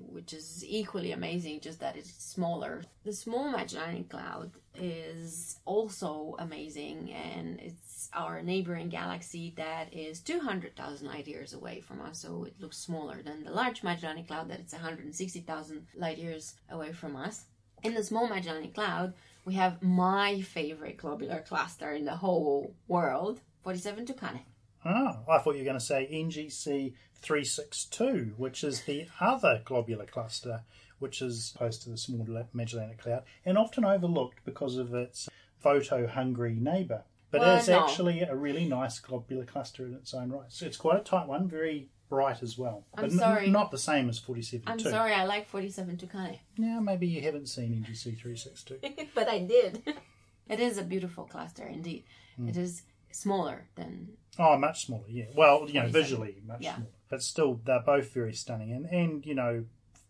which 0.07 0.33
is 0.33 0.63
equally 0.65 1.11
amazing, 1.11 1.59
just 1.61 1.79
that 1.79 1.95
it's 1.95 2.11
smaller. 2.23 2.83
The 3.03 3.13
small 3.13 3.49
Magellanic 3.49 4.09
Cloud 4.09 4.51
is 4.75 5.57
also 5.65 6.35
amazing, 6.39 7.11
and 7.11 7.59
it's 7.59 8.09
our 8.13 8.41
neighboring 8.41 8.89
galaxy 8.89 9.53
that 9.57 9.93
is 9.93 10.19
200,000 10.21 11.07
light 11.07 11.27
years 11.27 11.53
away 11.53 11.81
from 11.81 12.01
us, 12.01 12.19
so 12.19 12.45
it 12.45 12.59
looks 12.59 12.77
smaller 12.77 13.21
than 13.21 13.43
the 13.43 13.51
large 13.51 13.83
Magellanic 13.83 14.27
Cloud 14.27 14.49
that 14.49 14.59
it's 14.59 14.73
160,000 14.73 15.87
light 15.95 16.17
years 16.17 16.55
away 16.69 16.91
from 16.91 17.15
us. 17.15 17.45
In 17.83 17.93
the 17.93 18.03
small 18.03 18.27
Magellanic 18.27 18.73
Cloud, 18.73 19.13
we 19.45 19.53
have 19.53 19.81
my 19.81 20.41
favorite 20.41 20.97
globular 20.97 21.41
cluster 21.41 21.91
in 21.91 22.05
the 22.05 22.17
whole 22.17 22.73
world, 22.87 23.39
47 23.63 24.05
Tucanae. 24.05 24.45
Oh, 24.85 25.19
I 25.29 25.39
thought 25.39 25.55
you 25.55 25.59
were 25.59 25.65
going 25.65 25.77
to 25.77 25.79
say 25.79 26.07
NGC 26.11 26.93
362, 27.21 28.33
which 28.37 28.63
is 28.63 28.83
the 28.83 29.07
other 29.19 29.61
globular 29.65 30.05
cluster, 30.05 30.61
which 30.99 31.21
is 31.21 31.51
opposed 31.55 31.83
to 31.83 31.89
the 31.89 31.97
small 31.97 32.25
Magellanic 32.53 32.99
Cloud, 32.99 33.23
and 33.45 33.57
often 33.57 33.83
overlooked 33.85 34.43
because 34.45 34.77
of 34.77 34.93
its 34.93 35.29
photo 35.59 36.07
hungry 36.07 36.55
neighbour. 36.55 37.03
But 37.31 37.41
Well, 37.41 37.57
it's 37.57 37.67
no. 37.67 37.83
actually 37.83 38.21
a 38.21 38.35
really 38.35 38.65
nice 38.65 38.99
globular 38.99 39.45
cluster 39.45 39.85
in 39.85 39.93
its 39.93 40.13
own 40.13 40.31
right. 40.31 40.49
So 40.51 40.65
it's 40.65 40.77
quite 40.77 40.99
a 40.99 41.03
tight 41.03 41.27
one, 41.27 41.47
very 41.47 41.89
bright 42.09 42.41
as 42.41 42.57
well. 42.57 42.85
I'm 42.95 43.03
but 43.03 43.11
n- 43.11 43.19
sorry. 43.19 43.49
not 43.49 43.69
the 43.69 43.77
same 43.77 44.09
as 44.09 44.17
47 44.17 44.63
I'm 44.67 44.77
2. 44.79 44.89
sorry, 44.89 45.13
I 45.13 45.25
like 45.25 45.47
47 45.47 45.97
Tucanae. 45.97 46.39
Yeah, 46.57 46.79
maybe 46.79 47.05
you 47.05 47.21
haven't 47.21 47.47
seen 47.47 47.85
NGC 47.87 48.17
362. 48.17 48.79
but 49.13 49.27
I 49.29 49.39
did. 49.39 49.83
it 50.49 50.59
is 50.59 50.77
a 50.79 50.83
beautiful 50.83 51.25
cluster 51.25 51.65
indeed. 51.67 52.03
Hmm. 52.37 52.47
It 52.49 52.57
is 52.57 52.81
smaller 53.11 53.67
than 53.75 54.09
Oh, 54.37 54.57
much 54.57 54.85
smaller, 54.85 55.03
yeah. 55.09 55.25
Well, 55.35 55.67
you 55.67 55.81
know, 55.81 55.87
visually 55.89 56.37
much 56.45 56.61
Yeah. 56.61 56.75
smaller. 56.75 56.91
But 57.09 57.21
still, 57.23 57.59
they're 57.65 57.81
both 57.81 58.13
very 58.13 58.33
stunning. 58.33 58.71
And, 58.71 58.85
and, 58.85 59.25
you 59.25 59.35
know, 59.35 59.65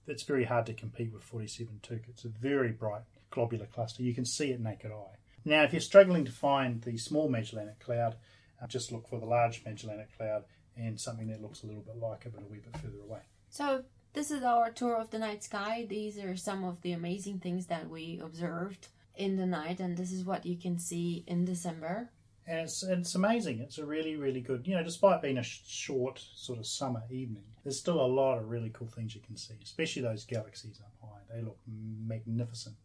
it's 0.05 0.23
very 0.23 0.43
hard 0.45 0.65
to 0.67 0.73
compete 0.73 1.11
with 1.11 1.23
47 1.23 1.79
Tuc. 1.81 2.01
It's 2.07 2.25
a 2.25 2.29
very 2.29 2.71
bright 2.71 3.03
globular 3.31 3.65
cluster. 3.65 4.03
You 4.03 4.13
can 4.13 4.25
see 4.25 4.51
it 4.51 4.59
naked 4.59 4.91
eye. 4.91 5.15
Now, 5.45 5.63
if 5.63 5.71
you're 5.73 5.79
struggling 5.81 6.25
to 6.25 6.31
find 6.31 6.81
the 6.81 6.97
small 6.97 7.27
Magellanic 7.29 7.79
Cloud, 7.79 8.17
uh, 8.61 8.67
just 8.67 8.91
look 8.91 9.07
for 9.07 9.19
the 9.19 9.25
large 9.25 9.63
Magellanic 9.65 10.15
Cloud 10.15 10.43
and 10.77 10.99
something 10.99 11.27
that 11.29 11.41
looks 11.41 11.63
a 11.63 11.67
little 11.67 11.81
bit 11.81 11.97
like 11.97 12.25
it, 12.25 12.33
but 12.33 12.43
a 12.43 12.45
wee 12.45 12.59
bit 12.59 12.75
further 12.81 13.01
away. 13.03 13.21
So 13.49 13.83
this 14.13 14.29
is 14.29 14.43
our 14.43 14.69
tour 14.71 14.95
of 14.97 15.09
the 15.09 15.19
night 15.19 15.43
sky. 15.43 15.85
These 15.89 16.19
are 16.19 16.35
some 16.35 16.63
of 16.63 16.81
the 16.81 16.91
amazing 16.91 17.39
things 17.39 17.65
that 17.67 17.89
we 17.89 18.19
observed 18.23 18.89
in 19.15 19.37
the 19.37 19.45
night, 19.45 19.79
and 19.79 19.97
this 19.97 20.11
is 20.11 20.23
what 20.23 20.45
you 20.45 20.57
can 20.57 20.77
see 20.77 21.23
in 21.25 21.45
December. 21.45 22.11
And 22.49 22.61
it's, 22.61 22.81
it's 22.83 23.13
amazing. 23.15 23.59
It's 23.59 23.77
a 23.77 23.85
really, 23.85 24.15
really 24.15 24.41
good, 24.41 24.67
you 24.67 24.75
know, 24.75 24.83
despite 24.83 25.21
being 25.21 25.37
a 25.37 25.43
sh- 25.43 25.61
short 25.67 26.19
sort 26.33 26.57
of 26.57 26.65
summer 26.65 27.03
evening, 27.11 27.43
there's 27.63 27.77
still 27.77 28.01
a 28.01 28.07
lot 28.07 28.39
of 28.39 28.49
really 28.49 28.71
cool 28.73 28.87
things 28.87 29.13
you 29.13 29.21
can 29.21 29.37
see, 29.37 29.53
especially 29.63 30.01
those 30.01 30.25
galaxies 30.25 30.79
up 30.81 30.91
high. 31.01 31.21
They 31.35 31.41
look 31.43 31.59
magnificent. 31.67 32.75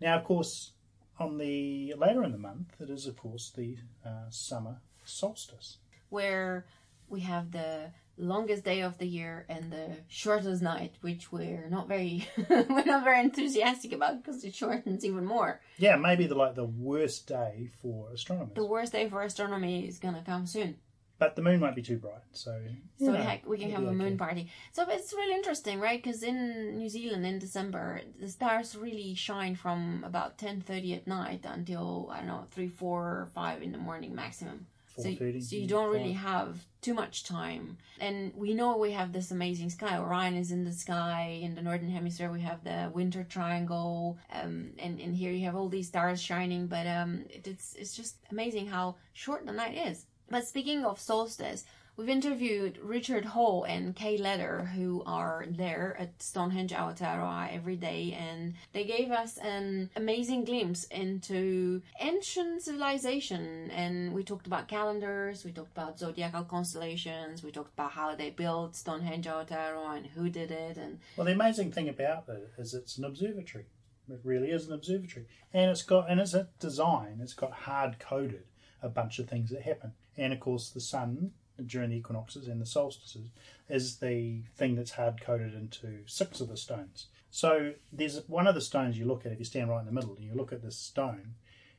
Now, 0.00 0.18
of 0.18 0.24
course, 0.24 0.72
on 1.18 1.38
the 1.38 1.94
later 1.96 2.22
in 2.24 2.32
the 2.32 2.38
month, 2.38 2.68
it 2.80 2.90
is, 2.90 3.06
of 3.06 3.16
course, 3.16 3.50
the 3.56 3.76
uh, 4.04 4.28
summer 4.30 4.76
solstice. 5.04 5.78
where 6.10 6.66
we 7.08 7.20
have 7.20 7.50
the 7.52 7.92
longest 8.16 8.64
day 8.64 8.82
of 8.82 8.98
the 8.98 9.06
year 9.06 9.46
and 9.48 9.72
the 9.72 9.96
shortest 10.08 10.62
night, 10.62 10.94
which 11.00 11.32
we're 11.32 11.68
not 11.68 11.88
very 11.88 12.28
we're 12.50 12.84
not 12.84 13.04
very 13.04 13.20
enthusiastic 13.20 13.92
about 13.92 14.22
because 14.22 14.44
it 14.44 14.54
shortens 14.54 15.04
even 15.04 15.24
more. 15.24 15.60
Yeah, 15.78 15.96
maybe 15.96 16.26
the 16.26 16.34
like 16.34 16.54
the 16.54 16.64
worst 16.64 17.26
day 17.26 17.70
for 17.80 18.10
astronomers. 18.12 18.54
The 18.54 18.66
worst 18.66 18.92
day 18.92 19.08
for 19.08 19.22
astronomy 19.22 19.86
is 19.86 19.98
gonna 19.98 20.22
come 20.24 20.46
soon. 20.46 20.76
but 21.18 21.36
the 21.36 21.42
moon 21.42 21.60
won't 21.60 21.76
be 21.76 21.82
too 21.82 21.98
bright, 21.98 22.24
so 22.32 22.52
So 22.98 23.12
know, 23.12 23.38
we, 23.46 23.50
we 23.50 23.58
can 23.58 23.70
have 23.70 23.84
a 23.84 23.92
moon 23.92 24.14
okay. 24.14 24.16
party. 24.16 24.50
So 24.72 24.84
it's 24.88 25.12
really 25.12 25.34
interesting, 25.34 25.78
right? 25.78 26.02
Because 26.02 26.22
in 26.24 26.76
New 26.76 26.88
Zealand 26.88 27.24
in 27.24 27.38
December, 27.38 28.00
the 28.20 28.28
stars 28.28 28.74
really 28.76 29.14
shine 29.14 29.54
from 29.54 30.02
about 30.04 30.36
ten 30.36 30.60
thirty 30.60 30.94
at 30.94 31.06
night 31.06 31.44
until 31.44 32.10
I 32.12 32.18
don't 32.18 32.26
know 32.26 32.46
three, 32.50 32.68
four, 32.68 33.02
or 33.04 33.28
five 33.34 33.62
in 33.62 33.70
the 33.72 33.78
morning 33.78 34.14
maximum. 34.14 34.66
So, 34.96 35.04
so 35.04 35.56
you 35.56 35.66
don't 35.66 35.90
really 35.90 36.12
have 36.12 36.64
too 36.82 36.92
much 36.92 37.24
time. 37.24 37.78
And 37.98 38.32
we 38.34 38.52
know 38.52 38.76
we 38.76 38.92
have 38.92 39.12
this 39.12 39.30
amazing 39.30 39.70
sky. 39.70 39.98
Orion 39.98 40.34
is 40.34 40.50
in 40.50 40.64
the 40.64 40.72
sky. 40.72 41.38
In 41.40 41.54
the 41.54 41.62
northern 41.62 41.90
hemisphere, 41.90 42.30
we 42.30 42.40
have 42.42 42.62
the 42.62 42.90
winter 42.92 43.24
triangle. 43.24 44.18
Um, 44.32 44.72
and, 44.78 45.00
and 45.00 45.14
here 45.14 45.32
you 45.32 45.46
have 45.46 45.56
all 45.56 45.68
these 45.68 45.88
stars 45.88 46.20
shining. 46.20 46.66
But 46.66 46.86
um, 46.86 47.24
it, 47.30 47.46
it's, 47.46 47.74
it's 47.74 47.96
just 47.96 48.16
amazing 48.30 48.66
how 48.66 48.96
short 49.14 49.46
the 49.46 49.52
night 49.52 49.76
is. 49.76 50.04
But 50.28 50.46
speaking 50.46 50.84
of 50.84 51.00
solstice, 51.00 51.64
We've 51.94 52.08
interviewed 52.08 52.78
Richard 52.78 53.26
Hall 53.26 53.64
and 53.64 53.94
Kay 53.94 54.16
Leather, 54.16 54.70
who 54.74 55.02
are 55.04 55.44
there 55.46 55.94
at 56.00 56.22
Stonehenge 56.22 56.72
Aotearoa 56.72 57.54
every 57.54 57.76
day, 57.76 58.16
and 58.18 58.54
they 58.72 58.84
gave 58.84 59.10
us 59.10 59.36
an 59.36 59.90
amazing 59.94 60.46
glimpse 60.46 60.84
into 60.84 61.82
ancient 62.00 62.62
civilization. 62.62 63.70
And 63.70 64.14
we 64.14 64.24
talked 64.24 64.46
about 64.46 64.68
calendars, 64.68 65.44
we 65.44 65.52
talked 65.52 65.72
about 65.72 65.98
zodiacal 65.98 66.44
constellations, 66.44 67.44
we 67.44 67.52
talked 67.52 67.74
about 67.74 67.92
how 67.92 68.14
they 68.14 68.30
built 68.30 68.74
Stonehenge 68.74 69.26
Aotearoa 69.26 69.98
and 69.98 70.06
who 70.06 70.30
did 70.30 70.50
it, 70.50 70.78
and 70.78 70.98
Well, 71.18 71.26
the 71.26 71.32
amazing 71.32 71.72
thing 71.72 71.90
about 71.90 72.24
it 72.28 72.52
is 72.56 72.72
it's 72.72 72.96
an 72.96 73.04
observatory. 73.04 73.66
It 74.08 74.20
really 74.24 74.50
is 74.50 74.66
an 74.66 74.72
observatory, 74.72 75.26
and 75.52 75.70
it's 75.70 75.82
got 75.82 76.10
and 76.10 76.20
it's 76.20 76.32
a 76.32 76.48
design. 76.58 77.20
It's 77.22 77.34
got 77.34 77.52
hard 77.52 77.98
coded 77.98 78.44
a 78.82 78.88
bunch 78.88 79.18
of 79.18 79.28
things 79.28 79.50
that 79.50 79.62
happen, 79.62 79.92
and 80.16 80.32
of 80.32 80.40
course 80.40 80.70
the 80.70 80.80
sun 80.80 81.32
during 81.66 81.90
the 81.90 81.96
equinoxes 81.96 82.48
and 82.48 82.60
the 82.60 82.66
solstices 82.66 83.30
is 83.68 83.98
the 83.98 84.42
thing 84.56 84.74
that's 84.74 84.92
hard 84.92 85.20
coded 85.20 85.54
into 85.54 86.00
six 86.06 86.40
of 86.40 86.48
the 86.48 86.56
stones. 86.56 87.06
So 87.30 87.72
there's 87.92 88.20
one 88.28 88.46
of 88.46 88.54
the 88.54 88.60
stones 88.60 88.98
you 88.98 89.06
look 89.06 89.24
at 89.24 89.32
if 89.32 89.38
you 89.38 89.44
stand 89.44 89.70
right 89.70 89.80
in 89.80 89.86
the 89.86 89.92
middle 89.92 90.14
and 90.14 90.24
you 90.24 90.34
look 90.34 90.52
at 90.52 90.62
this 90.62 90.76
stone, 90.76 91.34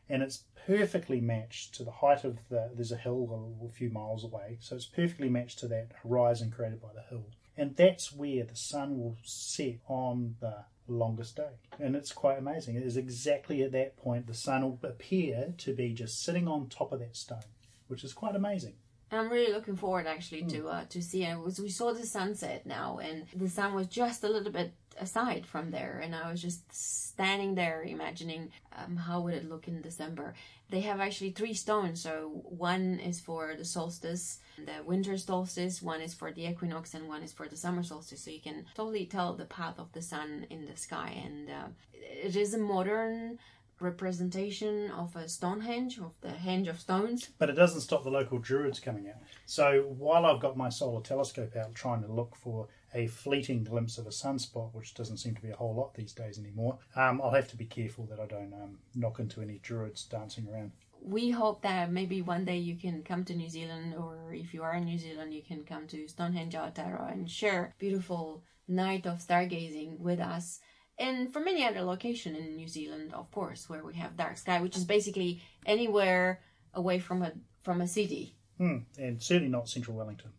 and 0.10 0.24
it's 0.24 0.44
perfectly 0.66 1.22
matched 1.22 1.76
to 1.76 1.84
the 1.84 1.92
height 1.92 2.24
of 2.24 2.38
the. 2.50 2.72
There's 2.74 2.92
a 2.92 2.98
hill 2.98 3.56
a 3.64 3.72
few 3.72 3.90
miles 3.90 4.24
away, 4.24 4.58
so 4.60 4.76
it's 4.76 4.86
perfectly 4.86 5.30
matched 5.30 5.60
to 5.60 5.68
that 5.68 5.92
horizon 6.02 6.52
created 6.52 6.82
by 6.82 6.90
the 6.94 7.04
hill, 7.10 7.26
and 7.56 7.76
that's 7.76 8.12
where 8.12 8.44
the 8.44 8.56
sun 8.56 8.98
will 8.98 9.18
set 9.24 9.78
on 9.88 10.36
the 10.40 10.66
longest 10.88 11.38
day. 11.38 11.60
And 11.80 11.96
it's 11.96 12.12
quite 12.12 12.40
amazing. 12.40 12.76
It 12.76 12.84
is 12.84 12.98
exactly 12.98 13.62
at 13.62 13.72
that 13.72 13.96
point 13.96 14.28
the 14.28 14.34
sun 14.34 14.64
will 14.64 14.80
appear 14.84 15.54
to 15.60 15.74
be 15.74 15.94
just 15.94 16.22
sitting 16.24 16.48
on 16.48 16.68
top 16.68 16.92
of 16.92 17.00
that 17.00 17.16
stone, 17.16 17.40
which 17.88 18.04
is 18.04 18.14
quite 18.14 18.36
amazing. 18.36 18.74
And 19.14 19.22
I'm 19.22 19.32
really 19.32 19.54
looking 19.54 19.76
forward 19.76 20.08
actually 20.08 20.42
to 20.46 20.70
uh, 20.70 20.86
to 20.90 21.00
see 21.00 21.24
it. 21.24 21.40
Was 21.40 21.60
we 21.60 21.70
saw 21.70 21.94
the 21.94 22.04
sunset 22.04 22.66
now, 22.66 22.98
and 22.98 23.28
the 23.36 23.48
sun 23.48 23.76
was 23.76 23.86
just 23.86 24.24
a 24.24 24.28
little 24.28 24.52
bit 24.52 24.74
aside 25.00 25.46
from 25.46 25.70
there, 25.70 26.02
and 26.04 26.16
I 26.16 26.32
was 26.32 26.42
just 26.42 26.64
standing 26.74 27.54
there 27.54 27.84
imagining 27.84 28.50
um, 28.76 28.96
how 28.96 29.22
would 29.22 29.36
it 29.36 29.48
look 29.48 29.68
in 29.68 29.84
December. 29.84 30.34
They 30.72 30.82
have 30.82 31.00
actually 31.00 31.30
three 31.30 31.54
stones, 31.54 32.02
so 32.02 32.42
one 32.44 33.00
is 33.00 33.20
for 33.20 33.54
the 33.56 33.66
solstice, 33.66 34.40
the 34.58 34.84
winter 34.84 35.16
solstice, 35.20 35.80
one 35.80 36.02
is 36.02 36.16
for 36.16 36.32
the 36.32 36.48
equinox, 36.48 36.96
and 36.96 37.08
one 37.08 37.22
is 37.22 37.32
for 37.32 37.48
the 37.48 37.56
summer 37.56 37.84
solstice. 37.84 38.24
So 38.24 38.32
you 38.32 38.42
can 38.42 38.66
totally 38.74 39.06
tell 39.06 39.36
the 39.36 39.46
path 39.46 39.78
of 39.78 39.92
the 39.92 40.02
sun 40.02 40.48
in 40.50 40.66
the 40.66 40.76
sky, 40.76 41.22
and 41.24 41.52
uh, 41.52 41.68
it 41.94 42.36
is 42.36 42.56
a 42.56 42.58
modern 42.58 43.38
representation 43.84 44.90
of 44.92 45.16
a 45.16 45.28
Stonehenge, 45.30 46.00
of 46.00 46.14
the 46.22 46.30
henge 46.30 46.68
of 46.70 46.80
stones. 46.80 47.30
But 47.38 47.50
it 47.50 47.54
doesn't 47.54 47.82
stop 47.82 48.04
the 48.04 48.10
local 48.10 48.40
druids 48.40 48.80
coming 48.80 49.08
out. 49.10 49.22
So 49.46 49.82
while 49.98 50.26
I've 50.26 50.40
got 50.42 50.58
my 50.58 50.70
solar 50.70 51.02
telescope 51.02 51.56
out 51.56 51.76
trying 51.76 52.02
to 52.02 52.12
look 52.12 52.36
for 52.36 52.68
a 52.96 53.08
fleeting 53.08 53.64
glimpse 53.64 53.98
of 53.98 54.06
a 54.06 54.12
sunspot, 54.12 54.74
which 54.74 54.94
doesn't 54.94 55.18
seem 55.18 55.36
to 55.36 55.42
be 55.42 55.50
a 55.50 55.56
whole 55.56 55.76
lot 55.76 55.94
these 55.96 56.14
days 56.14 56.38
anymore, 56.40 56.78
um, 56.96 57.22
I'll 57.22 57.32
have 57.32 57.50
to 57.50 57.58
be 57.58 57.66
careful 57.66 58.06
that 58.06 58.20
I 58.20 58.26
don't 58.26 58.54
um, 58.54 58.80
knock 58.96 59.20
into 59.20 59.42
any 59.42 59.60
druids 59.64 60.06
dancing 60.06 60.48
around. 60.52 60.72
we 61.02 61.32
hope 61.32 61.62
that 61.64 61.92
maybe 61.92 62.22
one 62.22 62.46
day 62.46 62.58
you 62.58 62.76
can 62.78 63.04
come 63.04 63.26
to 63.26 63.36
New 63.36 63.50
Zealand, 63.50 63.94
or 63.98 64.34
if 64.34 64.54
you 64.54 64.64
are 64.64 64.76
in 64.76 64.86
New 64.86 64.98
Zealand, 64.98 65.34
you 65.34 65.42
can 65.42 65.64
come 65.66 65.86
to 65.88 66.08
Stonehenge 66.08 66.54
Aotearoa 66.54 67.12
and 67.12 67.30
share 67.30 67.74
beautiful 67.78 68.42
night 68.68 69.06
of 69.06 69.20
stargazing 69.20 70.00
with 70.00 70.20
us. 70.20 70.62
And 71.00 71.34
from 71.34 71.48
any 71.48 71.66
other 71.66 71.82
location 71.82 72.36
in 72.36 72.56
New 72.56 72.68
Zealand, 72.68 73.14
of 73.14 73.32
course, 73.32 73.68
where 73.70 73.84
we 73.84 73.96
have 73.96 74.16
dark 74.16 74.38
sky, 74.38 74.62
which 74.62 74.78
is 74.78 74.86
basically 74.86 75.42
anywhere 75.66 76.42
away 76.74 77.00
from 77.00 77.24
a 77.24 77.32
from 77.64 77.82
a 77.82 77.88
city. 77.88 78.36
Hmm. 78.58 78.80
And 78.98 79.22
certainly 79.22 79.50
not 79.50 79.70
central 79.70 79.98
Wellington. 79.98 80.32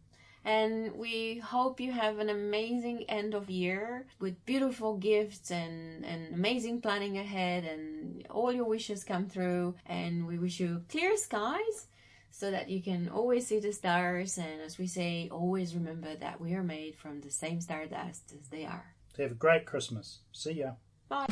And 0.45 0.97
we 0.97 1.39
hope 1.39 1.81
you 1.81 1.91
have 1.93 2.19
an 2.19 2.29
amazing 2.29 3.05
end 3.09 3.33
of 3.33 3.49
year 3.49 4.07
with 4.21 4.45
beautiful 4.45 4.99
gifts 4.99 5.51
and, 5.51 6.05
and 6.05 6.35
amazing 6.35 6.83
planning 6.83 7.17
ahead 7.17 7.65
and 7.65 8.27
all 8.29 8.53
your 8.53 8.67
wishes 8.67 9.05
come 9.05 9.27
through. 9.27 9.75
And 9.87 10.27
we 10.27 10.39
wish 10.39 10.61
you 10.61 10.83
clear 10.91 11.17
skies 11.17 11.87
so 12.31 12.51
that 12.51 12.69
you 12.69 12.83
can 12.83 13.09
always 13.09 13.47
see 13.47 13.59
the 13.59 13.73
stars. 13.73 14.37
And 14.37 14.61
as 14.61 14.77
we 14.77 14.87
say, 14.87 15.31
always 15.33 15.75
remember 15.75 16.15
that 16.17 16.41
we 16.43 16.53
are 16.53 16.63
made 16.63 16.95
from 16.97 17.23
the 17.23 17.31
same 17.31 17.63
stardust 17.63 18.35
as 18.39 18.49
they 18.49 18.67
are. 18.67 18.94
Have 19.19 19.33
a 19.33 19.35
great 19.35 19.65
Christmas. 19.65 20.21
See 20.33 20.53
ya. 20.53 20.73
Bye. 21.09 21.27